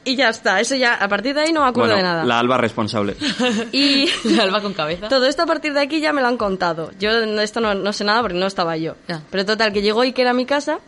[0.05, 2.25] Y ya está, eso ya, a partir de ahí no me acuerdo Bueno, de nada.
[2.25, 3.17] la alba responsable.
[3.73, 5.09] Y La alba con cabeza.
[5.09, 6.91] todo esto a partir de aquí ya me lo han contado.
[6.99, 8.95] Yo de esto no, no sé nada porque no estaba yo.
[9.09, 9.23] Ya.
[9.31, 10.79] Pero total, que llegó Iker a mi casa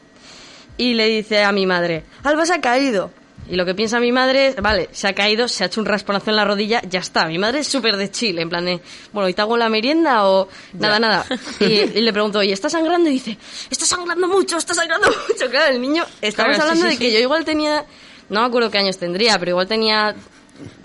[0.79, 3.11] y le dice a mi madre, Alba se ha caído.
[3.51, 5.87] Y lo que piensa mi madre es, vale, se ha caído, se ha hecho un
[5.87, 7.27] rasponazo en la rodilla, ya está.
[7.27, 8.81] Mi madre es súper de chile, en plan de,
[9.13, 11.27] bueno, ¿y te hago la merienda o nada, nada?
[11.61, 13.11] Y, y le pregunto, ¿y está sangrando?
[13.11, 13.37] Y dice,
[13.69, 15.51] está sangrando mucho, está sangrando mucho.
[15.51, 17.85] Claro, el niño, estamos Claro, hablando sí, de que yo igual tenía,
[18.33, 20.15] no me acuerdo qué años tendría, pero igual tenía,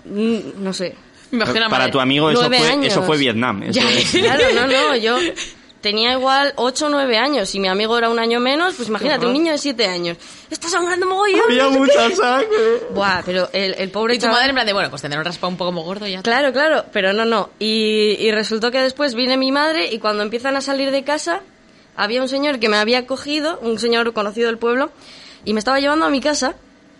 [0.04, 0.94] mm, no sé,
[1.30, 2.86] Me imagino a Para tu amigo eso fue, años.
[2.92, 3.62] eso fue Vietnam.
[3.64, 5.18] eso Ya, es- Claro, no, no, yo
[5.82, 7.48] tenía igual 8 o 9 años.
[7.50, 10.16] Si mi amigo era un año menos, pues imagínate, un niño de 7 años.
[10.50, 11.40] Está sangrando mogollón.
[11.48, 12.16] Había no sé mucha qué".
[12.16, 12.48] sangre.
[12.94, 15.24] Buah, pero el, el pobre Y tu madre en plan de, bueno, pues tendrá un
[15.26, 16.22] raspado un poco como gordo ya.
[16.22, 17.50] Claro, claro, pero no, no.
[17.58, 21.42] Y, y resultó que después viene mi madre y cuando empiezan a salir de casa,
[21.94, 24.90] había un señor que me había cogido, un señor conocido del pueblo,
[25.44, 26.54] y me estaba llevando a mi casa.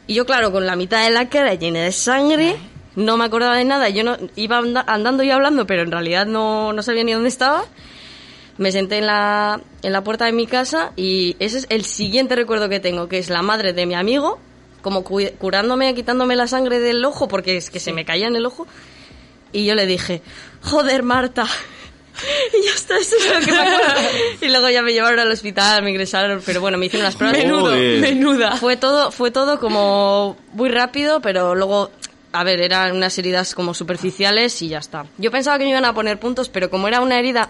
[0.08, 2.56] Y yo, claro, con la mitad de la cara llena de sangre,
[2.96, 3.88] no me acordaba de nada.
[3.90, 7.28] Yo no iba anda- andando y hablando, pero en realidad no, no sabía ni dónde
[7.28, 7.62] estaba.
[8.56, 12.34] Me senté en la, en la puerta de mi casa y ese es el siguiente
[12.34, 14.40] recuerdo que tengo, que es la madre de mi amigo,
[14.82, 18.34] como cu- curándome, quitándome la sangre del ojo, porque es que se me caía en
[18.34, 18.66] el ojo.
[19.52, 20.22] Y yo le dije,
[20.62, 21.46] joder, Marta.
[22.52, 24.00] Y ya está, eso es lo que me acuerdo.
[24.40, 27.38] Y luego ya me llevaron al hospital, me ingresaron, pero bueno, me hicieron las pruebas.
[27.38, 28.56] Menudo, menuda.
[28.56, 31.90] Fue todo, fue todo como muy rápido, pero luego,
[32.38, 35.06] a ver, eran unas heridas como superficiales y ya está.
[35.18, 37.48] Yo pensaba que me iban a poner puntos, pero como era una herida,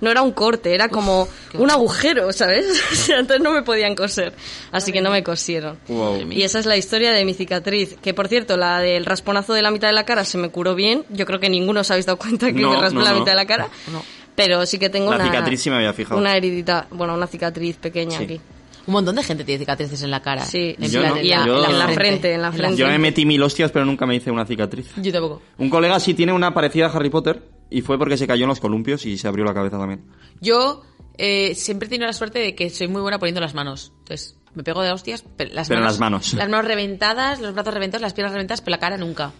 [0.00, 2.66] no era un corte, era como un agujero, ¿sabes?
[2.92, 4.32] O sea, entonces no me podían coser.
[4.72, 5.78] Así que no me cosieron.
[5.88, 6.30] Wow.
[6.30, 7.96] Y esa es la historia de mi cicatriz.
[8.02, 10.74] Que por cierto, la del rasponazo de la mitad de la cara se me curó
[10.74, 11.04] bien.
[11.10, 13.18] Yo creo que ninguno os habéis dado cuenta que No, me raspé no, la no.
[13.20, 13.68] mitad de la cara.
[14.34, 15.24] Pero sí que tengo La una.
[15.26, 16.18] cicatriz sí me había fijado.
[16.18, 18.24] Una heridita, bueno, una cicatriz pequeña Sí.
[18.24, 18.40] aquí.
[18.90, 20.44] Un montón de gente tiene cicatrices en la cara.
[20.44, 22.76] Sí, En Yo plan, no, en en, yo- en la frente, en la frente.
[22.76, 24.90] Yo me metí mil hostias, pero nunca me hice una cicatriz.
[24.96, 25.40] Yo tampoco.
[25.58, 28.48] Un colega sí tiene una parecida a Harry Potter y fue porque se cayó en
[28.48, 30.04] los columpios y se abrió la cabeza también.
[30.40, 30.82] Yo
[31.18, 33.92] eh, siempre he tenido la suerte de que soy muy buena poniendo las manos.
[34.00, 35.92] Entonces, me pego de hostias, pero las Pero manos.
[35.92, 36.34] las manos.
[36.34, 39.30] Las manos reventadas, los brazos reventados, las piernas reventadas, pero la cara nunca.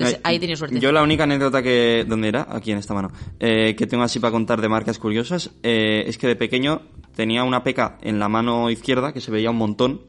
[0.00, 0.80] Entonces, ahí he tenido suerte.
[0.80, 2.06] Yo la única anécdota que...
[2.08, 2.46] ¿Dónde era?
[2.48, 3.12] Aquí en esta mano.
[3.38, 6.82] Eh, que tengo así para contar de marcas curiosas eh, es que de pequeño
[7.14, 10.00] tenía una peca en la mano izquierda que se veía un montón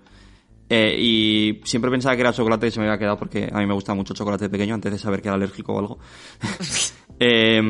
[0.69, 3.65] eh, y siempre pensaba que era chocolate y se me había quedado porque a mí
[3.65, 5.99] me gusta mucho el chocolate de pequeño antes de saber que era alérgico o algo.
[7.23, 7.61] Eh,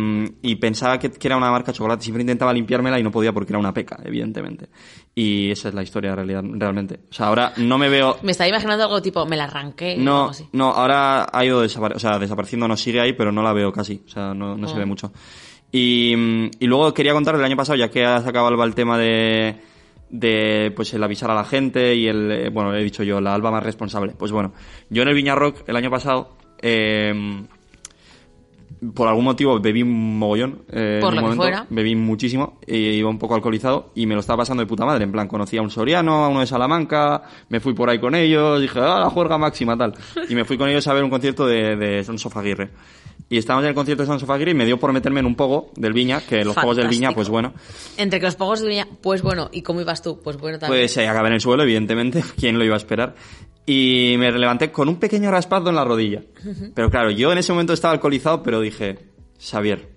[0.44, 2.04] y pensaba que, que era una marca de chocolate.
[2.04, 4.70] Siempre intentaba limpiármela y no podía porque era una peca, evidentemente.
[5.14, 7.02] Y esa es la historia realidad, realmente.
[7.10, 8.16] O sea, ahora no me veo...
[8.24, 9.90] Me estaba imaginando algo tipo, me la arranqué.
[9.90, 10.48] o algo No, así.
[10.54, 13.74] no, ahora ha ido desapare- o sea, desapareciendo, no sigue ahí, pero no la veo
[13.74, 14.80] casi, o sea, no, no se Ah.
[14.80, 15.12] ve mucho.
[15.70, 16.14] Y,
[16.60, 19.58] y luego quería contar del año pasado, ya que ha sacado Alba el tema de,
[20.10, 23.34] de pues el avisar a la gente y el, eh, bueno, he dicho yo, la
[23.34, 24.14] Alba más responsable.
[24.18, 24.54] Pues bueno,
[24.90, 27.44] yo en el Viña Rock el año pasado, eh,
[28.94, 30.64] por algún motivo bebí un mogollón.
[30.70, 31.66] eh, Por en lo un que momento, fuera.
[31.70, 35.04] Bebí muchísimo, y iba un poco alcoholizado y me lo estaba pasando de puta madre.
[35.04, 38.16] En plan, conocía a un soriano, a uno de Salamanca, me fui por ahí con
[38.16, 39.94] ellos, dije, ah, la juerga máxima, tal.
[40.30, 42.70] Y me fui con ellos a ver un concierto de, de Sons of Aguirre.
[43.30, 45.26] Y estábamos en el concierto de Sons of Aguirre y me dio por meterme en
[45.26, 47.16] un pogo del Viña, que los juegos del Viña, Fantástico.
[47.16, 47.54] pues bueno,
[47.98, 50.20] Entre que los pogos de Viña, pues bueno, ¿y cómo ibas tú?
[50.22, 50.82] Pues bueno también.
[50.82, 53.16] pues eh, acabé en el suelo, evidentemente, ¿quién lo iba a esperar?
[53.66, 56.24] Y me levanté con un pequeño raspado en la rodilla.
[56.74, 59.00] Pero claro, yo en ese momento estaba alcoholizado, pero dije,
[59.40, 59.88] Xavier,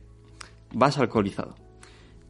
[0.72, 1.56] vas alcoholizado.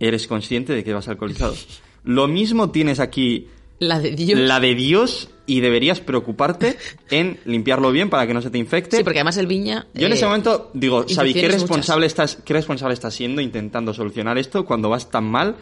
[0.00, 1.54] Eres consciente de que vas alcoholizado.
[2.04, 4.38] Lo mismo tienes aquí la de Dios.
[4.38, 6.76] la de Dios y deberías preocuparte
[7.10, 8.96] en limpiarlo bien para que no se te infecte.
[8.98, 9.86] Sí, porque además el Viña...
[9.94, 13.92] Yo en eh, ese momento digo, Xavi, ¿qué responsable, estás, ¿qué responsable estás siendo intentando
[13.92, 15.56] solucionar esto cuando vas tan mal?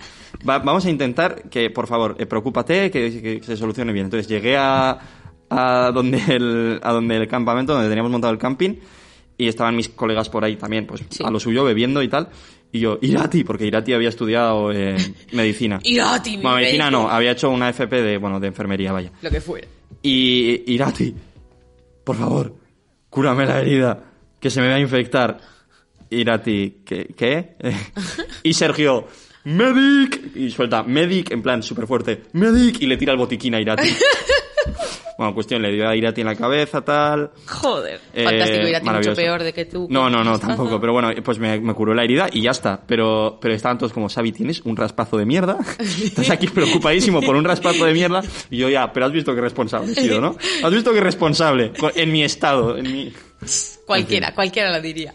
[0.48, 4.06] Va- vamos a intentar que, por favor, eh, preocúpate, que, que se solucione bien.
[4.06, 4.98] Entonces llegué a,
[5.50, 8.74] a, donde el, a donde el campamento, donde teníamos montado el camping,
[9.36, 11.24] y estaban mis colegas por ahí también, pues Sí.
[11.26, 12.28] a lo suyo, bebiendo y tal.
[12.72, 14.96] Y yo, Irati, porque Irati había estudiado eh,
[15.32, 15.78] medicina.
[15.84, 17.02] Irati, mi Bueno, medicina médico.
[17.02, 19.12] no, había hecho una FP de, bueno, de enfermería, vaya.
[19.20, 19.68] Lo que fuera.
[20.02, 21.14] Y Irati,
[22.02, 22.54] por favor,
[23.10, 24.02] cúrame la herida,
[24.40, 25.38] que se me va a infectar.
[26.10, 27.14] Irati, ¿qué?
[27.16, 27.56] ¿Qué?
[28.42, 29.06] y Sergio,
[29.44, 30.36] ¡Medic!
[30.36, 31.30] Y suelta, ¡Medic!
[31.30, 32.80] En plan, súper fuerte, ¡Medic!
[32.80, 33.88] Y le tira el botiquín a Irati.
[35.18, 37.30] bueno, cuestión, le dio a Irati en la cabeza, tal.
[37.46, 38.00] Joder.
[38.12, 39.86] Eh, Fantástico, Irati, mucho peor de que tú.
[39.90, 40.80] No, no, no, tampoco.
[40.80, 42.80] Pero bueno, pues me, me curó la herida y ya está.
[42.86, 45.58] Pero, pero estaban todos como, Xavi, tienes un raspazo de mierda.
[45.78, 48.22] Estás aquí preocupadísimo por un raspazo de mierda.
[48.50, 50.36] Y yo ya, pero has visto qué responsable he sido, ¿no?
[50.62, 51.72] Has visto qué responsable.
[51.94, 53.12] En mi estado, en mi...
[53.86, 55.12] Cualquiera, cualquiera lo diría.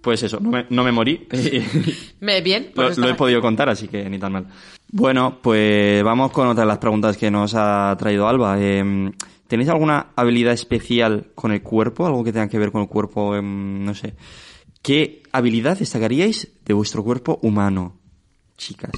[0.00, 1.26] Pues eso, no me, no me morí.
[2.20, 4.46] Me bien, lo, pues lo he podido contar, así que ni tan mal.
[4.90, 8.56] Bueno, pues vamos con otra de las preguntas que nos ha traído Alba.
[8.58, 9.10] Eh,
[9.48, 12.06] ¿Tenéis alguna habilidad especial con el cuerpo?
[12.06, 13.34] ¿Algo que tenga que ver con el cuerpo?
[13.34, 14.14] em, no sé.
[14.82, 17.98] ¿Qué habilidad destacaríais de vuestro cuerpo humano,
[18.56, 18.92] chicas?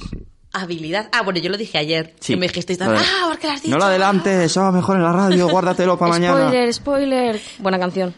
[0.53, 1.07] Habilidad.
[1.13, 2.13] Ah, bueno, yo lo dije ayer.
[2.19, 2.33] Sí.
[2.33, 3.71] Que me dijisteis, Lo de- ah, ¿por qué lo has dicho?
[3.73, 6.39] No lo adelantes, eso mejor en la radio, guárdatelo para mañana.
[6.49, 7.41] Spoiler, spoiler.
[7.59, 8.13] Buena canción.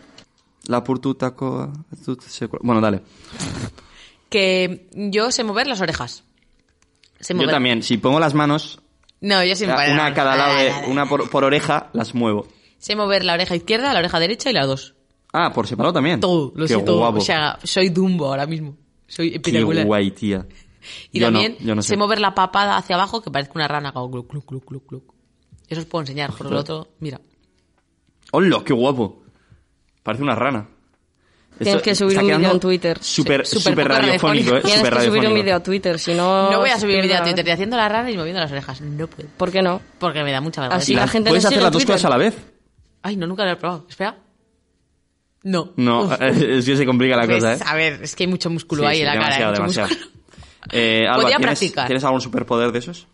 [0.65, 1.71] La purtuta coa,
[2.03, 3.01] tut se- Bueno, dale.
[4.29, 6.23] Que yo sé mover las orejas.
[7.19, 8.79] Sé Yo mover- también, si pongo las manos,
[9.23, 9.91] No, yo sé mover.
[9.91, 12.45] una a cada lado, de, una por, por oreja, las muevo.
[12.77, 14.95] Sé mover la oreja izquierda, la oreja derecha y las dos.
[15.31, 16.19] Ah, por separado también.
[16.19, 16.97] Todo, lo Qué sé todo.
[16.99, 17.17] guapo.
[17.19, 18.75] O sea, soy Dumbo ahora mismo.
[19.07, 19.85] Soy Qué espectacular.
[19.85, 20.45] guay, tía.
[21.11, 21.89] Y Yo no, también yo no sé.
[21.89, 23.89] sé mover la papada hacia abajo que parece una rana.
[23.89, 25.13] Hago gluc, gluc, gluc, gluc, gluc.
[25.69, 26.33] Eso os puedo enseñar.
[26.33, 27.21] Por el otro, mira.
[28.31, 29.23] ¡Hola, qué guapo!
[30.03, 30.67] Parece una rana.
[31.61, 32.97] Tienes que subir un vídeo en Twitter.
[33.01, 34.61] Súper Sí, poco radiofónico, ¿eh?
[34.61, 36.51] Tienes que subir un vídeo a Twitter, si no...
[36.51, 37.23] No voy a subir se vídeo a.
[37.23, 38.81] Twitter ni haciendo la rana y moviendo las orejas.
[38.81, 39.29] No puedo.
[39.37, 39.81] ¿Por qué no?
[39.99, 40.83] Porque me da mucha vergüenza.
[40.83, 42.35] Así la gente ¿Puedes hacer las dos cosas a la vez?
[43.03, 43.85] Ay, no, nunca lo he probado.
[43.89, 44.17] Espera.
[45.43, 45.73] No.
[45.75, 46.13] No, Uf.
[46.21, 47.59] es que se complica la Pues, cosa, ¿eh?
[47.65, 49.23] A ver, es que hay mucho músculo Sí, ahí sí, en la cara.
[49.25, 49.89] demasiado, mucho demasiado.
[50.71, 51.87] Eh, Alba, Podría ¿tienes, practicar.
[51.87, 53.05] ¿tienes algún superpoder de esos?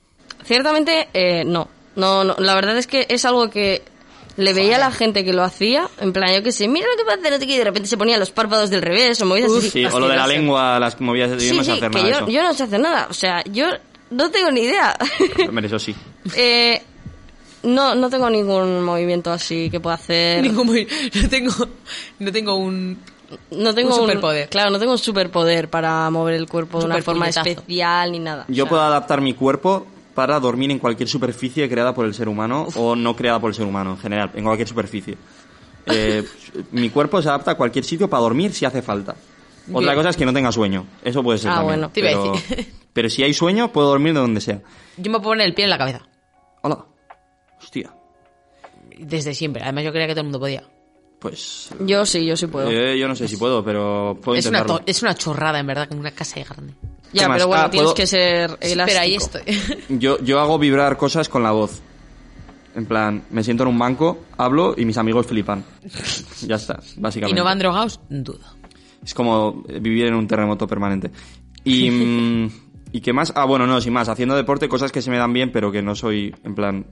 [0.44, 1.68] Ciertamente, eh, no.
[1.96, 2.24] no.
[2.24, 3.82] No, la verdad es que es algo que
[4.40, 6.98] le veía a la gente que lo hacía, en plan, yo qué sé, mira lo
[6.98, 9.22] que puede hacer, no sé qué, y de repente se ponía los párpados del revés
[9.22, 9.70] o movidas así.
[9.70, 11.98] Sí, o lo de la lengua, las movidas, yo Sí, no sé sí, hacer que
[11.98, 12.30] nada de yo, eso.
[12.30, 13.08] yo no sé hacer nada.
[13.10, 13.68] O sea, yo
[14.12, 14.98] no tengo ni idea.
[15.48, 15.94] Hombre, eso sí.
[16.36, 16.82] eh,
[17.64, 20.42] no, no tengo ningún movimiento así que pueda hacer.
[20.42, 21.54] Ningún no tengo,
[22.20, 22.98] no tengo un...
[23.52, 24.48] no tengo un superpoder.
[24.50, 28.46] Claro, no tengo un superpoder para mover el cuerpo de una forma especial ni nada.
[28.48, 29.86] Yo O sea, puedo adaptar mi cuerpo
[30.20, 33.56] para dormir en cualquier superficie creada por el ser humano o no creada por el
[33.56, 35.16] ser humano en general, en cualquier superficie.
[35.86, 36.26] Eh,
[36.72, 39.16] mi cuerpo se adapta a cualquier sitio para dormir si hace falta.
[39.72, 40.86] Otra cosa es que no tenga sueño.
[41.06, 41.80] Eso puede ser Ah, también.
[41.80, 41.90] bueno.
[41.94, 42.74] Te iba a pero, decir.
[42.94, 44.60] pero si hay sueño, puedo dormir de donde sea.
[44.98, 46.02] Yo me pongo el pie en la cabeza.
[46.64, 46.84] Hola.
[47.62, 47.94] Hostia.
[48.98, 49.64] Desde siempre.
[49.64, 50.64] Además, yo creía que todo el mundo podía.
[51.20, 51.70] Pues...
[51.86, 52.70] Yo sí, yo sí puedo.
[52.70, 54.84] eh, yo no sé si puedo, pero puedo Es una, intentarlo.
[54.88, 56.74] es una chorrada, en verdad, como una casa de grande.
[57.12, 58.86] ya, pero bueno, Ah, tienes puedo- que ser elástico.
[58.86, 59.42] Pero ahí estoy.
[60.00, 61.82] Yo, yo hago vibrar cosas con la voz.
[62.76, 65.66] En plan, me siento en un banco, hablo y mis amigos flipan.
[66.48, 67.38] Ya está, ¿Y básicamente.
[67.40, 68.00] no van drogados?
[68.10, 68.40] Dudo.
[69.04, 71.12] Es como eh, vivir en un terremoto permanente.
[71.66, 72.52] Y, mm,
[72.94, 73.34] ¿y qué más?
[73.36, 74.08] Ah, bueno, no, sin más.
[74.08, 76.86] Haciendo deporte, cosas que se me dan bien, pero que no soy, en plan,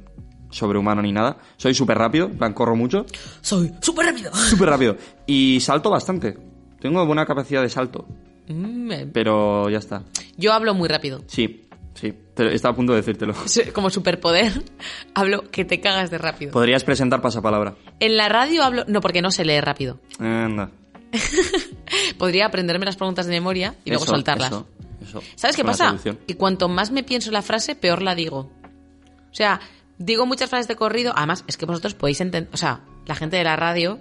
[0.50, 1.38] sobrehumano ni nada.
[1.58, 3.06] Soy súper rápido, plan, corro mucho.
[3.42, 4.34] Soy súper rápido.
[4.34, 4.98] Súper rápido.
[5.26, 6.38] Y salto bastante.
[6.80, 8.06] Tengo buena capacidad de salto.
[8.48, 10.04] Mm, eh, Pero ya está.
[10.38, 11.22] Yo hablo muy rápido.
[11.28, 12.14] Sí, sí.
[12.34, 13.34] Te- Estaba a punto de decírtelo.
[13.74, 14.52] Como superpoder,
[15.16, 16.52] hablo que te cagas de rápido.
[16.52, 17.76] Podrías presentar pasapalabra.
[18.00, 18.86] En la radio hablo...
[18.88, 20.00] No, porque no se lee rápido.
[20.20, 20.72] Anda.
[22.18, 24.50] Podría aprenderme las preguntas de memoria y luego soltarlas.
[24.52, 24.68] eso,
[25.02, 25.22] eso.
[25.36, 25.96] ¿Sabes qué pasa?
[26.28, 28.52] Y cuanto más me pienso la frase, peor la digo.
[29.32, 29.60] O sea,
[29.98, 31.14] digo muchas frases de corrido.
[31.16, 32.50] Además, es que vosotros podéis entender.
[32.54, 34.00] O sea, la gente de la radio.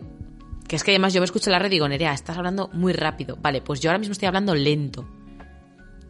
[0.69, 2.69] Que es que además yo me escucho en la radio y digo, Nerea, estás hablando
[2.73, 3.37] muy rápido.
[3.41, 5.07] Vale, pues yo ahora mismo estoy hablando lento.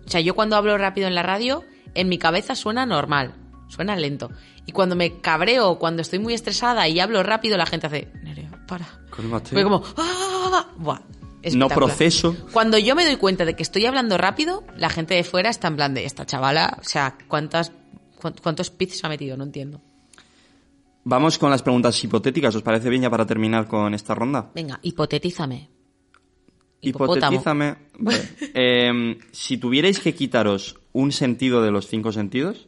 [0.07, 1.63] O sea, yo cuando hablo rápido en la radio,
[1.95, 3.35] en mi cabeza suena normal.
[3.69, 4.31] Suena lento.
[4.65, 8.51] Y cuando me cabreo, cuando estoy muy estresada y hablo rápido, la gente hace, Nerea,
[8.67, 8.87] para.
[9.55, 10.69] Voy como, "Ah".
[10.79, 11.01] Buah,
[11.59, 12.37] No proceso.
[12.53, 15.69] Cuando yo me doy cuenta de que estoy hablando rápido, la gente de fuera está
[15.69, 17.86] en plan de esta chavala, o sea, ¿cuántas, cuán-
[18.21, 19.37] ¿cuántos pits ha metido?
[19.37, 19.81] No entiendo.
[21.05, 22.55] Vamos con las preguntas hipotéticas.
[22.57, 24.51] ¿Os parece bien ya para terminar con esta ronda?
[24.55, 25.69] Venga, hipotetízame.
[26.81, 27.37] Hipopótamo.
[27.37, 27.77] Hipotetízame.
[27.99, 28.29] Vale.
[28.55, 32.67] Em, si tuvierais que quitaros un sentido de los cinco sentidos,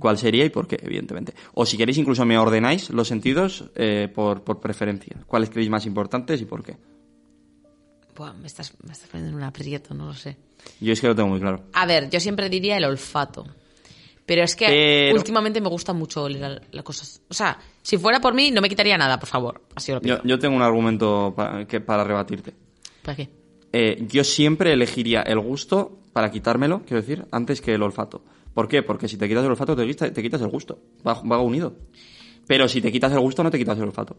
[0.00, 1.34] ¿cuál sería y por qué, evidentemente?
[1.54, 5.16] O si queréis, incluso me ordenáis los sentidos eh, por, por preferencia.
[5.26, 6.76] ¿Cuáles creéis más importantes y por qué?
[8.16, 10.36] Buah, me estás, me estás poniendo en un aprieto, no lo sé.
[10.80, 11.64] Yo es que lo tengo muy claro.
[11.74, 13.46] A ver, yo siempre diría el olfato.
[14.26, 17.22] Pero es que Pero- últimamente me gusta mucho oler las cosas.
[17.28, 19.62] O sea, si fuera por mí, no me quitaría nada, por favor.
[19.74, 20.16] Así lo pido.
[20.18, 22.52] Yo, yo tengo un argumento pa- que, para rebatirte.
[23.02, 23.28] ¿Para qué?
[23.72, 28.24] Eh, yo siempre elegiría el gusto para quitármelo, quiero decir, antes que el olfato.
[28.52, 28.82] ¿Por qué?
[28.82, 30.78] Porque si te quitas el olfato, te quitas, te quitas el gusto.
[31.06, 31.76] Va, va unido.
[32.48, 34.16] Pero si te quitas el gusto, no te quitas el olfato.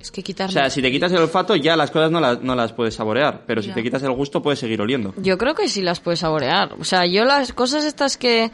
[0.00, 0.52] Es que O quitarme...
[0.52, 3.44] sea, si te quitas el olfato, ya las cosas no las, no las puedes saborear.
[3.46, 3.74] Pero si Ya.
[3.74, 5.12] te quitas el gusto, puedes seguir oliendo.
[5.18, 6.74] Yo creo que sí las puedes saborear.
[6.80, 8.50] O sea, yo las cosas estas que,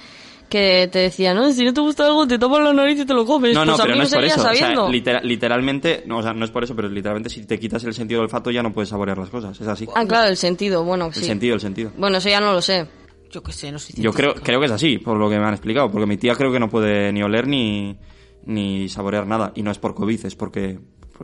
[0.48, 3.14] que te decían, no, si no te gusta algo, te tapas la nariz y te
[3.14, 3.54] lo comes.
[3.54, 4.40] No, no, pues a pero mí no es por eso.
[4.40, 7.84] O sea, literalmente, no, o sea, no es por eso, pero literalmente si te quitas
[7.84, 9.60] el sentido del olfato ya no puedes saborear las cosas.
[9.60, 9.86] Es así.
[9.94, 11.24] Ah, claro, el sentido, bueno, El sí.
[11.24, 11.92] sentido, el sentido.
[11.96, 12.86] Bueno, eso ya no lo sé.
[13.30, 15.44] Yo qué sé, no soy Yo creo, creo que es así, por lo que me
[15.44, 15.90] han explicado.
[15.90, 17.96] Porque mi tía creo que no puede ni oler ni,
[18.44, 19.52] ni saborear nada.
[19.56, 20.78] Y no es por COVID, es porque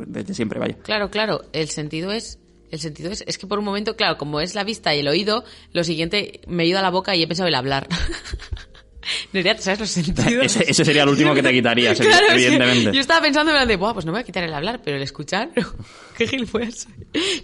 [0.06, 0.76] desde siempre, vaya.
[0.82, 1.42] Claro, claro.
[1.52, 2.38] El sentido es.
[2.70, 5.08] El sentido es, es que por un momento, claro, como es la vista y el
[5.08, 5.44] oído,
[5.74, 7.86] lo siguiente me ido a la boca y he pensado el hablar.
[9.32, 10.44] Nerea, ¿sabes los sentidos?
[10.46, 12.92] Ese, ese sería el último que te quitarías, Claro, evidentemente.
[12.92, 14.96] yo estaba pensando en de, Buah, pues no me voy a quitar el hablar, pero
[14.96, 15.50] el escuchar,
[16.16, 16.86] qué gilipollas.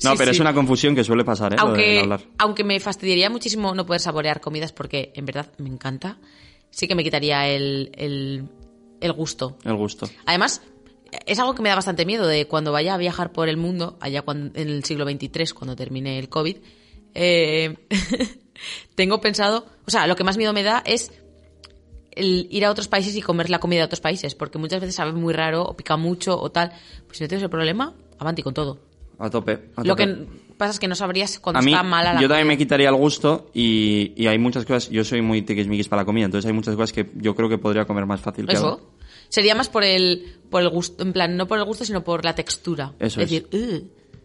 [0.04, 1.56] No, Sí, pero es una confusión que suele pasar, ¿eh?
[1.56, 2.20] lo aunque, hablar.
[2.38, 6.18] aunque me fastidiaría muchísimo no poder saborear comidas porque en verdad me encanta,
[6.70, 8.44] sí que me quitaría el, el,
[9.00, 9.58] el gusto.
[9.64, 10.08] El gusto.
[10.26, 10.62] Además,
[11.26, 13.96] es algo que me da bastante miedo de cuando vaya a viajar por el mundo,
[14.00, 16.56] allá cuan- en el siglo XXIII, cuando termine el COVID.
[17.14, 17.74] eh,
[18.94, 21.12] tengo pensado, o sea, lo que más miedo me da es
[22.12, 24.96] el ir a otros países y comer la comida de otros países, porque muchas veces
[24.96, 26.72] sabe muy raro o pica mucho o tal.
[27.06, 28.80] Pues si no tienes el problema, avanti con todo.
[29.20, 29.70] A tope.
[29.76, 30.26] a Lo que
[30.56, 32.54] pasa es que no sabrías cuando a mí, está mala la yo también comida.
[32.54, 36.06] me quitaría el gusto y, y hay muchas cosas, yo soy muy tiquismiquis para la
[36.06, 38.54] comida, entonces hay muchas cosas que yo creo que podría comer más fácil que.
[38.54, 38.80] Eso.
[39.28, 42.24] Sería más por el, por el gusto, en plan, no por el gusto, sino por
[42.24, 42.94] la textura.
[42.98, 43.30] Eso es.
[43.30, 43.48] decir,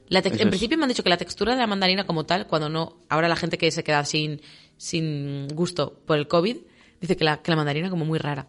[0.09, 0.47] la Eso en es.
[0.47, 3.27] principio me han dicho que la textura de la mandarina como tal, cuando no, ahora
[3.27, 4.41] la gente que se queda sin,
[4.77, 6.57] sin gusto por el COVID,
[7.01, 8.47] dice que la, que la mandarina como muy rara.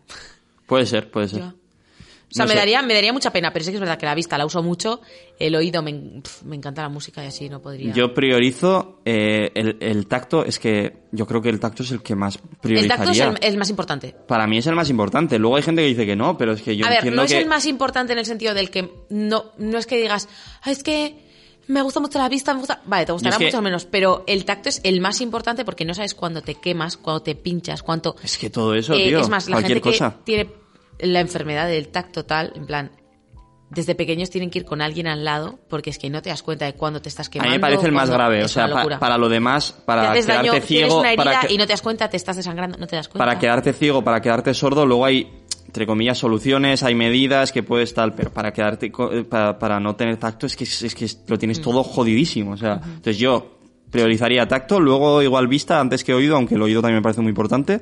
[0.66, 1.43] Puede ser, puede ser.
[2.35, 2.59] O sea, No me, sé.
[2.59, 4.61] daría, me daría mucha pena, pero sí que es verdad que la vista la uso
[4.61, 5.01] mucho,
[5.39, 7.93] el oído me, pf, me encanta la música y así no podría.
[7.94, 12.02] Yo priorizo eh, el, el tacto, es que yo creo que el tacto es el
[12.02, 12.97] que más el priorizaría.
[12.97, 14.16] tacto es el, el más importante.
[14.27, 15.39] Para mí es el más importante.
[15.39, 17.31] Luego hay gente que dice que no, pero es que yo a ver, no es
[17.32, 17.39] que...
[17.39, 20.28] el más importante en el sentido del que no, no es que digas,
[20.62, 21.23] "Ah, es que
[21.69, 22.82] me gusta mucho la vista, me gusta.
[22.85, 25.85] Vale, te gustará es que- mucho menos, pero el tacto es el más importante porque
[25.85, 28.16] no sabes cuándo te quemas, cuándo te pinchas, cuánto.
[28.24, 30.16] Es que todo eso, Eh, tío, es más, la gente cosa.
[30.16, 30.63] que tiene
[30.98, 32.90] la enfermedad del tacto tal, en plan,
[33.70, 36.42] desde pequeños tienen que ir con alguien al lado porque es que no te das
[36.42, 37.50] cuenta de cuándo te estás A quemando.
[37.50, 40.60] mí me parece el más grave, o sea, pa- para lo demás, para quedarte daño,
[40.62, 42.94] ciego, una herida para, que- y no te das cuenta, te estás desangrando, no te
[42.96, 43.24] das cuenta.
[43.26, 45.28] para quedarte ciego, para quedarte sordo, luego hay,
[45.66, 49.96] entre comillas, soluciones, hay medidas que puedes tal, pero para quedarte, eh, para, para no
[49.96, 51.38] tener tacto es que, es que lo Mm.
[51.38, 53.58] tienes todo jodidísimo, o sea, entonces yo
[53.90, 57.30] priorizaría tacto, luego igual vista antes que oído, aunque el oído también me parece muy
[57.30, 57.80] importante,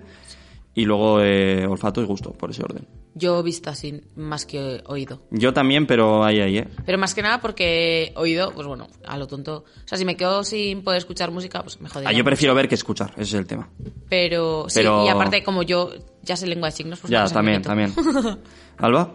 [0.75, 2.87] y luego eh, olfato y gusto, por ese orden.
[3.15, 5.21] Yo vista sin más que oído.
[5.31, 6.69] Yo también, pero ahí, ahí, eh.
[6.87, 9.65] Pero más que nada porque oído, pues bueno, a lo tonto.
[9.85, 12.09] O sea, si me quedo sin poder escuchar música, pues me jodería.
[12.09, 13.69] Ah, yo prefiero ver que escuchar, ese es el tema.
[14.09, 15.91] Pero, sí, Pero- y aparte como yo
[16.23, 17.93] ya sé lengua de signos, pues ya, también, también.
[18.79, 19.15] ¿Alba?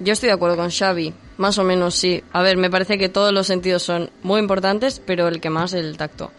[0.00, 2.24] Yo estoy de acuerdo con Xavi, más o menos sí.
[2.32, 5.74] A ver, me parece que todos los sentidos son muy importantes, pero el que más
[5.74, 6.32] el tacto.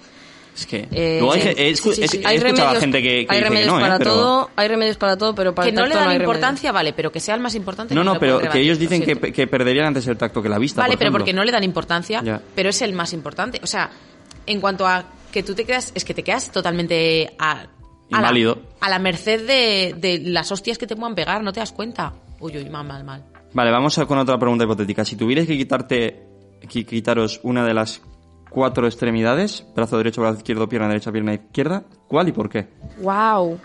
[0.56, 0.88] Es que...
[0.92, 2.22] Eh, luego hay sí, he, escu- sí, sí, he- sí.
[2.24, 3.82] he Hay escuchado a remedios, gente que, que hay dice que remedios no, ¿eh?
[3.82, 6.10] para Pero- todo, hay remedios para todo, pero para Que el no le tacto dan
[6.10, 6.36] hay remedios.
[6.36, 7.96] importancia, vale, pero que sea el más importante.
[7.96, 10.82] No, no, pero que ellos dicen que, perderían antes el tacto que la vista.
[10.82, 12.42] Vale, por pero porque no le dan importancia, Ya.
[12.56, 13.60] pero es el más importante.
[13.64, 13.90] O sea,
[14.46, 17.56] en cuanto a que tú te quedas, es que te quedas totalmente a, a,
[18.12, 18.60] la, Inválido.
[18.80, 22.14] a la merced de, de las hostias que te puedan pegar, no te das cuenta.
[22.40, 23.24] Uy, uy, mal, mal, mal.
[23.54, 25.04] Vale, vamos a- con otra pregunta hipotética.
[25.04, 26.24] Si tuvierais que quitarte,
[26.70, 28.02] que quitaros una de las
[28.54, 32.70] cuatro extremidades, brazo derecho, brazo izquierdo, pierna derecha, pierna izquierda, ¿cuál y por qué?
[33.02, 33.60] Wow.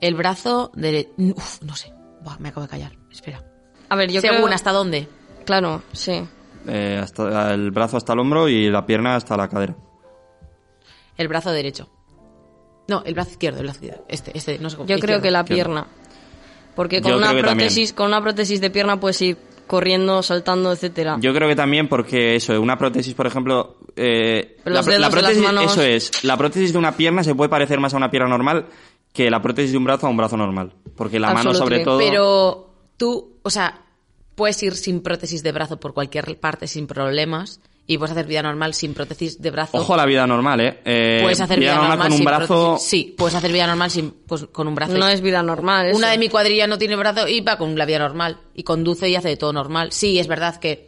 [0.00, 1.08] El brazo de...
[1.16, 1.92] Uf, no sé.
[2.22, 2.92] Buah, me acabo de callar.
[3.10, 3.42] Espera.
[3.88, 4.54] A ver, yo Según, creo...
[4.54, 5.08] ¿hasta dónde?
[5.46, 6.22] Claro, sí.
[6.66, 9.76] Eh, hasta el brazo hasta el hombro y la pierna hasta la cadera.
[11.16, 11.88] El brazo derecho.
[12.88, 14.04] No, el brazo izquierdo, el brazo izquierdo.
[14.08, 14.88] Este, este, no sé cómo.
[14.88, 15.86] Yo creo que la pierna.
[16.74, 19.36] Porque con Yo una prótesis, con una prótesis de pierna puedes ir
[19.66, 21.18] corriendo, saltando, etcétera.
[21.20, 25.72] Yo creo que también porque eso, una prótesis, por ejemplo, eh, Pero la, prótesis, manos-
[25.72, 28.66] eso es, la prótesis de una pierna se puede parecer más a una pierna normal
[29.12, 31.98] que la prótesis de un brazo a un brazo normal, porque la mano sobre todo.
[31.98, 33.82] Pero tú, o sea,
[34.34, 37.60] puedes ir sin prótesis de brazo por cualquier parte sin problemas
[37.90, 39.78] y puedes hacer vida normal sin prótesis de brazo.
[39.78, 40.80] Ojo a la vida normal, ¿eh?
[40.84, 42.46] Eh, puedes hacer vida, normal, con un brazo.
[42.46, 42.88] prótesis.
[42.88, 44.98] Sí, puedes hacer vida normal sin, pues, con un brazo.
[44.98, 45.86] No es vida normal.
[45.86, 45.96] eso.
[45.96, 48.40] Una de mi cuadrilla no tiene brazo y va con la vida normal.
[48.54, 49.90] Y conduce y hace de todo normal.
[49.90, 50.87] Sí, es verdad que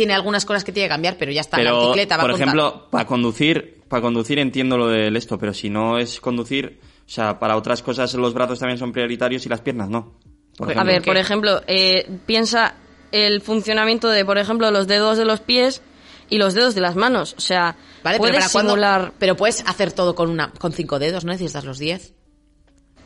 [0.00, 1.58] tiene algunas cosas que tiene que cambiar, pero ya está.
[1.58, 5.68] la bicicleta va por ejemplo, para conducir, para conducir entiendo lo del esto, pero si
[5.68, 9.60] no es conducir, o sea, para otras cosas los brazos también son prioritarios y las
[9.60, 10.14] piernas no.
[10.56, 12.76] Por A ver, por ejemplo, eh, piensa
[13.12, 15.82] el funcionamiento de, por ejemplo, los dedos de los pies
[16.30, 17.34] y los dedos de las manos.
[17.36, 19.12] O sea, Vale, pero puedes para simular...
[19.18, 22.14] Pero puedes hacer todo con una con cinco dedos, no necesitas los diez.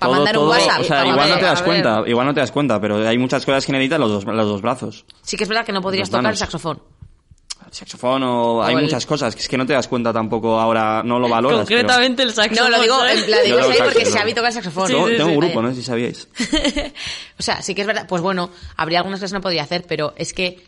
[0.04, 0.80] Para Todo, mandar un todo, WhatsApp.
[0.80, 1.64] O sea, igual no mandar- te das ver.
[1.68, 4.46] cuenta, igual no te das cuenta, pero hay muchas cosas que necesitan los dos, los
[4.48, 5.04] dos brazos.
[5.22, 6.82] Sí que es verdad que no podrías tocar el saxofón.
[7.66, 10.60] El saxofón o, hay el- muchas cosas que es que no te das cuenta tampoco
[10.60, 11.60] ahora, no lo valoras.
[11.60, 12.70] Concretamente el saxofón.
[12.70, 13.20] No, lo digo, ¿sabes?
[13.20, 14.10] en plan, digo ahí porque no.
[14.10, 14.86] se ha tocar el saxofón.
[14.86, 14.98] Pero...
[14.98, 15.34] Tengo, sí, tengo sí.
[15.34, 16.28] un grupo, no sé si sabíais.
[17.38, 18.06] o sea, sí que es verdad.
[18.08, 20.62] Pues bueno, habría algunas cosas que no podría hacer, pero es que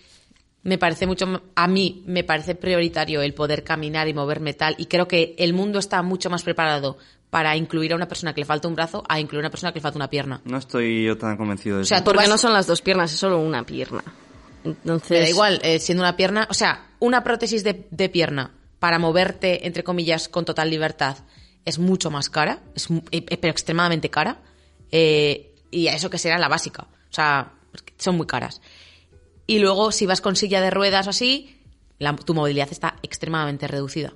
[0.63, 4.75] me parece mucho, a mí me parece prioritario el poder caminar y moverme tal.
[4.79, 6.99] Y creo que el mundo está mucho más preparado
[7.37, 9.71] para incluir a una persona que le falta un brazo a incluir a una persona
[9.71, 10.41] que le falta una pierna.
[10.47, 12.05] No estoy yo tan convencido de O sea, eso.
[12.05, 14.03] Porque vas- no son las dos piernas, es solo una pierna.
[14.65, 18.53] Entonces, Me da igual, eh, siendo una pierna, o sea, una prótesis de, de pierna
[18.79, 21.19] para moverte, entre comillas, con total libertad,
[21.67, 24.39] es mucho más cara, es, mu- eh, pero extremadamente cara,
[24.91, 27.53] eh, y a eso que será la básica, o sea,
[27.99, 28.63] son muy caras.
[29.47, 31.61] Y luego, si vas con silla de ruedas o así,
[31.99, 34.15] la- tu movilidad está extremadamente reducida.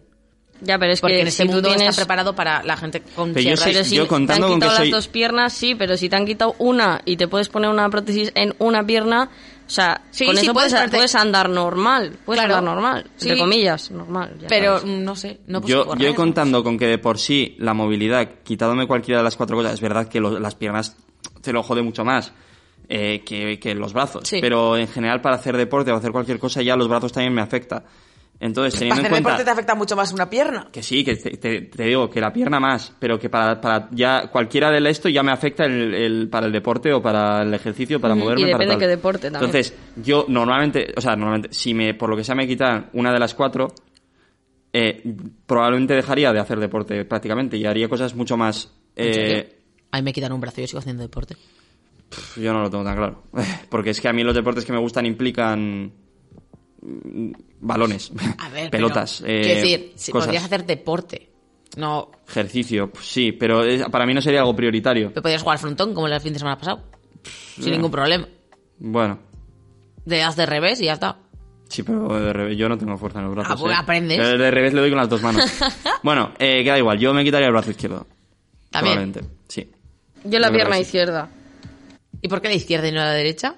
[0.63, 1.89] Ya, pero es Porque que en este si tú mundo tienes...
[1.89, 3.73] está preparado para la gente con Pero yo sierra.
[3.73, 5.97] Pero si yo contando te con han que quitado soy- las dos piernas, sí, pero
[5.97, 9.31] si te han quitado una y te puedes poner una prótesis en una pierna,
[9.67, 12.57] o sea, Sí, con sí, eso puedes puedes, andar normal, puedes Claro.
[12.59, 13.41] andar normal, entre Sí.
[13.41, 14.37] comillas, normal.
[14.41, 14.93] ya Pero, sabes.
[14.95, 16.17] mm, no sé, no pues yo, correr, yo ¿no?
[16.17, 19.81] contando con que de por sí la movilidad, quitándome cualquiera de las cuatro cosas, es
[19.81, 20.97] verdad que lo- las piernas
[21.41, 22.33] te lo jode mucho más
[22.93, 24.27] eh, que, que los brazos.
[24.27, 24.39] Sí.
[24.41, 27.41] Pero en general para hacer deporte o hacer cualquier cosa ya los brazos también me
[27.41, 27.85] afecta.
[28.43, 29.29] Entonces, teniendo Para en hacer cuenta...
[29.31, 30.69] deporte te afecta mucho más una pierna.
[30.73, 33.89] Que sí, que te, te- te digo que la pierna más, pero que para, para
[33.93, 37.53] ya cualquiera de esto ya me afecta el, el- para el deporte o para el
[37.53, 38.41] ejercicio, para moverme.
[38.41, 38.81] y para depende tal.
[38.81, 39.45] qué deporte también.
[39.51, 43.13] Entonces, yo normalmente, o sea, normalmente, si me, por lo que sea me quitan una
[43.13, 43.69] de las cuatro,
[44.73, 45.03] eh,
[45.47, 48.73] probablemente dejaría de hacer deporte prácticamente y haría cosas mucho más...
[48.97, 49.07] ¿En?
[49.39, 49.59] Eh,
[49.91, 51.37] A mí me quitan un brazo y yo sigo haciendo deporte.
[52.37, 53.23] yo no lo tengo tan claro.
[53.69, 55.93] Porque es que a mí los deportes que me gustan implican
[57.61, 60.27] balones, A ver, pelotas, pero, eh, quiero decir, si cosas.
[60.27, 61.31] podrías hacer deporte.
[61.77, 65.11] No, Ejercicio, pues sí, pero es- para mí no sería algo prioritario.
[65.11, 66.83] pero podrías jugar frontón como el fin de semana pasado.
[67.55, 67.71] Sin Ya.
[67.73, 68.27] ningún problema.
[68.79, 69.19] Bueno,
[70.07, 71.19] Le das de revés y ya está.
[71.69, 73.53] sí, pero de revés, yo no tengo fuerza en los brazos.
[73.53, 73.77] Ah, pues ¿eh?
[73.79, 74.19] aprendes.
[74.19, 75.45] Pero De revés le doy con las dos manos.
[76.03, 78.07] bueno, eh, queda igual, yo me quitaría el brazo izquierdo.
[78.71, 78.95] También.
[79.13, 79.71] Probablemente, sí.
[80.25, 81.29] Yo la yo pierna izquierda.
[82.23, 83.57] ¿Y por qué la izquierda y no la derecha?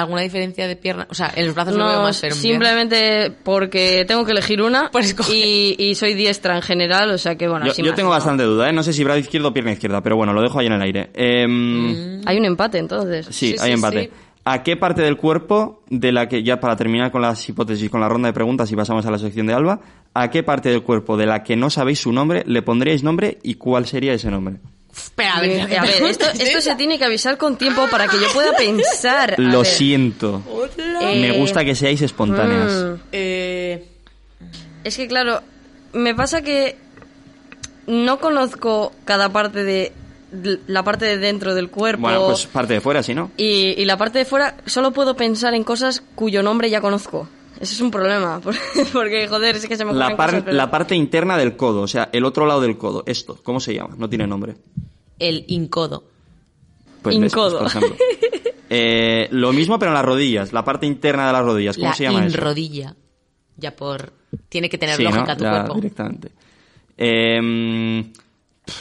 [0.00, 1.06] ¿Alguna diferencia de pierna?
[1.10, 4.60] O sea, en los brazos lo veo No, más, pero simplemente porque tengo que elegir
[4.62, 7.88] una Pues y, y soy diestra en general, o sea que bueno, Yo, así yo
[7.90, 8.14] más, tengo ¿no?
[8.14, 8.72] bastante duda, ¿eh?
[8.72, 10.82] No sé si brazo izquierdo o pierna izquierda, pero bueno, lo dejo ahí en el
[10.82, 11.10] aire.
[11.14, 13.26] Em, Hay un empate entonces.
[13.26, 14.04] Sí, Sí, hay sí, empate.
[14.04, 14.10] sí.
[14.46, 18.00] ¿A qué parte del cuerpo, de la que ya para terminar con las hipótesis, con
[18.02, 19.80] la ronda de preguntas y pasamos a la sección de Alba,
[20.12, 23.38] ¿a qué parte del cuerpo de la que no sabéis su nombre le pondríais nombre
[23.42, 24.56] y cuál sería ese nombre?
[24.96, 28.18] Espera, a ver, a ver, esto, esto se tiene que avisar con tiempo para que
[28.20, 29.34] yo pueda pensar.
[29.36, 30.42] A Lo ver, siento.
[31.00, 32.72] eh, Me gusta que seáis espontáneas.
[32.72, 33.84] mm, Eh,
[34.84, 35.40] Es que claro,
[35.92, 36.76] me pasa que
[37.86, 39.92] no conozco cada parte de
[40.32, 42.02] de la parte de dentro del cuerpo.
[42.02, 43.30] Bueno, pues parte de fuera, si no.
[43.36, 47.28] y, y la parte de fuera solo puedo pensar en cosas cuyo nombre ya conozco.
[47.64, 48.54] Ese es un problema, por-
[48.92, 51.56] porque joder, es que se me La, ocurren par- cosas, pero- la parte interna del
[51.56, 53.02] codo, o sea, el otro lado del codo.
[53.06, 53.94] Esto, ¿cómo se llama?
[53.98, 54.54] No tiene nombre.
[55.18, 56.04] el incodo.
[57.02, 57.58] Pues, ves, Incodo.
[57.60, 58.04] pues, por ejemplo.
[58.70, 61.76] Eh, lo mismo, pero en las rodillas, la parte interna de las rodillas.
[61.76, 62.36] ¿Cómo la se llama eso?
[62.36, 62.94] inrodilla.
[63.56, 64.12] Ya por...
[64.48, 65.36] Tiene que tener Sí, lógica ¿no?
[65.36, 65.74] tu Ya, cuerpo.
[65.74, 66.32] directamente.
[66.96, 68.12] Em,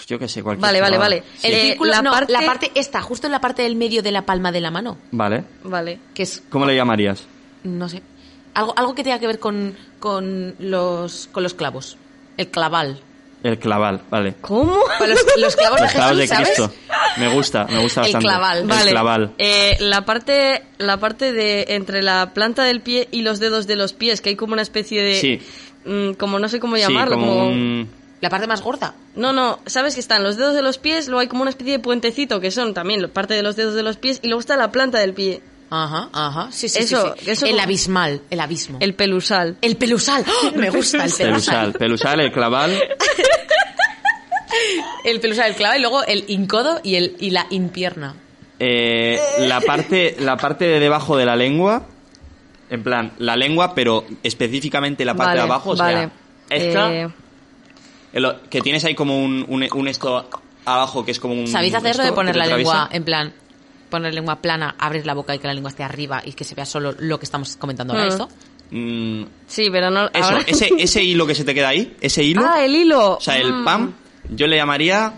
[0.08, 1.24] yo qué sé, cualquier Vale, vale, vale.
[1.38, 1.48] Sí.
[1.48, 4.12] El círculo, la no, parte- la parte esta, justo en la parte del medio de
[4.12, 4.98] la palma de la mano.
[5.12, 5.44] Vale.
[5.64, 6.00] Vale.
[6.14, 7.28] Que es, ¿Cómo le llamarías?
[7.66, 8.02] no sé,
[8.54, 11.98] algo, algo que tenga que ver con, con, los, con los clavos.
[12.38, 13.00] El claval.
[13.44, 14.36] El claval, vale.
[14.42, 14.78] ¿Cómo?
[15.06, 16.48] Los, los clavos Los de clavos Jesús, de ¿sabes?
[16.50, 16.74] Cristo.
[17.18, 18.26] Me gusta, me gusta El bastante.
[18.26, 18.58] claval.
[18.60, 18.92] El Vale.
[18.92, 19.32] claval.
[19.38, 23.76] Eh, la parte, la parte de entre la planta del pie y los dedos de
[23.76, 25.42] los pies, que hay como una especie de, Sí.
[25.86, 27.90] mm, como no sé cómo Sí, llamarlo, como como, un...
[28.22, 28.96] La parte más gorda.
[29.16, 31.74] no, no, sabes que están los dedos de los pies, luego hay como una especie
[31.74, 34.56] de puentecito que son también parte de los dedos de los pies y luego está
[34.56, 35.42] la planta del pie,
[35.76, 36.52] Ajá, ajá.
[36.52, 37.32] Sí, sí, Eso, sí, sí.
[37.32, 38.78] eso el como- abismal, el abismo.
[38.80, 39.58] el pelusal.
[39.62, 40.24] El pelusal.
[40.44, 40.52] ¡Oh!
[40.56, 41.26] Me gusta el pelusal.
[41.28, 42.80] Pelusal, pelusal, el claval.
[45.04, 48.16] El pelusal, el clavo y luego el incodo y, el, y la impierna.
[48.60, 51.88] Eh, la parte la parte de debajo de la lengua,
[52.70, 55.98] en plan, la lengua, pero específicamente la parte Vale, de abajo, o vale.
[55.98, 56.12] sea,
[56.58, 57.10] esta, Eh,
[58.14, 60.30] el- que tienes ahí como un, un, un esto
[60.66, 61.48] abajo que es como un...
[61.48, 63.34] ¿Sabéis hacerlo de poner la lengua en plan,
[63.94, 66.56] poner lengua plana, abrir la boca y que la lengua esté arriba y que se
[66.56, 68.10] vea solo lo que estamos comentando ahora Mm.
[68.10, 68.30] esto?
[68.72, 70.08] Mm, sí, pero no.
[70.08, 73.18] eso, ahora- ese, ese hilo que se te queda ahí, ese hilo, Ah, el hilo.
[73.18, 73.64] o sea, el Mm.
[73.66, 73.94] PAM,
[74.30, 75.14] yo le llamaría...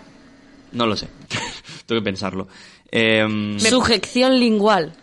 [0.74, 1.08] No lo sé,
[1.86, 2.48] tengo que pensarlo.
[2.92, 4.94] Em, Sujeción lingual.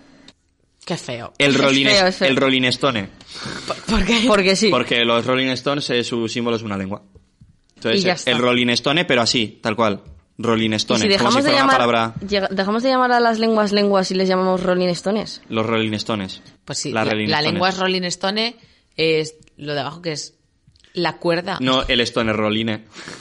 [0.84, 1.32] Qué feo.
[1.38, 2.28] el, Rolling, feo, es feo.
[2.28, 3.08] el Rolling Stone.
[3.86, 4.24] ¿Por qué?
[4.26, 4.68] Porque sí.
[4.68, 7.00] Porque los Rolling Stones, eh, su símbolo es una lengua.
[7.76, 8.30] Entonces, Y ya eh, está.
[8.32, 10.02] el Rolling Stone, pero así, tal cual.
[10.38, 12.14] Rolling Y Stone, si como dejamos, si de llamar, una palabra.
[12.28, 15.42] llega- dejamos de llamar a las lenguas lenguas y les llamamos Rolling Stones.
[15.48, 16.42] Los Rolling Stones.
[16.64, 17.42] Pues sí, la, la Stones.
[17.42, 18.56] lengua es Rolling Stone,
[18.96, 20.34] es lo de abajo que es
[20.94, 21.56] la cuerda.
[21.60, 22.66] No el Stone Rolling.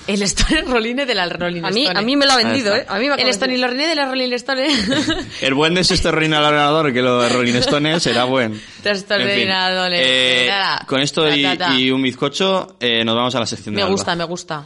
[0.07, 1.99] El Stone Rolling de la Rolling A mí, Stone.
[1.99, 2.85] a mí me lo ha vendido, ¿eh?
[2.89, 4.67] A mí me ha El Stone y Rolling de la Rolling Stone.
[5.41, 8.59] El buen de este Rolling al ordenador que lo de Rolling Stone será buen.
[8.83, 10.49] Ordenador, eh,
[10.87, 13.91] con esto y, un bizcocho eh, nos vamos a la sección de me Alba.
[13.91, 14.65] gusta, me gusta.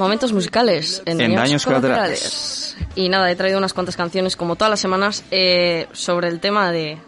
[0.00, 2.76] Momentos musicales en, En Daños Colaterales.
[2.96, 6.72] Y nada, he traído unas cuantas canciones, como todas las semanas, eh, sobre el tema
[6.72, 6.98] de,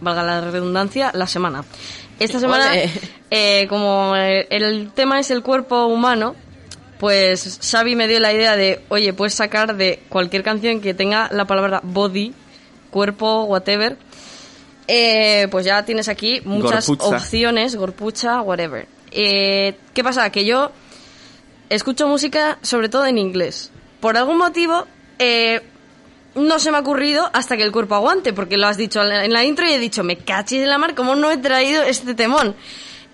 [0.00, 1.64] valga la redundancia, la semana.
[2.18, 2.72] Esta semana,
[3.30, 6.34] eh, como el tema es el cuerpo humano,
[6.98, 11.28] pues Xavi me dio la idea de, oye, puedes sacar de cualquier canción que tenga
[11.32, 12.34] la palabra body,
[12.90, 13.96] cuerpo, whatever.
[14.86, 17.16] Eh, pues ya tienes aquí muchas Gorpucha.
[17.16, 18.86] opciones, gorpucha, whatever.
[19.10, 20.30] Eh, ¿Qué pasa?
[20.30, 20.70] Que yo
[21.74, 23.70] escucho música sobre todo en inglés.
[24.00, 24.86] Por algún motivo,
[25.18, 25.60] eh,
[26.34, 29.32] no se me ha ocurrido hasta que el cuerpo aguante, porque lo has dicho en
[29.32, 32.14] la- intro y he dicho, me cachis de la mar, ¿cómo no he traído este
[32.14, 32.54] temón?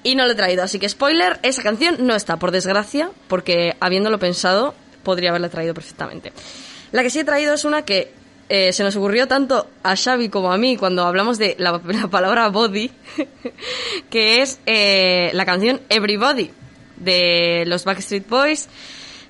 [0.05, 3.77] Y no lo he traído, así que spoiler, esa canción no está, por desgracia, porque
[3.81, 6.33] habiéndolo pensado, podría haberla traído perfectamente.
[6.93, 8.13] La que sí he traído es una que
[8.49, 12.09] eh, se nos ocurrió tanto a Xavi como a mí cuando hablamos de la, la
[12.09, 12.91] palabra body,
[14.11, 16.51] que es eh, la canción Everybody
[17.01, 18.69] de los Backstreet Boys,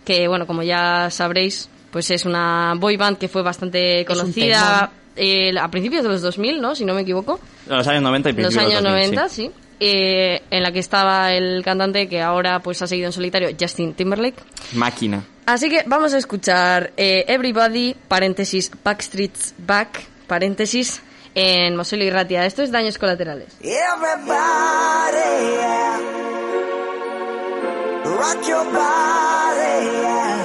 [0.04, 5.52] que bueno, como ya sabréis, pues es una boy band que fue bastante conocida eh,
[5.58, 6.74] a principios de los 2000, ¿no?
[6.74, 7.40] Si no me equivoco.
[7.66, 9.42] Los años 90 y Los principios de años 2000, 90, sí.
[9.46, 9.52] sí.
[9.80, 13.94] Eh, en la que estaba el cantante que ahora pues ha seguido en solitario, Justin
[13.94, 14.42] Timberlake.
[14.72, 15.24] Máquina.
[15.46, 21.00] Así que vamos a escuchar eh, Everybody, paréntesis, Backstreet's Back, paréntesis,
[21.34, 22.44] en Mosello y Ratia.
[22.44, 23.56] Esto es Daños Colaterales.
[23.60, 24.26] Everybody,
[25.56, 26.37] yeah.
[28.16, 30.38] Rock your body, yeah.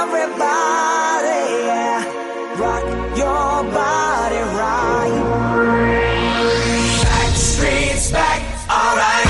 [0.00, 2.04] Everybody, yeah.
[2.58, 2.84] Rock
[3.16, 5.20] your body right.
[7.04, 9.26] Back streets back, alright.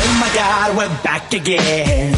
[0.00, 2.17] Oh my god, we're back again.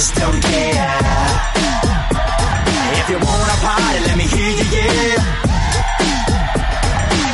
[0.00, 0.98] just don't care.
[3.00, 5.16] If you wanna party, let me hear you, yeah.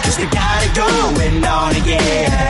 [0.03, 2.46] Cause we got it going on again.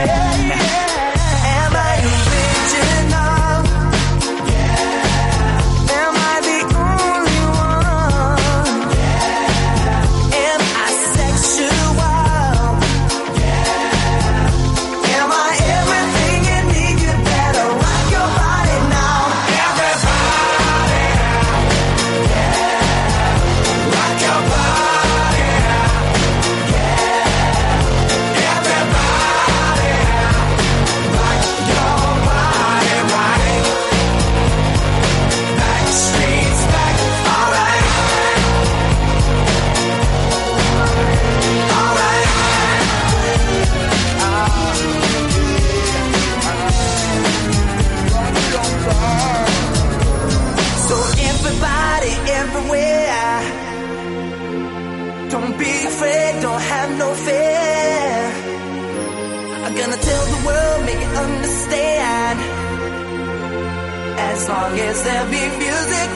[64.97, 66.15] Long as there be music,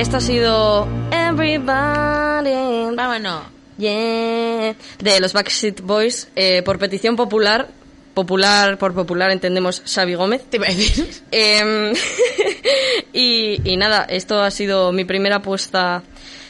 [0.00, 2.96] esto ha sido Everybody.
[2.96, 3.42] Vámonos.
[3.76, 4.74] Yeah.
[4.98, 7.68] De los Backstreet Boys, eh, por petición popular.
[8.14, 10.42] Popular, por popular entendemos Xavi Gómez.
[10.48, 11.06] Te iba a decir.
[11.30, 11.92] Em,
[13.12, 16.02] y, y nada, esto ha sido mi primera apuesta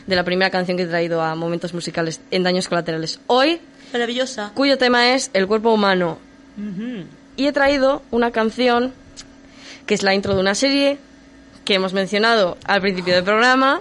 [0.06, 3.18] de la primera canción que he traído a momentos musicales en daños colaterales.
[3.27, 3.60] Hoy,
[3.93, 4.52] Maravillosa.
[4.55, 6.18] cuyo tema es el cuerpo humano.
[7.36, 8.93] Y he traído una canción
[9.86, 10.98] que es la intro de una serie
[11.70, 13.80] que hemos mencionado al principio del programa,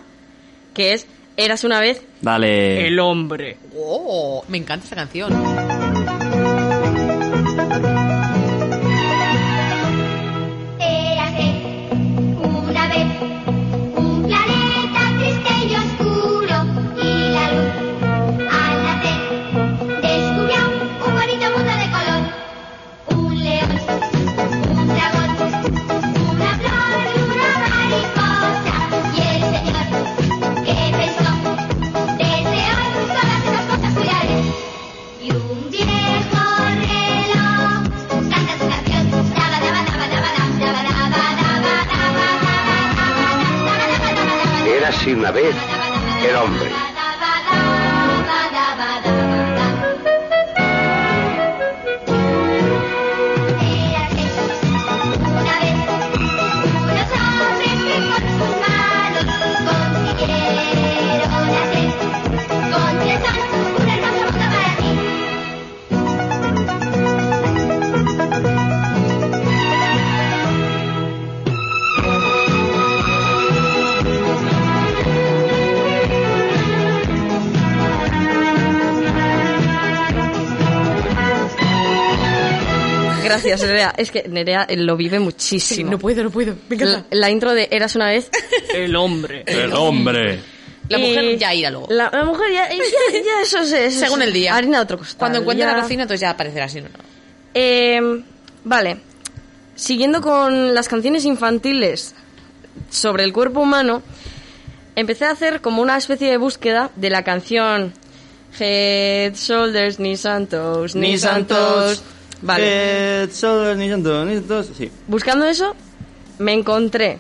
[0.76, 1.08] que es
[1.38, 2.86] Eras una vez Dale.
[2.86, 3.58] el hombre.
[3.76, 5.69] Oh, me encanta esta canción.
[45.04, 45.56] Sin una vez
[46.28, 46.89] el hombre.
[83.30, 83.94] Gracias, Nerea.
[83.98, 85.92] Es que Nerea eh, lo vive muchísimo.
[85.92, 86.56] No puedo, no puedo.
[86.68, 87.08] Me la, encanta.
[87.12, 88.30] la intro de Eras una vez
[88.74, 89.44] el hombre.
[89.48, 90.40] El hombre.
[90.90, 91.88] La Y mujer ya irá luego.
[91.90, 92.78] La, la mujer ya, ya,
[93.14, 94.56] ya eso es, eso Según es el día.
[94.56, 95.18] Harina de otro costal.
[95.20, 95.76] Cuando encuentre ya.
[95.76, 96.82] la cocina, entonces ya aparecerá así.
[96.82, 96.90] ¿no?
[97.54, 98.24] Eh,
[98.64, 98.98] vale.
[99.76, 102.16] Siguiendo con las canciones infantiles
[102.90, 104.02] sobre el cuerpo humano,
[104.96, 107.94] empecé a hacer como una especie de búsqueda de la canción
[108.60, 112.04] Head, Shoulders, Knees and Toes, Knees and Toes.
[112.42, 112.64] Vale.
[112.66, 113.28] Eh.
[114.78, 114.92] Sí.
[115.08, 115.76] Buscando eso,
[116.38, 117.18] me encontré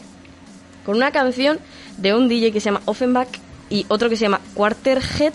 [0.85, 1.59] con una canción
[1.97, 3.29] de un DJ que se llama Offenbach
[3.69, 5.33] y otro que se llama Quarterhead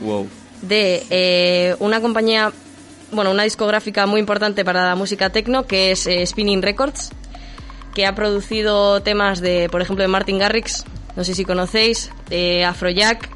[0.00, 0.28] Wow.
[0.62, 2.52] de eh, una compañía,
[3.10, 7.10] bueno, una discográfica muy importante para la música techno que es eh, Spinning Records,
[7.94, 10.84] que ha producido temas de, por ejemplo, de Martin Garrix,
[11.16, 13.28] no sé si conocéis, de Afrojack,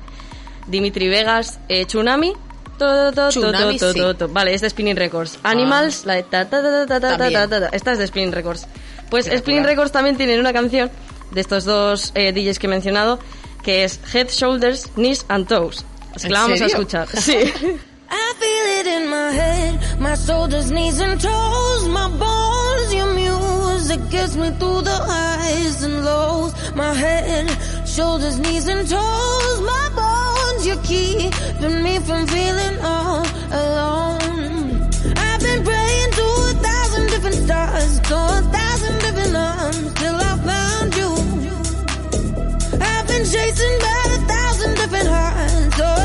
[0.69, 2.33] Dimitri Vegas, eh, Tsunami.
[2.79, 4.01] Tsunami, sí.
[4.31, 5.39] Vale, es de Spinning Records.
[5.43, 7.49] Animals, la de ta, ta, ta, ta, ta, ta, También.
[7.49, 7.77] ta, ta, ta.
[7.77, 8.67] Esta es de Spinning Records.
[9.11, 9.27] Pues.
[9.27, 10.91] Spinning Records también tienen una canción
[11.31, 13.19] de estos dos eh, DJs que he mencionado
[13.63, 15.85] que es Head, Shoulders, Knees and Toes.
[16.15, 17.09] Así que ¿En la vamos a escuchar.
[17.21, 17.33] Sí.
[18.15, 24.01] I feel it in my head, my shoulders, knees and toes, my bones, your music
[24.11, 26.53] gets me through the highs and lows.
[26.75, 27.49] My head,
[27.87, 30.12] shoulders, knees and toes, my bones,
[30.65, 34.81] you're keeping me from feeling all alone.
[35.17, 40.37] I've been praying to a thousand different stars, to a thousand different arms, till I
[40.51, 41.11] found you.
[42.81, 46.02] I've been chasing by a thousand different hearts, or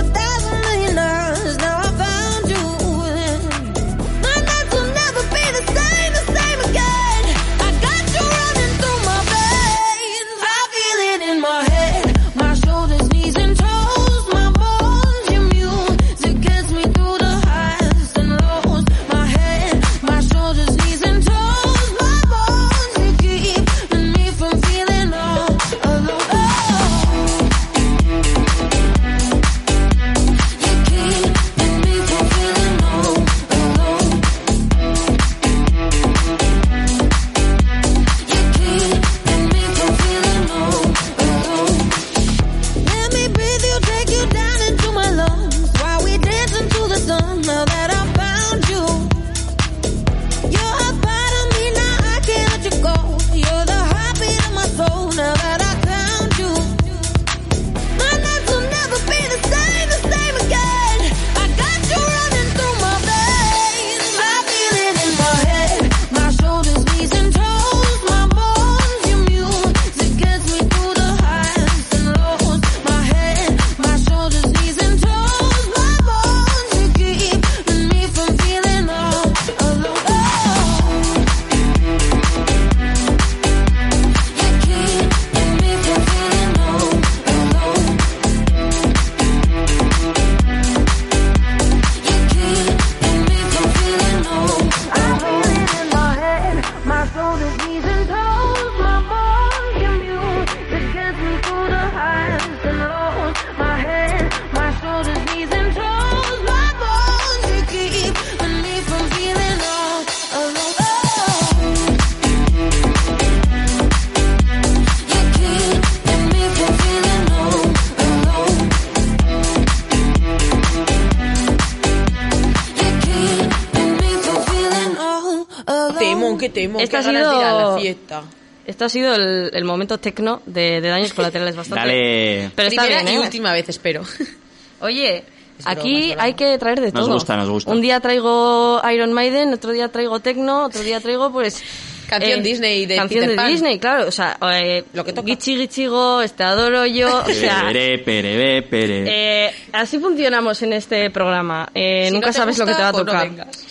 [126.96, 128.24] Este ha ganas de ir a la sido- fiesta.
[128.66, 131.88] Este ha sido el, el momento tecno de, de daños colaterales bastante.
[131.88, 132.52] Dale.
[132.56, 133.20] Pero está Primera bien, y ¿eh?
[133.26, 134.02] última vez, espero.
[134.82, 135.24] Oye,
[135.58, 136.24] Es aquí broma.
[136.24, 137.14] hay que traer de Nos todo.
[137.14, 137.72] gusta, nos gusta.
[137.72, 141.64] Un día traigo Iron Maiden, otro día traigo Tecno, otro día traigo pues...
[142.08, 143.48] Canción Disney de Canción Peter de Pan.
[143.52, 144.08] Disney, claro.
[144.08, 145.28] O sea, eh, Lo que toca.
[145.28, 147.20] Gichi Gichigo, este adoro yo.
[147.20, 149.04] O sea, Pere, pere, pere.
[149.48, 151.68] eh, así funcionamos en este programa.
[151.76, 153.30] Eh, Si nunca no te sabes lo que te va a gusta, no tocar.
[153.30, 153.66] vengas.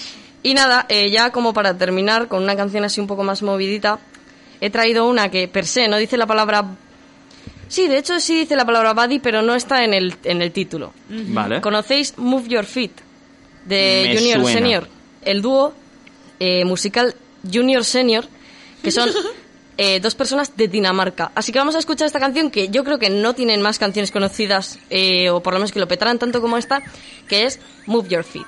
[0.46, 3.98] Y nada, eh, ya como para terminar con una canción así un poco más movidita,
[4.60, 6.64] he traído una que per se no dice la palabra...
[7.66, 10.52] Sí, de hecho sí dice la palabra buddy, pero no está en el, en el
[10.52, 10.92] título.
[11.08, 11.60] Vale.
[11.60, 12.92] ¿Conocéis Move Your Feet
[13.64, 14.58] de Me Junior suena.
[14.60, 14.88] Senior?
[15.22, 15.74] El dúo
[16.38, 17.16] eh, musical
[17.52, 18.24] Junior Senior,
[18.84, 19.10] que son
[19.78, 21.32] eh, dos personas de Dinamarca.
[21.34, 24.12] Así que vamos a escuchar esta canción que yo creo que no tienen más canciones
[24.12, 26.84] conocidas, eh, o por lo menos que lo petarán tanto como esta,
[27.26, 28.46] que es Move Your Feet.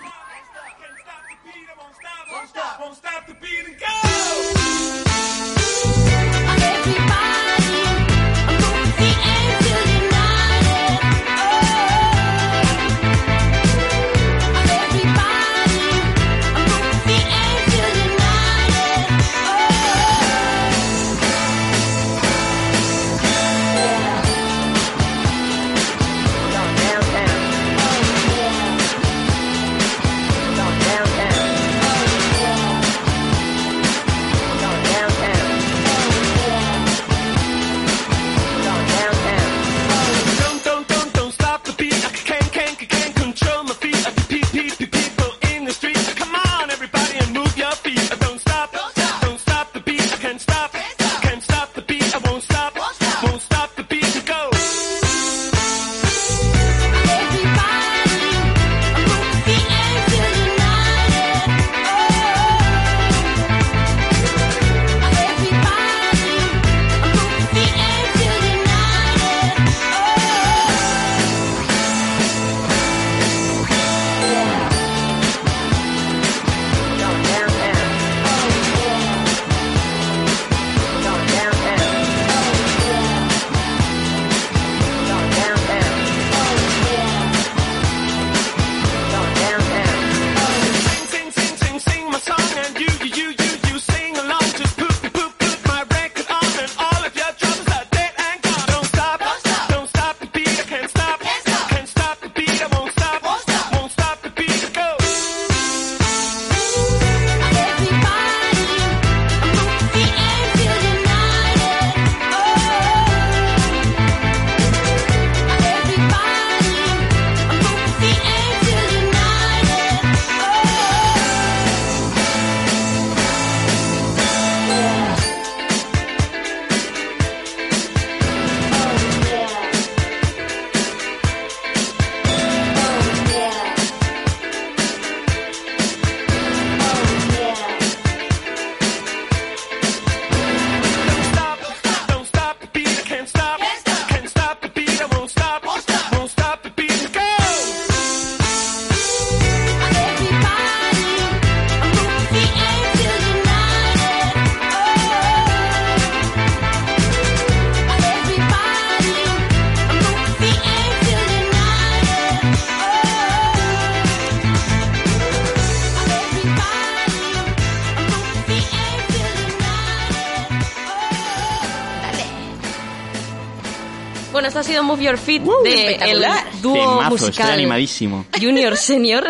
[174.59, 176.24] Ha sido Move Your Feet Uh, de el
[176.60, 178.26] dúo Temazo, musical animadísimo.
[178.40, 179.24] Junior Senior.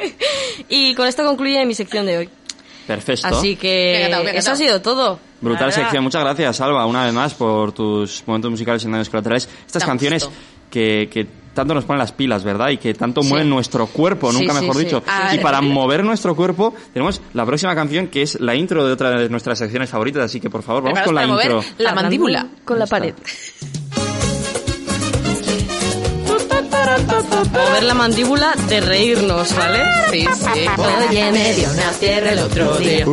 [0.68, 2.30] y con esto concluye mi sección de hoy.
[2.86, 3.26] Perfecto.
[3.28, 5.18] Así que Bien cantado, bien eso ha sido todo.
[5.40, 6.02] Brutal sección.
[6.04, 9.48] Muchas gracias, Alba, una vez más por tus momentos musicales en daños colaterales.
[9.66, 10.28] Estas canciones
[10.70, 12.68] que, que tanto nos ponen las pilas, ¿verdad?
[12.70, 14.84] Y que tanto mueven nuestro cuerpo, Sí, nunca sí, mejor sí.
[14.84, 15.02] dicho.
[15.06, 18.92] Ah, y para mover nuestro cuerpo tenemos la próxima canción que es la intro de
[18.92, 20.24] otra de nuestras secciones favoritas.
[20.24, 21.64] Así que, por favor, vamos con la mover intro.
[21.78, 22.46] la mandíbula.
[22.64, 23.14] Con la pared.
[27.76, 29.82] Mover la mandíbula de reírnos, ¿vale?
[30.10, 30.66] Sí, sí.
[31.10, 33.04] Oye, me dio una tierra el otro día.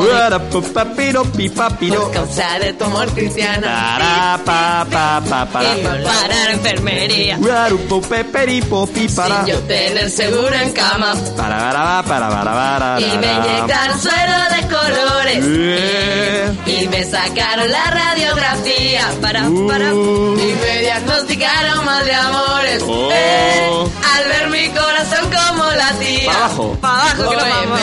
[1.36, 2.04] Pipapiro.
[2.04, 3.68] Por causa de tu amor cristiano.
[3.68, 5.78] Tará, pa, pa, pa, para.
[5.78, 7.38] Y para la enfermería.
[7.40, 9.44] Uarupupeperipo, pipara.
[9.44, 11.14] Sin yo tener seguro en cama.
[11.36, 15.44] Para, para, para, para, para, Y me inyectar suero de colores.
[15.46, 16.52] Eh.
[16.68, 19.68] y me sacaron la radiografía para, Uh.
[19.68, 22.84] para, y me diagnosticaron mal de amores.
[22.88, 23.10] Oh.
[23.12, 26.26] Eh, al ver mi corazón como latía.
[26.26, 26.78] Para abajo.
[26.80, 27.80] Para abajo, que Joder, vamos.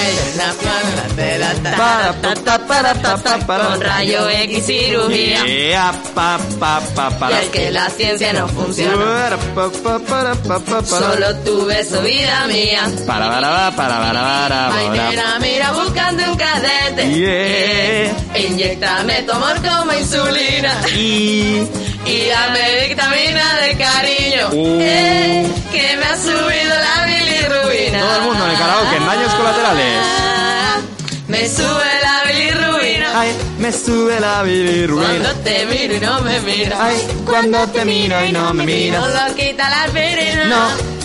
[3.71, 5.47] Con rayo X cirugía.
[5.47, 5.73] Y
[7.41, 8.95] es que la ciencia no funciona.
[10.85, 12.89] Solo tu beso, vida mía.
[13.07, 18.15] Para, para, para, para, para, mira, mira, buscando un cadete.
[18.37, 20.75] Inyectame tu amor como insulina.
[20.97, 21.90] Y...
[22.11, 24.49] Y dame vitamina de cariño.
[24.51, 24.79] Uh.
[24.81, 28.01] Eh, que me ha subido la bilirrubina.
[28.01, 30.07] Todo el mundo en el karaoke, en daños colaterales.
[31.29, 33.21] Me sube la bilirrubina.
[33.21, 35.09] Ay, me sube la bilirrubina.
[35.09, 36.81] Cuando te miro y no me miras.
[36.81, 39.29] Ay, cuando te miro y no me No miras.
[39.29, 39.87] lo quita la.
[40.47, 41.00] No.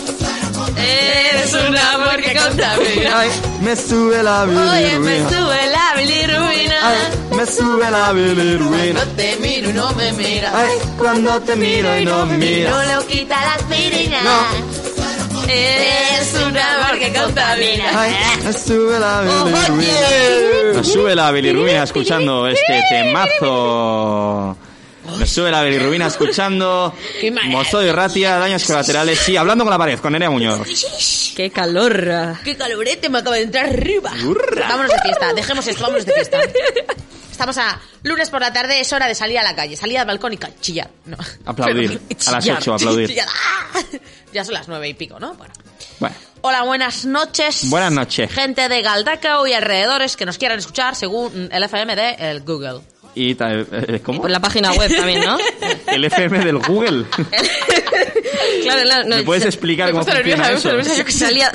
[0.78, 3.20] Eres un amor que contamina.
[3.20, 3.30] Ay,
[3.62, 6.76] me sube la Oye, me sube la bilirrubina.
[6.90, 6.98] Ay,
[7.38, 9.00] me sube la bilirrubina.
[9.02, 10.54] Cuando te miro y no me miras.
[10.54, 12.96] Ay, cuando te miro y no me No miras.
[12.96, 14.22] lo quita la aspirina.
[14.22, 14.76] No.
[15.48, 17.86] Eres un amor que contamina.
[18.02, 20.74] Ay, me sube la bilirrubina.
[20.76, 24.58] Me sube la bilirrubina escuchando este temazo.
[25.18, 27.32] Me sube la bilirrubina escuchando Qué.
[27.32, 29.20] Mozo y Ratia, daños colaterales.
[29.20, 31.34] Sí, hablando con la pared, con Nerea Muñoz.
[31.36, 32.38] ¡Qué calor!
[32.44, 34.12] ¡Qué calorete me acaba de entrar arriba!
[34.70, 36.40] Vámonos de fiesta, dejemos esto, vámonos de fiesta.
[37.32, 40.06] Estamos a lunes por la tarde, es hora de salir a la calle, salir al
[40.06, 40.90] balcón y chillar.
[41.06, 41.18] No.
[41.46, 42.00] Aplaudir.
[42.08, 43.10] Pero- A las chillar, ocho, aplaudir.
[43.10, 43.28] chillar.
[43.30, 43.80] ¡Ah!
[44.32, 45.34] Ya son las nueve y pico, ¿no?
[45.36, 45.54] Bueno.
[46.00, 47.70] Bueno, Hola, buenas noches.
[47.70, 48.32] Buenas noches.
[48.32, 52.82] Gente de Galdacao y alrededores que nos quieran escuchar según el FM de el Google.
[53.16, 54.22] Y eh, ¿cómo?
[54.22, 55.38] Por la página web también, ¿no?
[55.88, 57.06] El FM del Google.
[58.64, 59.04] claro, claro.
[59.08, 60.70] No, ¿Me puedes explicar Me cómo funciona nerviosa, eso?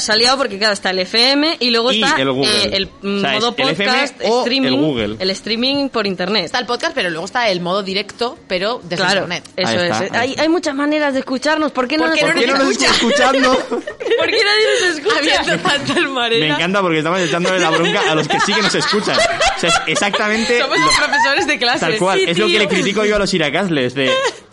[0.06, 2.50] yo ha liado porque, claro, está el FM y luego Y está el Google.
[2.64, 5.16] eh, el O sea, es modo el FM podcast, o streaming, el Google.
[5.18, 6.46] el streaming por internet.
[6.46, 9.44] Está el podcast, pero luego está el modo directo, pero desde Claro, internet.
[9.56, 10.12] eso Ahí está, es.
[10.12, 11.72] ahí Hay, hay muchas maneras de escucharnos.
[11.72, 13.52] ¿Por qué no ¿Por nos, qué no ¿Por qué no nos está escuchando?
[13.68, 15.18] ¿Por qué nadie nos escucha?
[15.18, 15.94] Habiendo tanta
[16.30, 19.16] Me encanta porque estamos echándole la bronca a los que sí que nos escuchan.
[19.16, 21.80] O sea, es exactamente Somos lo- los profesores de clase.
[21.80, 22.18] tal cual.
[22.18, 22.58] Sí, es lo que tío.
[22.60, 24.10] le critico yo a los iracasles de...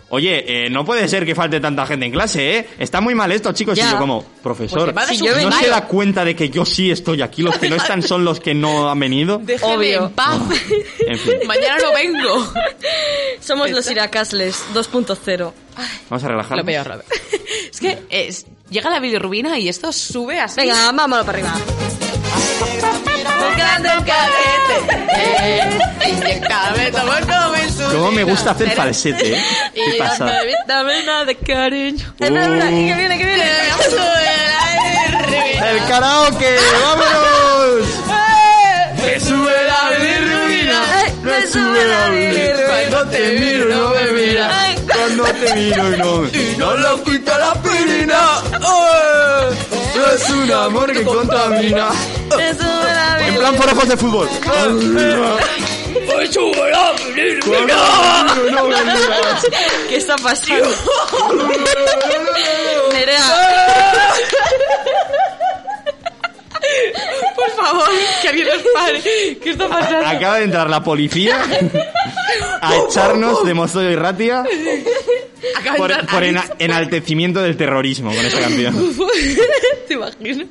[0.09, 2.67] Oye, eh, no puede ser que falte tanta gente en clase, ¿eh?
[2.79, 3.77] Está muy mal esto, chicos.
[3.77, 3.89] Ya.
[3.89, 6.89] Y yo como, profesor, Pues Si yo ¿no se da cuenta de que yo sí
[6.89, 7.41] estoy aquí?
[7.41, 9.37] Los que no están son los que no han venido.
[9.43, 10.05] Déjeme Obvio.
[10.05, 10.39] en paz.
[10.99, 12.53] En fin, Mañana no vengo.
[13.41, 15.51] Somos los Iracasles 2.0.
[16.09, 16.57] vamos a relajarnos.
[16.59, 17.05] Lo peor, lo peor.
[17.69, 20.61] Es que es- llega la bilirrubina y esto sube así.
[20.61, 21.53] Venga, vámonos para arriba.
[23.39, 24.07] Buscando un.
[25.19, 27.93] Eh, inyectame como insulina.
[27.93, 29.43] Cómo me gusta hacer falsete, ¿eh?
[29.73, 30.25] Y ¿Qué pasa?
[30.25, 32.05] dame vitamina de cariño.
[32.19, 33.43] Espera, espera, que viene, que viene.
[33.77, 35.69] Me sube la bilirrubina.
[35.71, 36.55] ¡El karaoke!
[36.83, 37.87] ¡Vámonos!
[39.05, 40.81] ¡Me sube la bilirrubina!
[41.23, 42.67] ¡Me sube la bilirrubina!
[42.67, 44.53] Cuando te miro no me miras
[44.87, 48.19] Cuando te miro y no me ¡No lo quita la aspirina!
[48.65, 49.49] ¡Oh!
[50.13, 51.89] Es un amor que contamina.
[53.27, 54.29] En plan por ojos de fútbol.
[59.89, 60.69] ¿Qué está pasando?
[62.93, 63.21] Nerea,
[67.35, 67.87] Por favor,
[68.21, 69.01] que alguien nos pare.
[69.41, 70.07] ¿Qué está pasando?
[70.07, 71.41] Acaba de entrar la policía
[72.61, 74.43] a echarnos de Mozo y Ratia
[75.77, 78.75] por, ena- enaltecimiento del terrorismo con esta canción.
[79.87, 80.47] ¿Te imaginas?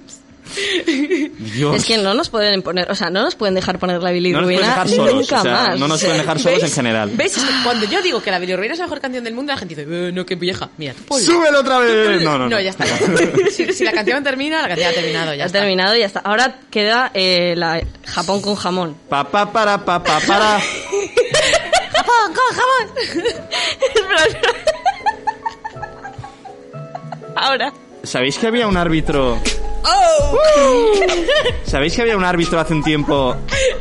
[1.38, 1.76] Dios.
[1.76, 4.16] es que no nos pueden poner, o sea, no nos pueden dejar poner la no
[4.16, 5.14] nos pueden bilirrubina dejar solos.
[5.14, 5.78] nunca o sea, más.
[5.78, 7.10] no nos pueden dejar solos en general.
[7.14, 7.36] ¿Ves?
[7.36, 9.58] Es que cuando yo digo que la bilirrubina es la mejor canción del mundo, la
[9.58, 10.70] gente dice, eh, no, qué vieja.
[10.78, 10.94] Mira.
[11.10, 12.22] ¡Súbelo otra vez!
[12.22, 12.48] No, no, no.
[12.50, 12.84] No, ya está.
[13.50, 15.34] si, si la canción termina, la canción ha terminado.
[15.34, 15.58] Ya ha está.
[15.60, 16.20] terminado y ya está.
[16.20, 18.96] Ahora queda eh, la Japón con jamón.
[19.08, 20.58] Pa, pa, para, pa, pa, para.
[20.58, 22.88] ¡Jamón, con jamón!
[27.36, 27.72] Ahora.
[28.02, 29.38] ¿Sabéis que había un árbitro...
[29.84, 30.38] ¡Oh!
[31.64, 33.36] ¿Sabéis que había un árbitro hace un tiempo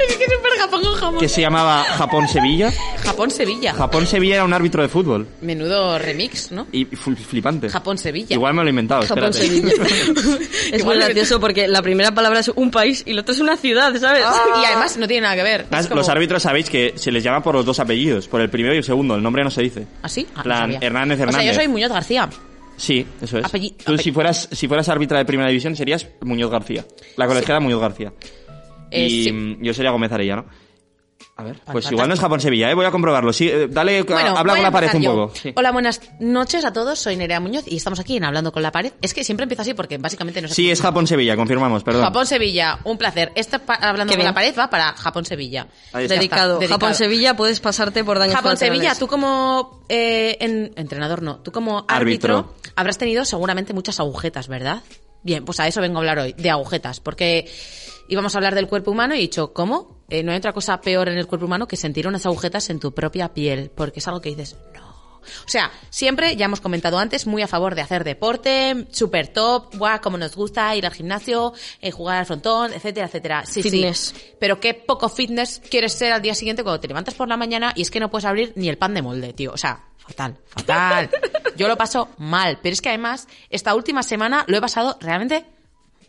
[0.07, 1.19] Es que súper Japón con jamón.
[1.19, 2.71] que se llamaba Japón-Sevilla?
[3.03, 3.73] Japón-Sevilla.
[3.73, 5.27] Japón-Sevilla era un árbitro de fútbol.
[5.41, 6.67] Menudo remix, ¿no?
[6.71, 7.69] Y fu- flipante.
[7.69, 8.33] Japón-Sevilla.
[8.35, 9.47] Igual me lo he inventado, Japón, espérate.
[9.47, 9.73] Sevilla.
[10.71, 13.39] es Igual muy gracioso porque la primera palabra es un país y la otra es
[13.41, 14.23] una ciudad, ¿sabes?
[14.61, 15.61] Y además no tiene nada que ver.
[15.61, 18.41] Es Además, como- Los árbitros sabéis que se les llama por los dos apellidos, por
[18.41, 19.15] el primero y el segundo.
[19.15, 19.87] El nombre no se dice.
[20.01, 20.27] ¿Ah, sí?
[20.33, 20.79] Ah, no Plan, sabía.
[20.81, 21.55] Hernández O sea, yo Hernández.
[21.55, 22.29] soy Muñoz García.
[22.77, 23.45] Sí, eso es.
[23.45, 26.85] Apelli- Tú si fueras si fueras árbitra de primera división serías Muñoz García.
[27.17, 28.13] La colegiada Muñoz García.
[28.91, 29.31] Eh, y sí.
[29.31, 30.45] mm, yo sería Gómez Arellano.
[31.37, 32.73] A ver, pues igual no es Japón-Sevilla, ¿eh?
[32.73, 33.33] Voy a comprobarlo.
[33.33, 35.11] Sí, eh, dale, Bueno, habla con la pared un yo.
[35.27, 35.35] poco.
[35.35, 35.51] Sí.
[35.57, 36.97] Hola, buenas noches a todos.
[36.97, 38.93] Soy Nerea Muñoz y estamos aquí en Hablando con la Pared.
[39.01, 40.53] Es que siempre empieza así porque básicamente no sé.
[40.53, 42.03] Sí, es Japón-Sevilla, confirmamos, perdón.
[42.03, 43.33] Japón-Sevilla, un placer.
[43.35, 44.33] Este pa- Hablando con la.
[44.33, 45.67] Pared va para Japón-Sevilla.
[45.91, 46.15] Ahí está.
[46.15, 46.57] Dedicado.
[46.59, 46.79] Dedicado.
[46.79, 52.37] Japón-Sevilla puedes pasarte por daños Japón-Sevilla, tú como eh, en- entrenador no, tú como Árbitro.
[52.37, 54.83] árbitro, habrás tenido seguramente muchas agujetas, ¿verdad?
[55.21, 57.51] Bien, pues a eso vengo a hablar hoy, de agujetas, porque
[58.07, 60.03] íbamos a hablar del cuerpo humano y he dicho, ¿cómo?
[60.09, 62.79] Eh, no hay otra cosa peor en el cuerpo humano que sentir unas agujetas en
[62.79, 64.85] tu propia piel, porque es algo que dices, no.
[65.25, 69.75] O sea, siempre, ya hemos comentado antes, muy a favor de hacer deporte, super top,
[69.75, 73.43] guau, como nos gusta ir al gimnasio, eh, jugar al frontón, etcétera, etcétera.
[73.45, 74.13] Sí, Fitness.
[74.15, 74.33] sí.
[74.39, 77.73] Pero qué poco fitness quieres ser al día siguiente cuando te levantas por la mañana
[77.75, 79.51] y es que no puedes abrir ni el pan de molde, tío.
[79.51, 81.09] O sea, fatal, fatal.
[81.57, 85.43] Yo lo paso mal, pero es que además esta última semana lo he pasado realmente,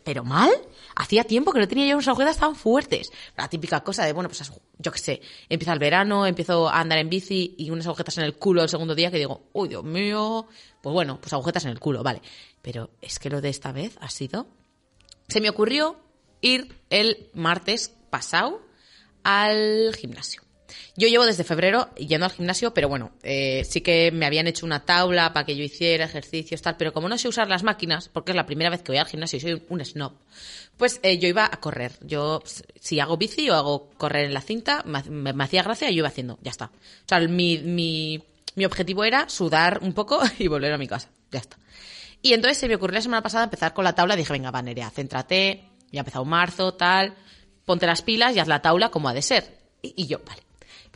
[0.05, 0.51] pero mal.
[0.97, 3.12] Hacía tiempo que no tenía yo unas agujetas tan fuertes.
[3.36, 6.98] La típica cosa de, bueno, pues yo qué sé, empieza el verano, empiezo a andar
[6.98, 9.85] en bici y unas agujetas en el culo el segundo día que digo, uy, Dios
[9.85, 10.48] mío.
[10.82, 12.23] Pues bueno, pues agujetas en el culo, vale.
[12.62, 14.47] Pero es que lo de esta vez ha sido
[15.28, 15.97] se me ocurrió
[16.40, 18.62] ir el martes pasado
[19.24, 20.43] al gimnasio.
[20.97, 24.66] Yo llevo desde febrero yendo al gimnasio, pero bueno, eh, sí que me habían hecho
[24.66, 28.09] una tabla para que yo hiciera ejercicios, tal, pero como no sé usar las máquinas,
[28.09, 30.12] porque es la primera vez que voy al gimnasio y soy un snob,
[30.77, 31.93] pues eh, yo iba a correr.
[32.03, 35.44] Yo, s- si hago bici o hago correr en la cinta, me, ha- me- me
[35.44, 36.66] hacía gracia y yo iba haciendo, ya está.
[36.66, 38.23] O sea, mi, mi,
[38.55, 41.59] mi objetivo era sudar un poco y volver a mi casa, ya está.
[42.23, 44.16] Y entonces se me ocurrió la semana pasada empezar con la tabla.
[44.16, 45.65] Dije, venga, va, Nerea, céntrate.
[45.93, 47.15] Ya ha empezado marzo, tal.
[47.65, 49.59] Ponte las pilas y haz la tabla como ha de ser.
[49.82, 50.43] Y yo, vale.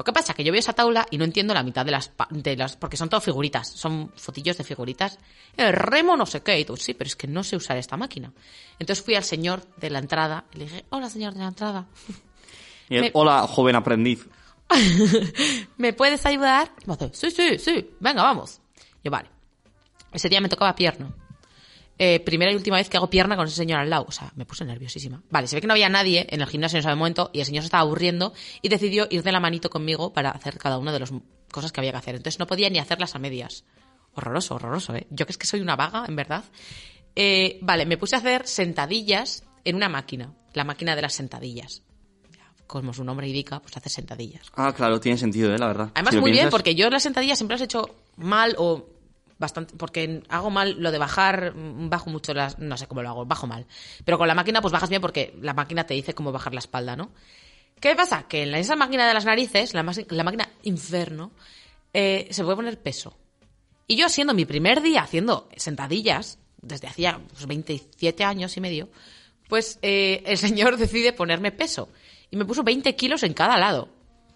[0.01, 1.91] Lo que pasa es que yo veo esa tabla y no entiendo la mitad de
[1.91, 2.75] las, de las...
[2.75, 3.69] Porque son todo figuritas.
[3.69, 5.19] Son fotillos de figuritas.
[5.59, 6.59] El remo no sé qué.
[6.59, 8.33] Y tú, sí, pero es que no sé usar esta máquina.
[8.79, 11.87] Entonces fui al señor de la entrada y le dije, hola, señor de la entrada.
[12.89, 14.27] Y me- Hola, joven aprendiz.
[15.77, 16.73] ¿Me puedes ayudar?
[16.83, 18.61] Y me hace, sí, sí, sí, venga, vamos.
[19.05, 19.29] Yo, vale.
[20.13, 21.13] Ese día me tocaba pierna.
[22.03, 24.07] Eh, primera y última vez que hago pierna con ese señor al lado.
[24.09, 25.23] O sea, me puse nerviosísima.
[25.29, 27.45] Vale, se ve que no había nadie en el gimnasio en ese momento y el
[27.45, 28.33] señor se estaba aburriendo
[28.63, 31.13] y decidió ir de la manito conmigo para hacer cada una de las
[31.53, 32.15] cosas que había que hacer.
[32.15, 33.65] Entonces no podía ni hacerlas a medias.
[34.15, 35.09] Horroroso, horroroso, ¿eh?
[35.11, 36.43] Yo que es que soy una vaga, en verdad.
[37.15, 40.33] Eh, vale, me puse a hacer sentadillas en una máquina.
[40.55, 41.83] La máquina de las sentadillas.
[42.67, 44.47] Como su nombre indica, pues hace sentadillas.
[44.57, 45.59] Ah, claro, tiene sentido, ¿eh?
[45.59, 45.91] La verdad.
[45.93, 48.87] Además, Si muy bien, porque yo las sentadillas siempre las he hecho mal o
[49.41, 53.09] bastante, porque hago mal lo de bajar, mm, bajo mucho las, no sé cómo lo
[53.09, 53.67] hago, bajo mal.
[54.05, 56.61] Pero con la máquina, pues bajas bien porque la máquina te dice cómo bajar la
[56.61, 57.11] espalda, ¿no?
[57.81, 58.29] ¿Qué pasa?
[58.29, 61.33] Que en esa máquina de las narices, la, máquina inferno,
[61.95, 63.17] eh, se puede poner peso.
[63.87, 68.91] Y yo, siendo mi primer día haciendo sentadillas, desde hacía pues, 27 años y medio,
[69.49, 71.89] pues eh, el señor decide ponerme peso.
[72.31, 73.89] Y me puso 20 kilos en cada lado,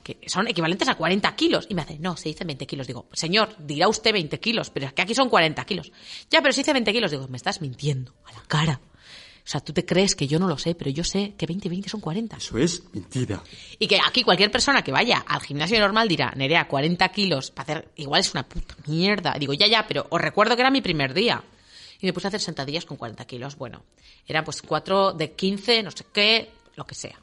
[0.04, 1.66] que son equivalentes a 40 kilos.
[1.68, 2.86] Y me hace, no, se dice 20 kilos.
[2.86, 5.90] Digo, señor, dirá usted 20 kilos, pero es que aquí son 40 kilos.
[6.30, 7.10] Ya, pero se dice 20 kilos.
[7.10, 8.80] Digo, me estás mintiendo a la cara.
[9.44, 11.68] O sea, tú te crees que yo no lo sé, pero yo sé que 20
[11.68, 12.36] y 20 son 40.
[12.36, 13.42] Eso es mentira.
[13.78, 17.62] Y que aquí cualquier persona que vaya al gimnasio normal dirá, Nerea, 40 kilos para
[17.74, 19.34] hacer, igual es una puta mierda.
[19.38, 21.42] Digo, ya, ya, pero os recuerdo que era mi primer día.
[22.00, 23.56] Y me puse a hacer sentadillas con 40 kilos.
[23.56, 23.82] Bueno,
[24.26, 27.20] eran pues cuatro de 15, no sé qué, lo que sea.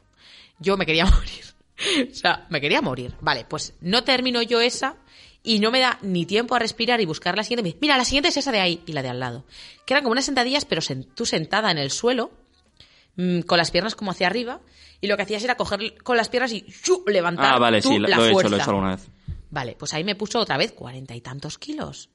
[0.60, 1.51] Yo me quería morir.
[2.10, 3.14] O sea, me quería morir.
[3.20, 4.96] Vale, pues no termino yo esa
[5.42, 7.76] y no me da ni tiempo a respirar y buscar la siguiente.
[7.80, 9.44] Mira, la siguiente es esa de ahí y la de al lado.
[9.84, 10.82] Que eran como unas sentadillas, pero
[11.14, 12.30] tú sentada en el suelo,
[13.16, 14.60] mm, con las piernas como hacia arriba,
[15.00, 17.02] y lo que hacías era coger con las piernas y ¡shu!
[17.08, 19.08] levantar Ah, vale, tú sí, lo, la lo he hecho, lo he hecho alguna vez.
[19.50, 22.08] Vale, pues ahí me puso otra vez cuarenta y tantos kilos.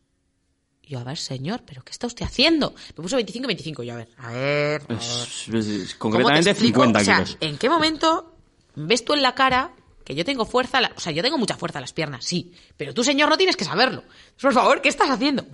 [0.81, 2.73] Y yo, a ver, señor, ¿pero qué está usted haciendo?
[2.95, 3.83] Me puso 25 y 25.
[3.83, 4.81] Yo, a ver, a ver.
[4.83, 4.97] a ver.
[5.01, 6.79] Es- es- es- ¿Cómo concretamente te explico?
[6.81, 7.37] 50 O sea, kilos.
[7.41, 8.36] ¿en qué momento
[8.85, 9.71] ves tú en la cara
[10.05, 10.79] que yo tengo fuerza?
[10.95, 12.53] O sea, yo tengo mucha fuerza en las piernas, sí.
[12.77, 14.03] Pero tú, señor, no tienes que saberlo.
[14.39, 15.45] Por favor, ¿qué estás haciendo?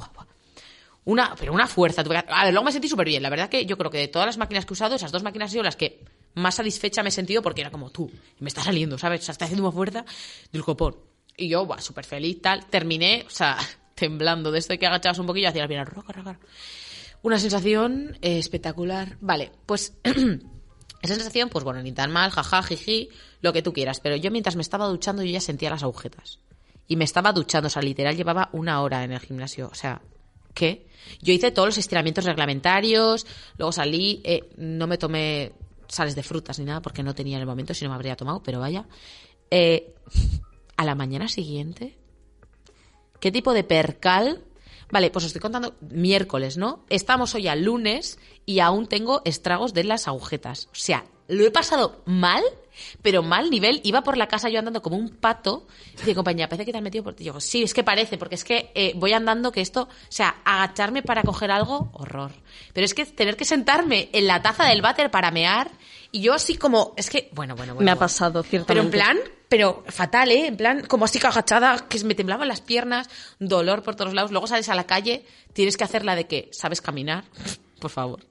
[1.06, 2.02] Una, pero una fuerza.
[2.02, 3.24] A ver, luego me sentí súper bien.
[3.24, 5.24] La verdad que yo creo que de todas las máquinas que he usado, esas dos
[5.24, 6.04] máquinas han sido las que
[6.36, 9.22] más satisfecha me he sentido porque era como tú, me está saliendo, ¿sabes?
[9.22, 10.06] O sea, está haciendo una fuerza
[10.52, 10.98] del copón.
[11.38, 12.66] Y yo, buah, súper feliz, tal.
[12.68, 13.58] Terminé, o sea,
[13.96, 15.86] temblando de esto de que agachabas un poquillo hacia la pierna.
[15.86, 16.40] roca, roca.
[17.22, 19.18] Una sensación eh, espectacular.
[19.22, 19.98] Vale, pues
[21.04, 23.10] esa sensación, pues bueno, ni tan mal, jaja, jiji,
[23.42, 24.00] lo que tú quieras.
[24.00, 26.40] Pero yo mientras me estaba duchando, yo ya sentía las agujetas.
[26.88, 29.68] Y me estaba duchando, o sea, literal llevaba una hora en el gimnasio.
[29.70, 30.02] O sea,
[30.54, 30.88] ¿qué?
[31.22, 33.28] Yo hice todos los estiramientos reglamentarios,
[33.58, 35.52] luego salí, eh, no me tomé
[35.90, 38.16] sales de frutas ni nada porque no tenía en el momento, si no me habría
[38.16, 38.86] tomado, pero vaya.
[39.52, 39.94] Eh,
[40.78, 41.98] a la mañana siguiente,
[43.20, 44.42] ¿qué tipo de percal?
[44.90, 46.86] Vale, pues os estoy contando miércoles, ¿no?
[46.90, 50.68] Estamos hoy al lunes y aún tengo estragos de las agujetas.
[50.72, 52.44] O sea, lo he pasado mal,
[53.02, 53.82] pero mal nivel.
[53.84, 55.68] Iba por la casa yo andando como un pato.
[55.94, 57.24] Y dice, compañía, parece que te has metido por ti.
[57.24, 60.42] Yo, sí, es que parece, porque es que eh, voy andando que esto, o sea,
[60.44, 62.32] agacharme para coger algo, horror.
[62.74, 65.72] Pero es que tener que sentarme en la taza del váter para mear,
[66.12, 67.86] y yo así como, es que, bueno, bueno, bueno.
[67.86, 68.86] Me ha pasado, Pero ciertamente.
[68.86, 69.18] en plan,
[69.50, 70.46] pero fatal, ¿eh?
[70.46, 73.10] En plan, como así agachada, que me temblaban las piernas,
[73.40, 74.32] dolor por todos lados.
[74.32, 77.24] Luego sales a la calle, tienes que hacer la de que sabes caminar.
[77.80, 78.22] Por favor.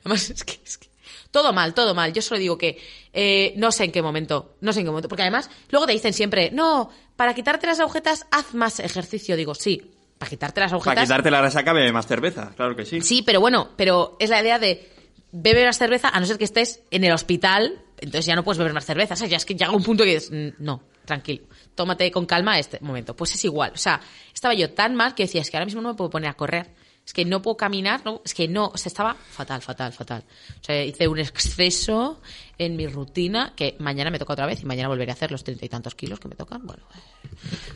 [0.00, 0.88] Además, es que, es que-
[1.30, 2.12] Todo mal, todo mal.
[2.12, 2.76] Yo solo digo que
[3.12, 5.08] eh, no sé en qué momento, no sé en qué momento.
[5.08, 9.36] Porque además, luego te dicen siempre, no, para quitarte las agujetas, haz más ejercicio.
[9.36, 10.94] Digo, sí, para quitarte las agujetas.
[10.94, 13.00] Para quitarte la resaca, bebe más cerveza, claro que sí.
[13.00, 14.90] Sí, pero bueno, pero es la idea de
[15.30, 18.58] beber más cerveza a no ser que estés en el hospital, entonces ya no puedes
[18.58, 19.14] beber más cerveza.
[19.14, 21.44] O sea, ya es que llega un punto que dices, "Mm, no, tranquilo,
[21.76, 23.14] tómate con calma este momento.
[23.14, 23.70] Pues es igual.
[23.72, 24.00] O sea,
[24.34, 26.34] estaba yo tan mal que decía, es que ahora mismo no me puedo poner a
[26.34, 26.74] correr.
[27.10, 30.22] Es que no puedo caminar, no, es que no, o sea, estaba fatal, fatal, fatal.
[30.60, 32.20] O sea, hice un exceso
[32.56, 35.42] en mi rutina que mañana me toca otra vez y mañana volveré a hacer los
[35.42, 36.64] treinta y tantos kilos que me tocan.
[36.64, 36.84] Bueno,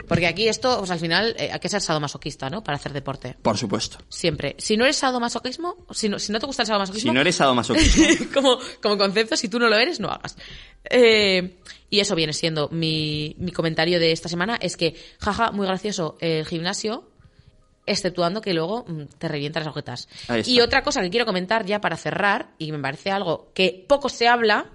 [0.07, 2.63] porque aquí esto, pues al final, eh, hay que ser sadomasoquista, ¿no?
[2.63, 3.35] Para hacer deporte.
[3.41, 3.97] Por supuesto.
[4.07, 4.55] Siempre.
[4.57, 7.35] Si no eres sadomasoquismo, si no, si no te gusta el sadomasoquismo, Si no eres
[7.35, 10.37] sadomasoquista, como, como concepto, si tú no lo eres, no hagas.
[10.89, 11.57] Eh,
[11.89, 16.15] y eso viene siendo mi, mi comentario de esta semana, es que, jaja, muy gracioso
[16.21, 17.09] el gimnasio,
[17.85, 20.07] exceptuando que luego mm, te revientan las agujetas.
[20.27, 20.51] Ahí está.
[20.51, 24.09] Y otra cosa que quiero comentar ya para cerrar, y me parece algo que poco
[24.09, 24.67] se habla,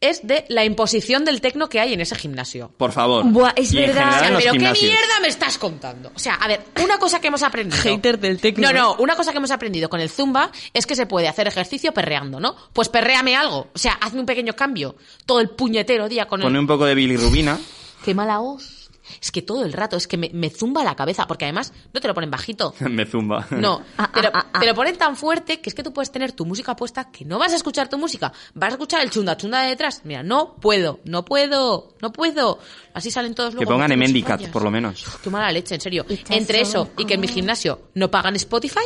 [0.00, 2.72] es de la imposición del tecno que hay en ese gimnasio.
[2.76, 3.24] por favor.
[3.24, 4.08] Buah, es Y verdad.
[4.08, 6.10] O sea, en los pero ¿qué mierda me estás contando?
[6.14, 7.80] O sea, a ver, una cosa que hemos aprendido.
[7.80, 8.72] Hater del tecno.
[8.72, 11.46] No, no, una cosa que hemos aprendido con el Zumba es que se puede hacer
[11.46, 12.56] ejercicio perreando, ¿no?
[12.72, 13.68] Pues perréame algo.
[13.72, 14.96] O sea, hazme un pequeño cambio.
[15.24, 16.60] Todo el puñetero día con Pone el...
[16.60, 17.58] un poco de bilirrubina.
[18.04, 18.81] Qué mala voz.
[19.20, 22.00] Es que todo el rato, es que me, me zumba la cabeza, porque además no
[22.00, 22.74] te lo ponen bajito.
[22.80, 23.46] Me zumba.
[23.50, 25.92] No, Ah, te lo, ah, ah, te lo ponen tan fuerte que es que tú
[25.92, 29.02] puedes tener tu música puesta que no vas a escuchar tu música, vas a escuchar
[29.02, 30.02] el chunda chunda de detrás.
[30.04, 32.58] Mira, no puedo, no puedo, no puedo.
[32.94, 33.72] Así salen todos Que luego.
[33.72, 34.52] pongan metidos Emendicat, rayas.
[34.52, 35.04] por lo menos.
[35.22, 36.04] Qué mala leche, en serio.
[36.30, 38.80] Entre eso y que en mi gimnasio no pagan Spotify.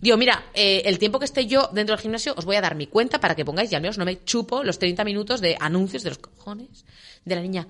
[0.00, 2.74] Digo, mira, eh, el tiempo que esté yo dentro del gimnasio os voy a dar
[2.74, 5.56] mi cuenta para que pongáis y al menos no me chupo los 30 minutos de
[5.60, 6.86] anuncios de los cojones
[7.24, 7.68] de la niña.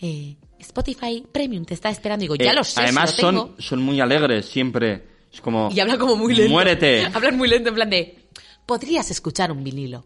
[0.00, 2.22] Eh, Spotify Premium te está esperando.
[2.22, 3.46] Digo, ya Eh, lo sé, Además si lo tengo.
[3.48, 5.06] son, son muy alegres siempre.
[5.32, 5.68] Es como...
[5.72, 6.50] Y habla como muy lento.
[6.52, 7.06] Muérete.
[7.14, 8.28] Hablan muy lento, en plan de.
[8.66, 10.04] Podrías escuchar un vinilo.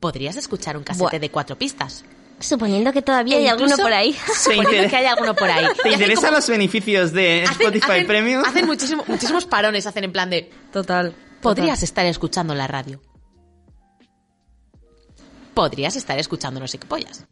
[0.00, 1.18] Podrías escuchar un casete Buah.
[1.18, 2.04] de cuatro pistas.
[2.40, 4.14] Suponiendo que todavía E hay alguno por ahí.
[4.44, 5.64] Suponiendo que hay alguno por ahí.
[5.64, 8.42] Y ¿Te interesan los beneficios de hacen- Spotify hacen- Premium?
[8.44, 10.50] Hacen muchísimo- muchísimos parones, hacen en plan de.
[10.72, 11.14] Total.
[11.42, 13.00] Podrías estar escuchando la radio.
[15.54, 17.26] Podrías estar escuchando no sé qué pollas.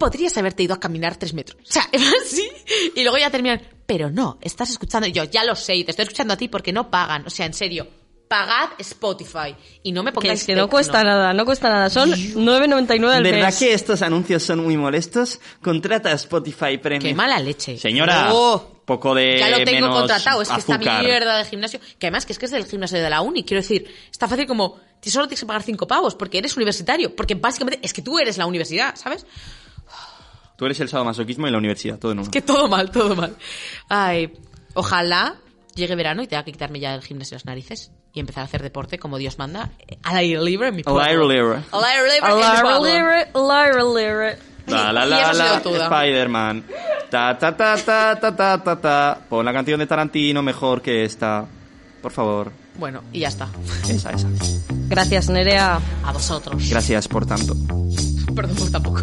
[0.00, 1.58] Podrías haberte ido a caminar tres metros.
[1.62, 1.86] O sea,
[2.26, 2.48] sí.
[2.96, 3.60] Y luego ya terminan.
[3.84, 5.06] Pero no, estás escuchando.
[5.06, 7.26] Y yo, ya lo sé, y te estoy escuchando a ti porque no pagan.
[7.26, 7.86] O sea, en serio.
[8.28, 9.54] Pagad Spotify.
[9.82, 11.90] Y no me Que pongáis es que no cuesta nada, no cuesta nada.
[11.90, 13.58] Son 9.99 al ¿Verdad mes.
[13.58, 15.40] que estos anuncios son muy molestos?
[15.60, 17.10] Contrata Spotify Premium.
[17.10, 17.76] Qué mala leche.
[17.76, 18.82] Señora, Oh.
[18.86, 21.04] poco de Ya lo tengo menos contratado, es que esta azúcar.
[21.04, 23.62] mierda de gimnasio, que además que es que es del gimnasio de la uni, quiero
[23.62, 27.34] decir, está fácil como, tú solo tienes que pagar cinco pavos porque eres universitario, porque
[27.34, 29.26] básicamente es que tú eres la universidad, ¿sabes?
[30.60, 32.30] Tú eres el sadomasoquismo y la universidad, todo en uno.
[32.30, 33.34] Que todo mal, todo mal.
[33.88, 34.30] Ay,
[34.74, 35.36] ojalá
[35.74, 38.62] llegue verano y tenga que quitarme ya el gimnasio las narices y empezar a hacer
[38.62, 39.70] deporte como Dios manda,
[40.02, 41.00] al aire libre en mi pueblo.
[41.00, 41.60] Al aire libre.
[41.72, 42.84] Al aire libre mi Lyra, pueblo.
[42.84, 44.36] lyra, lyra, lyra.
[44.66, 45.62] La la la la.
[45.64, 46.64] Spider-Man.
[47.10, 49.18] Ta ta ta ta ta ta ta ta.
[49.30, 51.46] Pon la canción de Tarantino mejor que esta.
[52.02, 52.52] Por favor.
[52.76, 53.48] Bueno, y ya está.
[53.88, 54.28] Esa, esa.
[54.90, 55.80] Gracias, Nerea.
[56.04, 56.68] A vosotros.
[56.68, 57.54] Gracias por tanto.
[58.34, 59.00] Perdón por tampoco.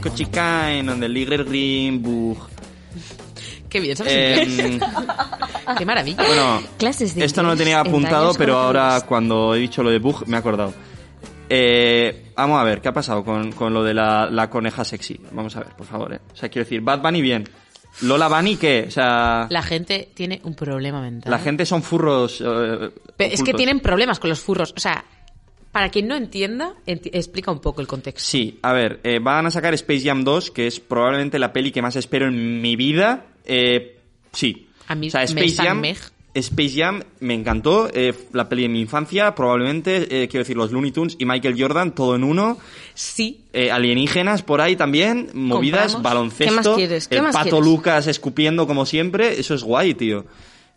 [0.00, 2.48] Kochikain on the Ligger Green Book.
[3.68, 4.80] Qué bien, ¿sabes Eh?
[5.78, 6.24] Qué maravilla.
[6.26, 9.90] Bueno, Clases de esto no lo tenía en apuntado, pero ahora cuando he dicho lo
[9.90, 10.74] de Bug me he acordado.
[11.48, 15.20] Eh, vamos a ver, ¿qué ha pasado con, con lo de la, la coneja sexy?
[15.32, 16.14] Vamos a ver, por favor.
[16.14, 16.20] eh.
[16.32, 17.48] O sea, quiero decir, Bad Bunny bien.
[18.00, 18.86] Lola Bunny, ¿qué?
[18.88, 21.38] O sea, la, La gente tiene un problema mental.
[21.38, 22.42] gente son furros.
[22.44, 24.72] eh, es que tienen problemas con los furros.
[24.76, 25.04] O sea,
[25.70, 28.28] para quien no entienda, enti- explica un poco el contexto.
[28.28, 31.70] Sí, a ver, eh, van a sacar Space Jam 2, que es probablemente la peli
[31.70, 33.26] que más espero en mi vida.
[33.44, 33.98] Eh,
[34.32, 34.68] sí.
[34.88, 35.82] A mí o sea, Space Jam.
[36.34, 40.72] Space Jam me encantó, eh, la peli de mi infancia, probablemente, eh, quiero decir, los
[40.72, 42.56] Looney Tunes y Michael Jordan, todo en uno.
[42.94, 43.44] Sí.
[43.52, 46.02] Eh, alienígenas por ahí también, movidas, Compramos.
[46.02, 46.44] baloncesto.
[46.62, 47.08] ¿Qué más quieres?
[47.08, 47.66] ¿Qué el más pato quieres?
[47.66, 50.24] Lucas escupiendo como siempre, eso es guay, tío.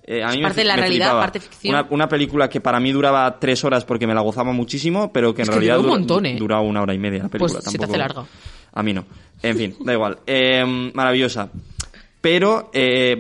[0.08, 1.22] eh, a mí Es me parte de la me realidad, flipaba.
[1.22, 1.74] parte ficción.
[1.74, 5.34] Una, una película que para mí duraba tres horas porque me la gozaba muchísimo, pero
[5.34, 6.36] que en Es que realidad duró un dura- montón, ¿eh?
[6.38, 7.60] duraba una hora y media la película.
[7.62, 8.28] Pues se te hace largo.
[8.74, 9.06] A mí no.
[9.42, 10.20] En fin, da igual.
[10.28, 11.50] Eh, maravillosa.
[12.22, 12.72] Pero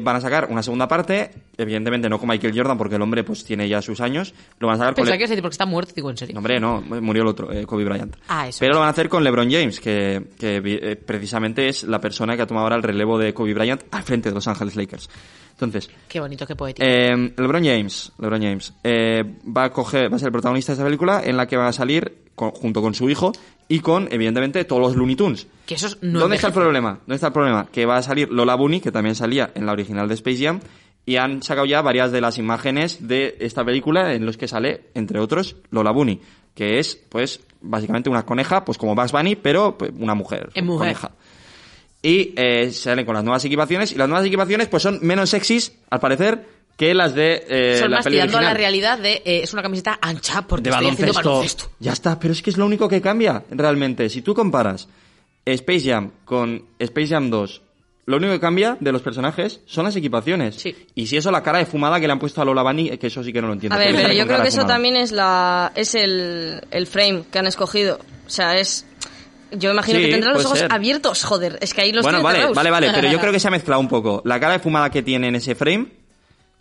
[0.02, 3.44] van a sacar una segunda parte, evidentemente no con Michael Jordan, porque el hombre pues
[3.44, 4.34] tiene ya sus años.
[4.60, 5.03] Lo van a sacar con...
[5.03, 6.34] Pensaba Le- que decir porque está muerto, digo, en serio.
[6.34, 8.15] no, hombre, no, murió el otro, eh, Kobe Bryant.
[8.27, 8.60] Ah, eso.
[8.60, 12.36] Pero lo van a hacer con LeBron James, que, que eh, precisamente es la persona
[12.36, 15.10] que ha tomado ahora el relevo de Kobe Bryant al frente de Los Ángeles Lakers.
[15.52, 16.86] Entonces, Qué bonito, qué poético.
[16.86, 19.23] eh, LeBron James, LeBron James eh,
[19.56, 21.68] va a coger, va a ser el protagonista de esta película en la que va
[21.69, 23.32] a salir con- junto con su hijo
[23.69, 25.48] y con, evidentemente, todos los Looney Tunes.
[25.65, 26.99] que eso es- no ¿Dónde está el problema?
[26.99, 27.68] ¿Dónde está el problema?
[27.72, 30.60] Que va a salir Lola Bunny, que también salía en la original de Space Jam,
[31.06, 34.86] y han sacado ya varias de las imágenes de esta película en los que sale,
[34.95, 36.19] entre otros, Lola Bunny,
[36.53, 40.49] que es, pues, básicamente una coneja, pues como Bugs Bunny, pero pues, una mujer.
[40.53, 40.95] Es mujer.
[40.95, 41.11] Coneja.
[42.02, 45.73] Y eh, salen con las nuevas equipaciones, y las nuevas equipaciones, pues son menos sexys,
[45.90, 46.45] al parecer,
[46.77, 49.61] que las de eh, Son la más tirando a la realidad de eh, es una
[49.61, 51.30] camiseta ancha porque de estoy haciendo baloncesto.
[51.30, 51.72] baloncesto.
[51.80, 54.10] Ya está, pero es que es lo único que cambia, realmente.
[54.10, 54.90] Si tú comparas
[55.45, 57.61] Space Jam con Space Jam 2,
[58.07, 60.56] lo único que cambia de los personajes son las equipaciones.
[60.56, 60.76] Sí.
[60.94, 63.07] Y si eso, la cara de fumada que le han puesto a Lola Bunny, que
[63.07, 63.76] eso sí que no lo entiendo.
[63.76, 66.88] A ver, ¿Por qué pero yo creo que eso también es la es el, el
[66.88, 67.99] frame que han escogido.
[68.26, 68.86] O sea, es...
[69.52, 70.72] Yo imagino Sí, que tendrá los ojos ser.
[70.73, 71.57] abiertos, joder.
[71.61, 72.56] Es que ahí los Bueno, vale, cerrados.
[72.56, 74.90] vale, vale, pero yo creo que se ha mezclado un poco la cara de fumada
[74.90, 75.88] que tiene en ese frame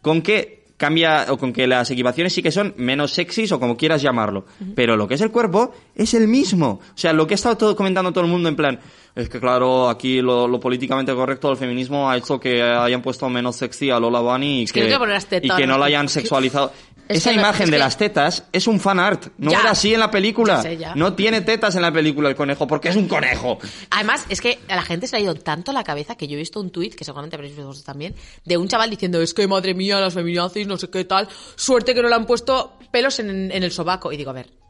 [0.00, 3.76] con que cambia o con que las equipaciones sí que son menos sexys o como
[3.76, 4.44] quieras llamarlo,
[4.74, 6.80] pero lo que es el cuerpo es el mismo.
[6.82, 8.80] O sea, lo que ha estado todo, comentando todo el mundo en plan,
[9.15, 13.28] es que claro, aquí lo, lo políticamente correcto del feminismo ha hecho que hayan puesto
[13.28, 16.73] menos sexy a Lola Bunny y que que, no y que no la hayan sexualizado.
[17.07, 19.61] Es Esa no- imagen de las tetas es un fan art, no Ya.
[19.61, 20.57] era así en la película.
[20.57, 20.95] Ya sé, ya.
[20.95, 23.59] No tiene tetas en la película el conejo porque es un conejo.
[23.91, 26.35] Además, es que a la gente se le ha ido tanto la cabeza que yo
[26.35, 28.15] he visto un tuit, que seguramente habréis visto vosotros también,
[28.47, 31.95] de un chaval diciendo, es que madre mía, las feminazis, no sé qué tal, suerte
[31.95, 34.11] que no le han puesto pelos en, en el sobaco.
[34.11, 34.64] Y digo, a ver.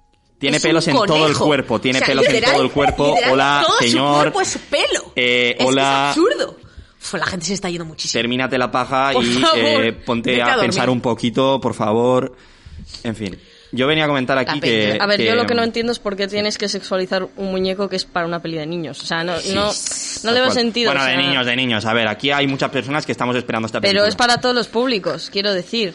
[0.45, 3.09] Tiene pelos en todo el cuerpo, tiene O sea, pelos en literal- todo el cuerpo.
[3.15, 4.15] literal, Hola, todo señor.
[4.15, 5.13] Su cuerpo es pelo.
[5.17, 5.83] Eh, Es que hola.
[6.13, 6.57] es absurdo.
[7.03, 8.19] Uf, la gente se está yendo muchísimo.
[8.21, 12.35] Termínate la paja Por y favor, eh, ponte a a, pensar un poquito, por favor.
[13.03, 13.39] En fin,
[13.73, 14.97] yo venía a comentar aquí que...
[15.01, 17.51] A ver, yo lo que no mm, entiendo es por qué tienes que sexualizar un
[17.51, 19.03] muñeco que es para una peli de niños.
[19.03, 19.73] O sea, no, no, no
[20.23, 20.53] tal le veo cual.
[20.53, 20.91] sentido.
[20.93, 21.85] Bueno, o de sea, niños, de niños.
[21.85, 24.01] A ver, aquí hay muchas personas que estamos esperando esta película.
[24.03, 25.95] Pero es para todos los públicos, quiero decir.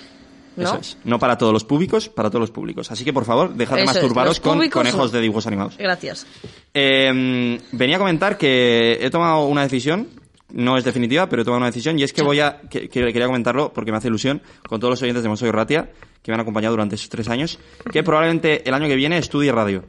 [0.64, 0.69] ¿No?
[0.69, 0.98] Eso es.
[1.03, 2.91] No para todos los públicos, para todos los públicos.
[2.91, 5.77] Así que, por favor, dejad de masturbaros con conejos de dibujos animados.
[5.77, 6.26] Gracias.
[6.73, 10.07] Eh, venía a comentar que he tomado una decisión,
[10.52, 13.02] no es definitiva, pero he tomado una decisión y es que voy a, que, que
[13.02, 15.90] quería comentarlo porque me hace ilusión con todos los oyentes de Monsoy Ratia
[16.22, 17.60] que me han acompañado durante esos tres años,
[17.91, 19.84] que probablemente el año que viene estudie radio.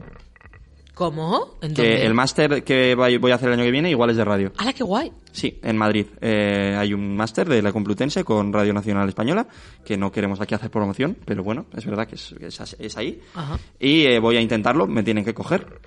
[1.01, 1.57] ¿Cómo?
[1.63, 2.05] ¿En Que dónde?
[2.05, 4.51] el máster que voy voy a hacer el año que viene igual es de radio.
[4.57, 5.11] ¡Hala, qué guay!
[5.31, 6.05] Sí, en Madrid.
[6.21, 9.47] Eh, hay un máster de la Complutense con Radio Nacional Española,
[9.83, 13.19] que no queremos aquí hacer promoción, pero bueno, es verdad que es, es- es ahí.
[13.33, 13.57] Ajá.
[13.79, 15.79] Y eh, voy a intentarlo, me tienen que coger.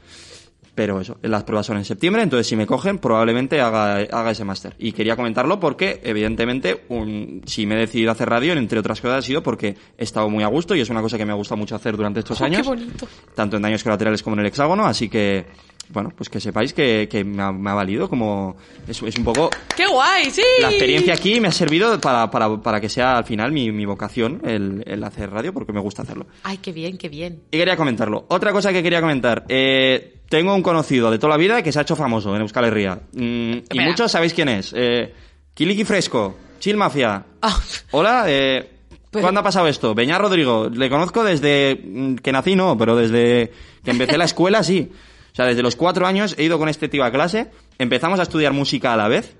[0.74, 4.44] Pero eso, las pruebas son en septiembre, entonces si me cogen, probablemente haga, haga ese
[4.44, 4.74] máster.
[4.78, 9.18] Y quería comentarlo porque, evidentemente, un, si me he decidido hacer radio, entre otras cosas,
[9.18, 11.36] ha sido porque he estado muy a gusto y es una cosa que me ha
[11.36, 12.62] gustado mucho hacer durante estos ¡Oh, años.
[12.62, 13.06] qué bonito!
[13.36, 15.46] Tanto en daños colaterales como en el hexágono, así que,
[15.90, 18.56] bueno, pues que sepáis que, que me, ha, me ha valido como...
[18.88, 20.30] Es, es un poco ¡Qué guay!
[20.30, 20.42] ¡Sí!
[20.60, 23.84] la experiencia aquí me ha servido para, para, para que sea al final mi, mi
[23.84, 26.26] vocación el, el hacer radio porque me gusta hacerlo.
[26.42, 27.42] ¡Ay, qué bien, qué bien!
[27.50, 28.24] Y quería comentarlo.
[28.28, 29.44] Otra cosa que quería comentar.
[29.48, 32.64] Eh, tengo un conocido de toda la vida que se ha hecho famoso en Euskal
[32.64, 32.98] Herria.
[33.12, 34.72] Mm, y muchos sabéis quién es.
[34.76, 35.12] Eh,
[35.54, 37.24] Kiliki Fresco, Chill Mafia.
[37.42, 37.60] Ah.
[37.92, 38.70] Hola, eh,
[39.10, 39.94] Pero- ¿cuándo ha pasado esto?
[39.94, 40.68] Beñar Rodrigo.
[40.68, 43.52] Le conozco desde mm, que nací, no, pero desde
[43.84, 44.90] que empecé la escuela, sí.
[45.34, 47.50] O sea, desde los cuatro años he ido con este tío a clase.
[47.76, 49.34] Empezamos a estudiar música a la vez.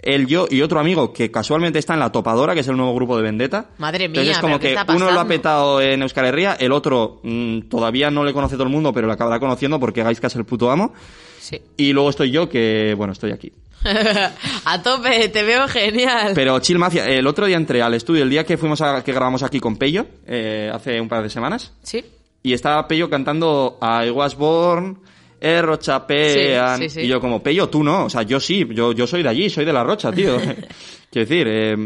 [0.00, 2.94] Él, yo y otro amigo que casualmente está en La Topadora, que es el nuevo
[2.94, 3.70] grupo de Vendetta.
[3.78, 6.52] Madre Entonces mía, es como ¿pero qué que uno lo ha petado en Euskal Herria,
[6.60, 10.04] el otro mm, todavía no le conoce todo el mundo, pero lo acabará conociendo porque
[10.04, 10.92] Gaizka es el puto amo.
[11.40, 11.60] Sí.
[11.78, 13.50] Y luego estoy yo, que bueno, estoy aquí.
[14.64, 16.32] a tope, te veo genial.
[16.34, 19.12] Pero Chill Mafia, el otro día entré al estudio, el día que fuimos a, que
[19.12, 22.04] grabamos aquí con Pello, eh, hace un par de semanas, Sí.
[22.42, 24.98] y estaba Pello cantando I was born,
[25.44, 27.00] eh, Rochapean, Sí, sí, sí.
[27.02, 29.50] y yo como, Pello, tú no, o sea, yo sí, yo, yo soy de allí,
[29.50, 30.36] soy de La Rocha, tío.
[31.10, 31.76] Quiero decir, eh,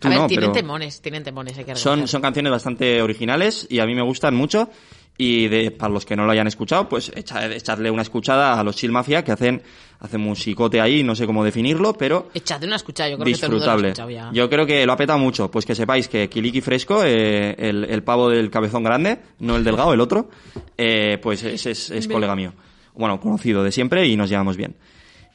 [0.00, 3.02] tú A ver, no, tienen pero temones, tienen temones, hay que son, son canciones bastante
[3.02, 4.68] originales y a mí me gustan mucho.
[5.16, 8.64] Y de, para los que no lo hayan escuchado, pues echa- echadle una escuchada a
[8.64, 9.62] los Chill Mafia que hacen,
[10.00, 13.46] hacen musicote ahí, no sé cómo definirlo, pero Echadle una escuchada, yo creo que todo
[13.46, 13.66] el mundo
[13.96, 14.30] lo ha ya.
[14.32, 15.48] Yo creo que lo ha petado mucho.
[15.52, 19.62] Pues que sepáis que Kiliki Fresco, eh, el, el pavo del cabezón grande, no el
[19.62, 20.30] delgado, el otro,
[20.76, 22.52] eh, pues es, es, es colega mío.
[22.94, 24.76] Bueno, conocido de siempre y nos llevamos bien.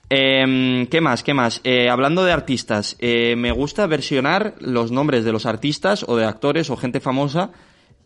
[0.10, 1.22] Em, ¿Qué más?
[1.23, 1.61] ¿Qué más?
[1.64, 6.26] Eh, hablando de artistas, eh, me gusta versionar los nombres de los artistas o de
[6.26, 7.52] actores o gente famosa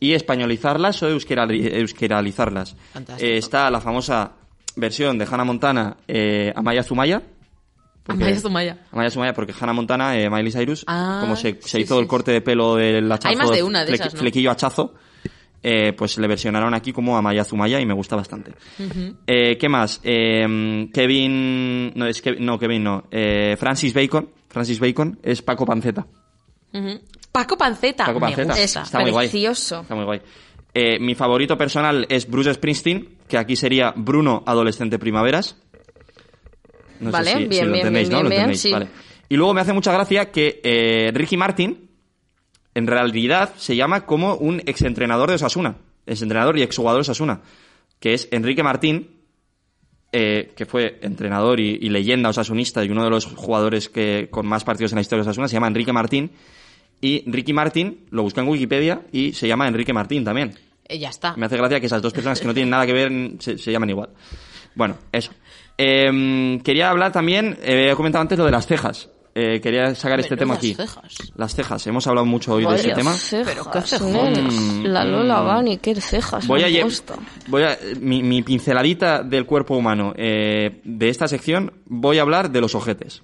[0.01, 2.75] y españolizarlas o euskerali- euskeralizarlas.
[3.19, 4.31] Eh, está la famosa
[4.75, 7.21] versión de Hannah Montana, eh, Amaya Zumaya.
[8.05, 8.77] porque- Amaya Zumaya.
[8.91, 12.01] Amaya Zumaya, porque Hannah Montana, eh, Miley Cyrus, Ah, como se, se sí, hizo sí,
[12.01, 14.19] el corte de pelo del hachazo, Hay más de una de flequi- esas, ¿no?
[14.19, 14.93] flequillo hachazo,
[15.63, 18.51] eh, pues le versionaron aquí como Amaya Zumaya y me gusta bastante.
[19.25, 20.01] Eh, ¿Qué más?
[20.03, 23.05] Eh, Kevin, no, es que, no, Kevin no,
[23.57, 26.05] Francis Bacon, Francis Bacon es Paco Panceta.
[27.31, 28.05] Paco Panceta.
[28.05, 28.61] Paco me Panceta.
[28.61, 28.81] gusta.
[28.83, 29.27] Está muy guay.
[29.27, 30.21] Está muy guay.
[30.99, 35.55] Mi favorito personal es Bruce Springsteen, que aquí sería Bruno Adolescente Primaveras.
[36.99, 38.23] No Vale, sé si, si bien, lo entendéis, bien, ¿no?
[38.23, 38.71] Lo bien, entendéis, sí.
[38.71, 38.87] vale.
[39.29, 41.89] Y luego me hace mucha gracia que Ricky Martin,
[42.75, 45.77] en realidad, se llama como un exentrenador de Osasuna.
[46.05, 47.41] Exentrenador y exjugador de Osasuna.
[47.99, 49.09] Que es Enrique Martín,
[50.11, 54.45] eh, que fue entrenador y, y leyenda osasunista y uno de los jugadores que con
[54.45, 56.31] más partidos en la historia de Osasuna, se llama Enrique Martín.
[57.01, 60.53] Y Ricky Martín lo busca en Wikipedia y se llama Enrique Martín también.
[60.87, 61.35] Eh, ya está.
[61.35, 63.71] Me hace gracia que esas dos personas que no tienen nada que ver se, se
[63.71, 64.09] llaman igual.
[64.75, 65.31] Bueno, eso.
[65.77, 69.09] Eh, quería hablar también, eh, he comentado antes lo de las cejas.
[69.35, 70.75] Eh, quería sacar este tema aquí.
[70.75, 71.15] cejas.
[71.35, 71.87] Las cejas.
[71.87, 73.13] Hemos hablado mucho hoy de Vaya tema.
[73.13, 74.53] cejas, Pero qué cejones.
[74.83, 75.55] La Lola Mm.
[75.55, 77.01] Bunny, qué cejas Voy a, lle-
[77.47, 82.51] voy a mi, mi pinceladita del cuerpo humano eh, de esta sección voy a hablar
[82.51, 83.23] de los ojetes.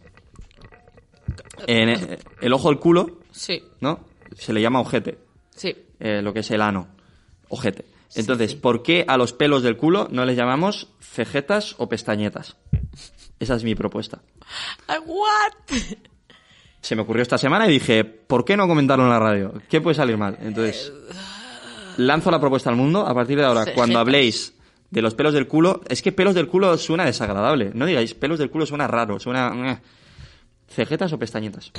[1.68, 4.00] En eh, el ojo del culo, Sí, ¿no?
[4.36, 5.20] Se le llama ojete,
[5.56, 5.76] sí.
[6.00, 6.88] eh, lo que es el ano,
[7.50, 7.86] ojete.
[8.16, 12.56] Entonces, ¿por qué a los pelos del culo no les llamamos cejetas o pestañetas?
[13.40, 14.22] Esa es mi propuesta.
[15.06, 15.78] What?
[16.82, 19.54] Se me ocurrió esta semana y dije, ¿por qué no comentarlo en la radio?
[19.70, 20.38] ¿Qué puede salir mal?
[20.42, 20.92] Entonces,
[21.98, 23.06] lanzo la propuesta al mundo.
[23.06, 23.76] A partir de ahora, Cejetas.
[23.78, 24.54] cuando habléis
[24.90, 27.72] de los pelos del culo, es que pelos del culo suena desagradable.
[27.74, 29.72] No digáis, pelos del culo suena raro, suena...
[29.72, 29.80] eh.
[30.70, 31.72] ¿Cejetas o pestañetas?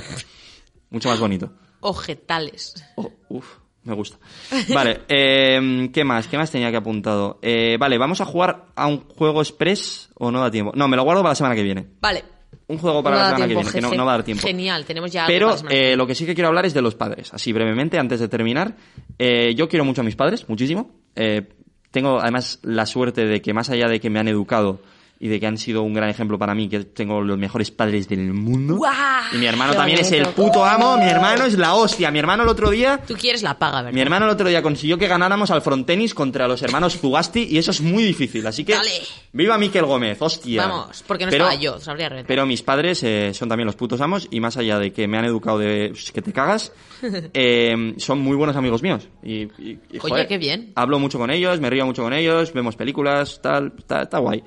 [0.89, 1.51] Mucho más bonito.
[1.79, 2.83] Ojetales.
[2.95, 3.47] Oh, uf,
[3.83, 4.17] me gusta.
[4.73, 6.27] Vale, eh, ¿qué más?
[6.27, 7.39] ¿Qué más tenía que apuntado?
[7.41, 10.71] Eh, vale, vamos a jugar a un juego express o no da tiempo.
[10.75, 11.87] No, me lo guardo para la semana que viene.
[11.99, 12.23] Vale,
[12.67, 14.23] Un juego para No la semana tiempo, que viene, que no, no va a dar
[14.25, 14.45] tiempo.
[14.45, 14.85] genial.
[14.85, 16.95] Tenemos ya algo Pero que eh, lo que sí que quiero hablar es de los
[16.95, 17.33] padres.
[17.33, 18.75] Así brevemente, antes de terminar.
[19.17, 20.91] Eh, yo quiero mucho a mis padres, muchísimo.
[21.15, 21.47] Eh,
[21.89, 24.79] tengo además la suerte de que más allá de que me han educado
[25.23, 28.09] y de que han sido un gran ejemplo para mí, que tengo los mejores padres
[28.09, 28.75] del mundo.
[28.77, 28.95] ¡Guau!
[29.33, 32.09] Y mi hermano Qué también es el puto amo, mi hermano es la hostia.
[32.09, 33.93] Mi hermano el otro día Tú quieres la paga, ¿verdad?
[33.93, 37.59] mi hermano el otro día consiguió que ganáramos al frontenis contra los hermanos Zugasti y
[37.59, 38.45] eso es muy difícil.
[38.47, 38.89] Así que Dale.
[39.31, 40.65] viva Miquel Gómez, hostia.
[40.65, 42.27] Vamos, porque no Pero- estaba yo, sabría reventar.
[42.27, 45.19] Pero mis padres eh, son también los putos amos y más allá de que me
[45.19, 46.73] han educado de "Sh, que te cagas,
[47.33, 49.07] eh, son muy buenos amigos míos.
[49.23, 50.71] Y, y- y, Oye, qué bien.
[50.75, 54.43] Hablo mucho con ellos, me río mucho con ellos, vemos películas, tal, está guay.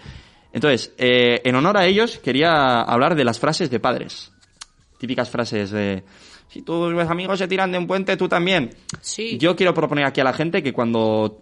[0.55, 4.33] Entonces, eh, en honor a ellos, quería hablar de las frases de padres.
[4.99, 6.05] Típicas frases de...
[6.49, 8.71] Si tus amigos se tiran de un puente, tú también.
[9.01, 9.37] Sí.
[9.39, 11.39] Yo quiero proponer aquí a la gente que cuando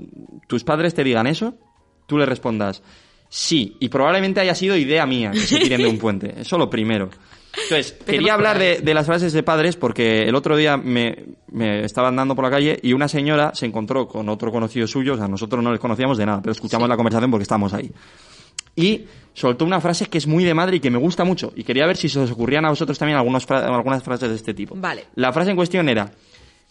[0.49, 1.55] tus padres te digan eso,
[2.07, 2.83] tú le respondas
[3.35, 6.35] sí, y probablemente haya sido idea mía que se tiren de un puente.
[6.41, 7.09] Eso lo primero.
[7.65, 11.17] Entonces, quería hablar de, de las frases de padres porque el otro día me,
[11.51, 15.15] me estaba andando por la calle y una señora se encontró con otro conocido suyo,
[15.15, 17.91] o sea, nosotros no les conocíamos de nada, pero escuchamos la conversación porque estábamos ahí.
[18.77, 19.05] Y
[19.35, 21.53] soltó una frase que es muy de madre y que me gusta mucho.
[21.57, 24.55] Y quería ver si se os ocurrían a vosotros también algunos algunas frases de este
[24.55, 24.75] tipo.
[24.77, 25.07] Vale.
[25.17, 26.11] La frase en cuestión era,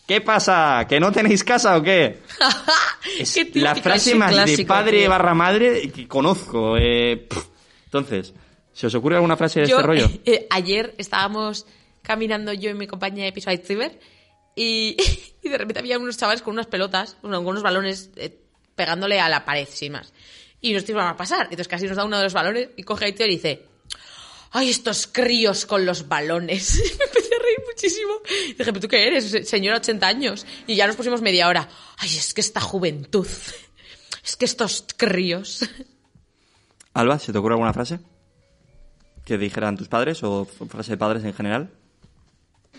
[0.08, 0.86] ¿qué pasa?
[0.88, 2.20] ¿Que no tenéis casa o qué?
[3.20, 5.10] Es Qué la frase más de padre tío.
[5.10, 6.78] barra madre que conozco.
[6.78, 7.28] eh.
[7.86, 8.34] Entonces,
[8.72, 10.10] ¿se os ocurre alguna frase de Yo, este rollo?
[10.26, 11.66] eh, ayer estábamos
[12.02, 13.60] caminando yo y mi compañía de piso a y,
[15.44, 18.38] y de repente había unos chavales con unas pelotas, bueno, con unos balones eh,
[18.76, 20.14] pegándole a la pared, sin más.
[20.62, 21.44] Y nos iban a pasar.
[21.46, 23.66] Entonces casi nos da uno de los balones y coge a Aitor y dice...
[24.54, 26.76] ¡Ay, estos críos con los balones!
[26.76, 28.12] Y me empecé a reír muchísimo.
[28.30, 29.30] Y dije, ¿pero tú qué eres?
[29.32, 30.46] Se- Señora, 80 años.
[30.68, 31.70] Y ya nos pusimos media hora.
[31.98, 33.28] ¡Ay, es que esta juventud!
[34.24, 35.68] Es que estos críos...
[36.94, 38.00] Alba, ¿se te ocurre alguna frase?
[39.26, 41.72] Que dijeran tus padres o frase de padres en general?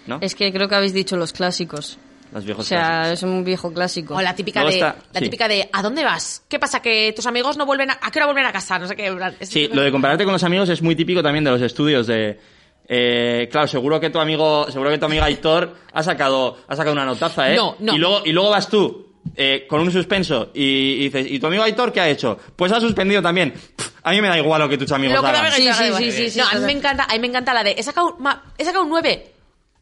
[0.06, 0.18] ¿No?
[0.20, 1.98] Es que creo que habéis dicho los clásicos.
[2.32, 3.12] Los O sea, clásicos.
[3.12, 4.14] es un viejo clásico.
[4.16, 5.24] O la típica Luego de está- la sí.
[5.26, 6.42] típica de ¿a dónde vas?
[6.48, 6.80] ¿Qué pasa?
[6.80, 8.78] Que tus amigos no vuelven a, ¿a qué hora vuelven a casa?
[8.78, 9.06] No sé qué.
[9.06, 11.50] en plan, es- Sí, lo de compararte con los amigos es muy típico también de
[11.50, 12.40] los estudios de...
[12.88, 16.92] eh, claro, seguro que tu amigo, seguro que tu amigo Aitor ha sacado, ha sacado
[16.92, 17.56] una notaza, ¿eh?
[17.56, 17.94] No, no.
[17.94, 21.46] Y luego, y luego vas tú, eh, con un suspenso, y, y dices, ¿y tu
[21.46, 22.38] amigo Aitor qué ha hecho?
[22.56, 23.52] Pues ha suspendido también.
[23.52, 25.52] Pff, a mí me da igual lo que tus amigos Lo que hagan.
[25.52, 26.66] Sí, sí, sí, sí, sí, No, a mí total.
[26.66, 28.90] me encanta, a mí me encanta la de he sacado, un ma- he sacado un
[28.90, 29.32] 9.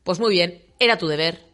[0.04, 1.49] Pues muy bien, era tu deber.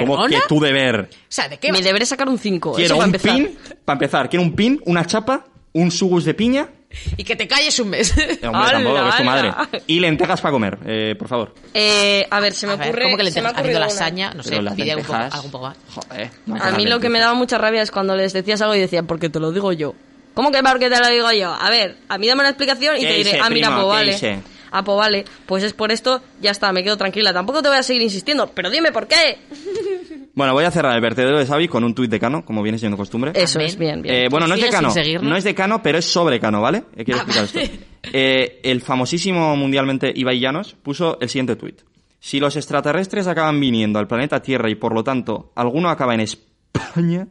[0.00, 0.40] Como ¿Perdona?
[0.42, 1.08] que tu deber.
[1.12, 1.84] O sea, ¿de qué Mi vas?
[1.84, 2.72] deber es sacar un 5.
[2.74, 6.68] Quiero un pin, para empezar, quiero un pin, una chapa, un sugus de piña
[7.16, 8.10] Y que te calles un mes.
[8.12, 9.52] Hombre, tampoco, que es tu ¡Hala, madre.
[9.88, 11.54] Y lentejas para comer, eh, por favor.
[11.74, 13.02] Eh, a ver, se me A ver, ocurre.
[13.04, 14.04] ¿Cómo que le se me ha tengas haciendo ocurrido una.
[14.04, 14.34] lasaña?
[14.34, 15.76] No sé, Pero las pide un poco, lentejas- algo un poco más.
[15.94, 16.30] Joder.
[16.46, 18.80] no A mí lo que me daba mucha rabia es cuando les decías algo y
[18.80, 19.94] decían, porque te lo digo yo.
[20.34, 21.52] ¿Cómo que porque te lo digo yo?
[21.52, 23.82] A ver, a mí dame una explicación y ¿Qué te diré, hice, ah, mira, primo?
[23.82, 24.12] pues ¿Qué vale.
[24.14, 24.42] hice?
[24.76, 27.32] Ah, pues vale, pues es por esto, ya está, me quedo tranquila.
[27.32, 29.38] Tampoco te voy a seguir insistiendo, pero dime por qué.
[30.36, 32.76] Bueno, voy a cerrar el vertedero de Xavi con un tuit de Cano, como viene
[32.76, 33.30] siendo costumbre.
[33.36, 33.68] Eso Amén.
[33.68, 34.14] es, bien, bien.
[34.16, 34.92] Eh, bueno, no es de Cano.
[35.22, 36.82] No es de Cano, pero es sobre Cano, ¿vale?
[36.96, 37.60] Eh, Quiero Ah, explicar esto.
[38.12, 41.82] Eh, el famosísimo mundialmente Ibai Llanos puso el siguiente tuit.
[42.18, 46.20] Si los extraterrestres acaban viniendo al planeta Tierra y por lo tanto alguno acaba en
[46.20, 47.28] España,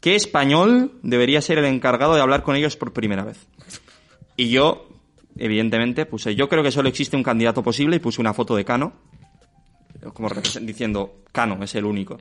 [0.00, 3.46] ¿qué español debería ser el encargado de hablar con ellos por primera vez?
[4.36, 4.89] Y yo,
[5.36, 8.64] evidentemente, puse, yo creo que solo existe un candidato posible y puse una foto de
[8.64, 8.92] Cano,
[10.14, 10.30] como
[10.62, 12.18] diciendo, Cano es el único.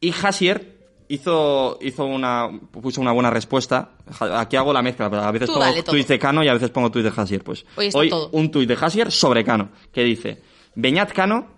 [0.00, 3.92] Y Hasier hizo, hizo una, puso una buena respuesta.
[4.20, 6.70] Aquí hago la mezcla, pero a veces Tú pongo tuits de Cano y a veces
[6.70, 7.42] pongo tuits de Hasier.
[7.42, 7.64] Pues
[7.94, 10.40] Hoy un tuit de Hasier sobre Cano, que dice,
[10.74, 11.48] Beñat Cano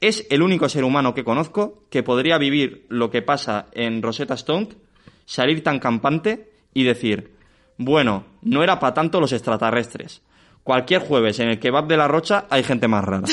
[0.00, 4.34] es el único ser humano que conozco que podría vivir lo que pasa en Rosetta
[4.34, 4.68] Stone,
[5.24, 7.34] salir tan campante y decir,
[7.78, 10.22] bueno, no era para tanto los extraterrestres.
[10.62, 13.26] Cualquier jueves en el kebab de la Rocha hay gente más rara.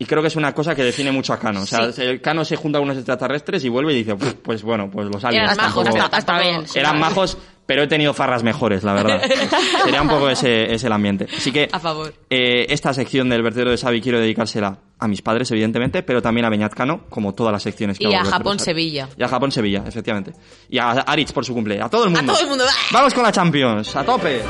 [0.00, 1.62] Y creo que es una cosa que define mucho a Cano.
[1.62, 4.62] O sea, el Cano se junta con unos extraterrestres y vuelve y dice, "Puf, pues
[4.62, 6.64] bueno, pues los aliens Eran majos, tampoco- hasta- hasta bien.
[6.72, 7.36] Eran majos,
[7.66, 9.20] pero he tenido farras mejores, la verdad.
[9.84, 11.26] Sería un poco ese, ese el ambiente.
[11.36, 12.14] Así que A favor.
[12.30, 16.44] eh, esta sección del vertedero de Xavi quiero dedicársela a mis padres, evidentemente, pero también
[16.44, 18.58] a Beñat Cano, como todas las secciones que Y hago a del vertedero de Japón,
[18.58, 18.64] Xavi.
[18.66, 19.08] Sevilla.
[19.16, 20.32] Y a Japón Sevilla, efectivamente.
[20.70, 21.82] Y a Aritz por su cumple.
[21.82, 22.32] A todo el mundo.
[22.34, 22.70] todo el mundo, ¡va!
[22.92, 23.96] Vamos con la Champions.
[23.96, 24.42] A tope.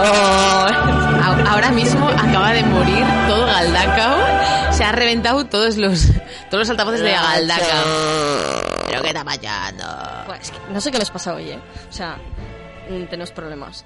[0.00, 4.72] Ahora mismo acaba de morir todo Galdacao.
[4.72, 6.06] Se ha reventado todos los,
[6.50, 7.84] todos los altavoces de Galdacao.
[8.88, 9.84] ¿Pero qué está pasando?
[10.26, 11.58] Pues es que no sé qué nos pasa hoy, ¿eh?
[11.88, 12.16] O sea,
[12.90, 13.84] mm, tenemos problemas.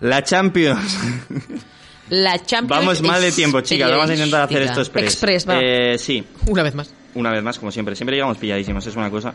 [0.00, 0.98] La Champions.
[2.08, 3.90] La Champions Vamos mal de tiempo, chicas.
[3.90, 5.04] Vamos a intentar hacer esto express.
[5.04, 5.58] Express, va.
[5.60, 6.92] Eh, sí, Una vez más.
[7.14, 7.94] una vez más, como siempre.
[7.94, 9.34] Siempre llegamos pilladísimos, es una cosa.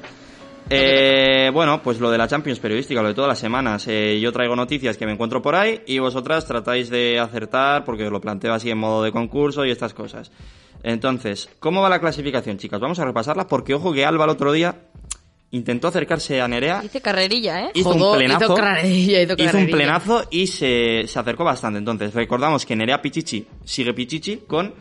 [0.70, 3.86] Eh, bueno, pues lo de la Champions periodística, lo de todas las semanas.
[3.88, 8.06] Eh, yo traigo noticias que me encuentro por ahí y vosotras tratáis de acertar porque
[8.06, 10.32] os lo planteo así en modo de concurso y estas cosas.
[10.84, 12.80] Entonces, ¿cómo va la clasificación, chicas?
[12.80, 14.76] Vamos a repasarla porque ojo que Alba el otro día
[15.52, 17.72] intentó acercarse a Nerea Dice carrerilla, ¿eh?
[17.76, 18.46] hizo Jodó, un plenazo.
[18.46, 19.78] hizo carrerilla, hizo hizo un carrerilla.
[19.78, 21.80] plenazo y se, se acercó bastante.
[21.80, 24.74] Entonces, recordamos que Nerea Pichichi sigue Pichichi con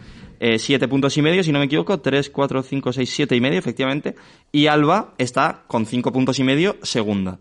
[0.46, 3.40] eh, siete puntos y medio, si no me equivoco, 3, 4, 5, 6, 7 y
[3.40, 4.14] medio, efectivamente.
[4.52, 7.38] Y Alba está con cinco puntos y medio, segunda.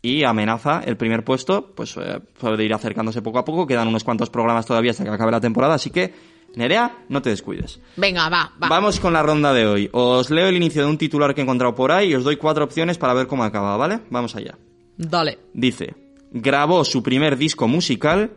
[0.00, 3.66] Y amenaza el primer puesto, pues eh, puede ir acercándose poco a poco.
[3.66, 6.14] Quedan unos cuantos programas todavía hasta que acabe la temporada, así que,
[6.54, 7.78] Nerea, no te descuides.
[7.98, 8.68] Venga, va, va.
[8.68, 9.90] Vamos con la ronda de hoy.
[9.92, 12.38] Os leo el inicio de un titular que he encontrado por ahí y os doy
[12.38, 14.00] cuatro opciones para ver cómo acaba, ¿vale?
[14.08, 14.56] Vamos allá.
[14.96, 15.40] Dale.
[15.52, 15.94] Dice,
[16.30, 18.32] grabó su primer disco musical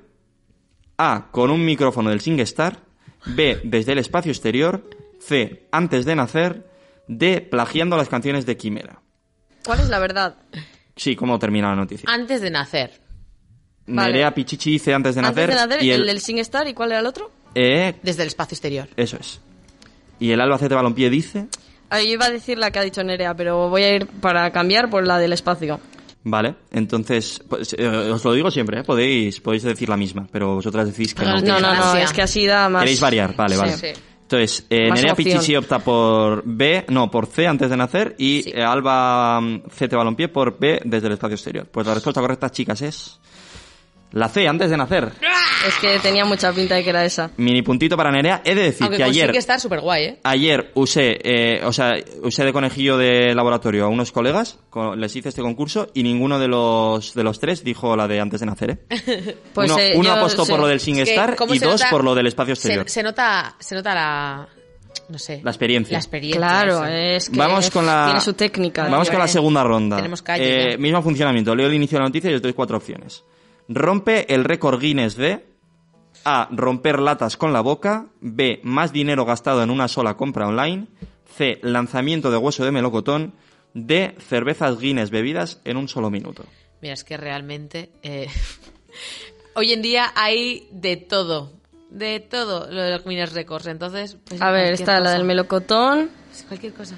[0.97, 2.88] A, con un micrófono del SingStar,
[3.25, 4.89] B, desde el espacio exterior,
[5.19, 6.65] C, antes de nacer,
[7.07, 9.01] D, plagiando las canciones de Quimera.
[9.65, 10.35] ¿Cuál es la verdad?
[10.95, 12.09] Sí, ¿cómo termina la noticia?
[12.11, 12.99] Antes de nacer.
[13.87, 14.11] Vale.
[14.13, 16.73] Nerea Pichichi dice antes de nacer, Antes de nacer, y el, el, del SingStar, ¿y
[16.73, 17.31] cuál era el otro?
[17.55, 18.87] eh, Desde el espacio exterior.
[18.95, 19.39] eso es.
[20.19, 21.47] Y el Albacete Balompié dice,
[21.89, 24.51] Ah, yo iba a decir la que ha dicho Nerea, pero voy a ir para
[24.51, 25.79] cambiar por la del espacio.
[26.23, 28.83] Vale, entonces, pues, eh, os lo digo siempre, ¿eh?
[28.83, 31.39] podéis, podéis decir la misma, pero vosotras decís que no.
[31.41, 32.81] No, no, no, es que así da más...
[32.83, 33.61] Queréis variar, vale, Sí.
[33.61, 33.77] vale.
[33.77, 33.87] Sí.
[34.21, 35.15] Entonces, eh, Nerea.
[35.15, 38.51] Pichichi opta por B, no, por C antes de nacer y Sí.
[38.53, 41.67] eh, Alba mm, CT Balompié por B desde el espacio exterior.
[41.71, 43.19] Pues la respuesta correcta, chicas, es
[44.11, 45.11] la C antes de nacer.
[45.67, 47.31] Es que tenía mucha pinta de que era esa.
[47.37, 48.41] Mini puntito para Nerea.
[48.45, 50.19] He de decir Aunque que ayer, consigue estar súper guay, ¿eh?
[50.23, 55.15] ayer usé, eh, o sea, usé de conejillo de laboratorio a unos colegas, co- les
[55.15, 58.45] hice este concurso y ninguno de los de los tres dijo la de antes de
[58.45, 58.79] nacer.
[58.89, 59.35] ¿eh?
[59.53, 60.51] Pues, uno eh, uno yo apostó sé.
[60.51, 62.59] por lo del Es que, SingStar ¿cómo y dos nota- por lo del espacio se-
[62.67, 62.89] exterior.
[62.89, 64.47] Se, nota, se nota la...
[65.09, 65.41] No sé.
[65.43, 65.93] La experiencia.
[65.93, 66.39] La experiencia.
[66.39, 68.87] Claro, es que Vamos con la tiene su técnica.
[68.87, 69.29] Vamos con la eh.
[69.29, 69.95] segunda ronda.
[69.97, 71.55] Tenemos calle Eh, mismo funcionamiento.
[71.55, 73.23] Leo el inicio de la noticia y os doy cuatro opciones.
[73.69, 75.45] Rompe el récord Guinness de
[76.25, 76.49] A.
[76.51, 78.07] Romper latas con la boca.
[78.19, 78.59] B.
[78.63, 80.87] Más dinero gastado en una sola compra online.
[81.37, 81.59] C.
[81.61, 83.33] Lanzamiento de hueso de melocotón.
[83.73, 84.15] D.
[84.19, 86.43] Cervezas Guinness bebidas en un solo minuto.
[86.81, 87.91] Mira, es que realmente...
[88.03, 88.27] eh,
[89.55, 91.51] Hoy en día hay de todo.
[91.89, 93.67] de todo lo de los Guinness Records.
[93.67, 96.09] Entonces, pues, A ver, está la del melocotón.
[96.29, 96.95] Pues Cualquier cosa.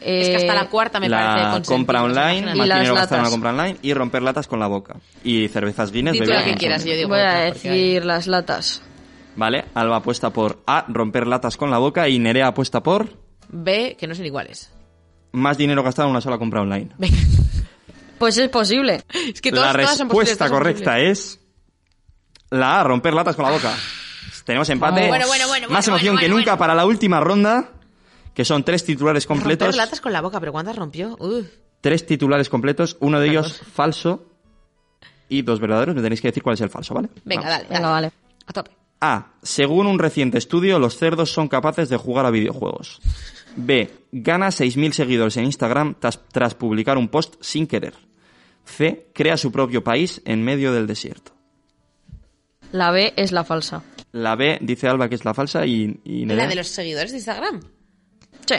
[0.00, 2.78] Eh, es que hasta la cuarta me parece la consentida, compra ¿os online, más las
[2.78, 3.30] dinero gastado en la latas.
[3.30, 4.96] compra online y romper latas con la boca.
[5.24, 6.94] Y cervezas Guinness Di tú bebidas la que quieras, sodio.
[6.94, 8.82] yo digo Voy a otra, decir las latas.
[9.36, 13.08] Vale, Alba apuesta por A, romper latas con la boca y Nerea apuesta por
[13.48, 14.70] B, que no son iguales.
[15.32, 16.90] más dinero gastado en una sola compra online.
[16.98, 17.16] Venga.
[18.18, 19.02] Pues es posible.
[19.32, 21.18] Es que todas, la todas respuesta todas son correcta posibles.
[21.18, 21.40] es
[22.50, 23.72] la A, romper latas con la boca.
[24.44, 25.06] Tenemos empate.
[25.08, 27.70] Bueno, bueno, bueno, Más emoción bueno, que bueno, nunca para la última ronda,
[28.38, 29.66] que son tres titulares completos.
[29.66, 31.16] Romper latas con la boca, pero ¿cuántas rompió?
[31.18, 31.44] Uf.
[31.80, 34.28] Tres titulares completos, uno de ellos falso
[35.28, 35.96] y dos verdaderos.
[35.96, 37.08] Me tenéis que decir cuál es el falso, ¿vale?
[37.24, 37.58] Venga, Vamos.
[37.58, 37.90] dale, Venga, dale.
[37.90, 38.12] vale.
[38.46, 38.70] A tope.
[39.00, 39.32] A.
[39.42, 43.00] Según un reciente estudio, los cerdos son capaces de jugar a videojuegos.
[43.56, 43.90] B.
[44.12, 47.94] Gana 6.000 seguidores en Instagram tras, tras publicar un post sin querer.
[48.64, 49.10] C.
[49.14, 51.32] Crea su propio país en medio del desierto.
[52.70, 53.82] La B es la falsa.
[54.12, 57.16] La B dice Alba que es la falsa y, y ¿La de los seguidores de
[57.16, 57.77] Instagram?
[58.48, 58.56] Sí.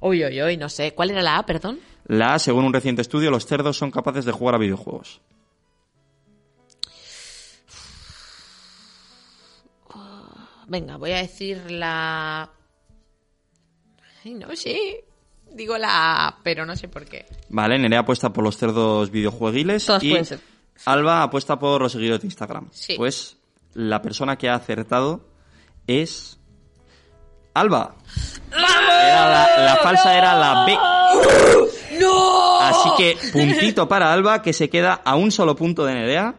[0.00, 0.94] Uy, uy, uy, no sé.
[0.94, 1.78] ¿Cuál era la A, perdón?
[2.06, 5.20] La A, según un reciente estudio, los cerdos son capaces de jugar a videojuegos.
[10.66, 12.50] Venga, voy a decir la...
[14.24, 15.04] Ay, no sé.
[15.52, 17.26] Digo la A, pero no sé por qué.
[17.50, 20.40] Vale, Nerea apuesta por los cerdos videojueguiles Todas y pueden ser.
[20.86, 22.68] Alba apuesta por los seguidores de Instagram.
[22.72, 22.94] Sí.
[22.96, 23.36] Pues
[23.74, 25.28] la persona que ha acertado
[25.86, 26.40] es
[27.54, 27.94] Alba.
[28.52, 30.78] Era la, la falsa era la B.
[32.00, 32.60] ¡No!
[32.60, 36.34] Así que puntito para Alba que se queda a un solo punto de Nerea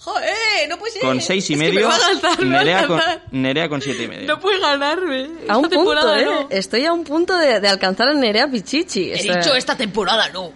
[0.00, 0.68] ¡Joder!
[0.68, 1.02] No puede ser.
[1.02, 3.00] con seis y Es medio me ganar, me Nerea con.
[3.32, 4.28] Nerea con siete y medio.
[4.28, 5.22] No puede ganarme.
[5.22, 6.24] A Esta un punto, temporada ¿eh?
[6.24, 6.46] no.
[6.50, 9.10] Estoy a un punto de, de alcanzar a Nerea Pichichi.
[9.12, 10.52] He dicho esta temporada no.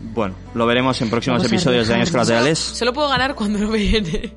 [0.00, 2.10] Bueno, lo veremos en próximos Vamos episodios de Años.
[2.10, 2.58] Colaterales.
[2.58, 4.34] Solo puedo ganar cuando no viene.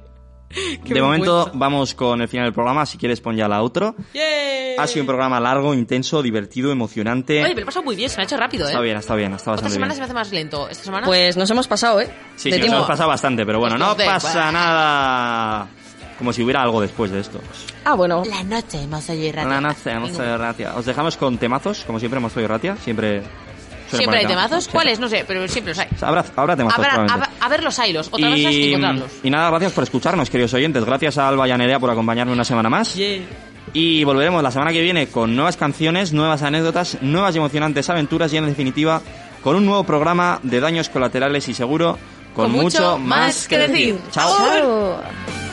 [0.83, 2.85] De momento vamos con el final del programa.
[2.85, 3.95] Si quieres pon ya la outro.
[4.13, 4.75] ¡Yay!
[4.77, 7.43] Ha sido un programa largo, intenso, divertido, emocionante.
[7.43, 8.69] Oye, pero pasa muy bien, se me ha hecho rápido, ¿eh?
[8.69, 9.95] Está bien, está bien, está Otra bastante semana bien.
[9.95, 10.69] se me hace más lento.
[10.69, 11.05] Esta semana.
[11.05, 12.09] Pues nos hemos pasado, ¿eh?
[12.35, 14.51] Sí, de sí, nos hemos pasado bastante, pero bueno, no pasa bueno.
[14.53, 15.67] nada.
[16.17, 17.39] Como si hubiera algo después de esto.
[17.83, 18.23] Ah, bueno.
[18.29, 19.49] La noche hemos oído radio.
[19.49, 20.75] La noche, hemos oído ratia.
[20.75, 22.75] Os dejamos con temazos, como siempre hemos oído ratia.
[22.77, 23.23] Siempre.
[23.97, 24.63] Siempre hay temazos.
[24.65, 24.69] Sí.
[24.71, 24.99] ¿Cuáles?
[24.99, 25.87] No sé, pero siempre los hay.
[26.01, 27.35] Habrá, habrá temazos, Habrá- probablemente.
[27.39, 28.07] a, a ver los hilos.
[28.11, 29.11] Otra es Y, encontrarlos.
[29.23, 30.83] y nada, gracias por escucharnos, queridos oyentes.
[30.85, 32.95] Gracias a Alba y a Nerea por acompañarme una semana más.
[33.73, 38.33] Y volveremos la semana que viene con nuevas canciones, nuevas anécdotas, nuevas y emocionantes aventuras
[38.33, 39.01] y en definitiva
[39.43, 41.97] con un nuevo programa de daños colaterales y seguro
[42.35, 43.97] con, Con mucho más que decir.
[44.11, 44.37] Chao.
[44.37, 45.50] Chao.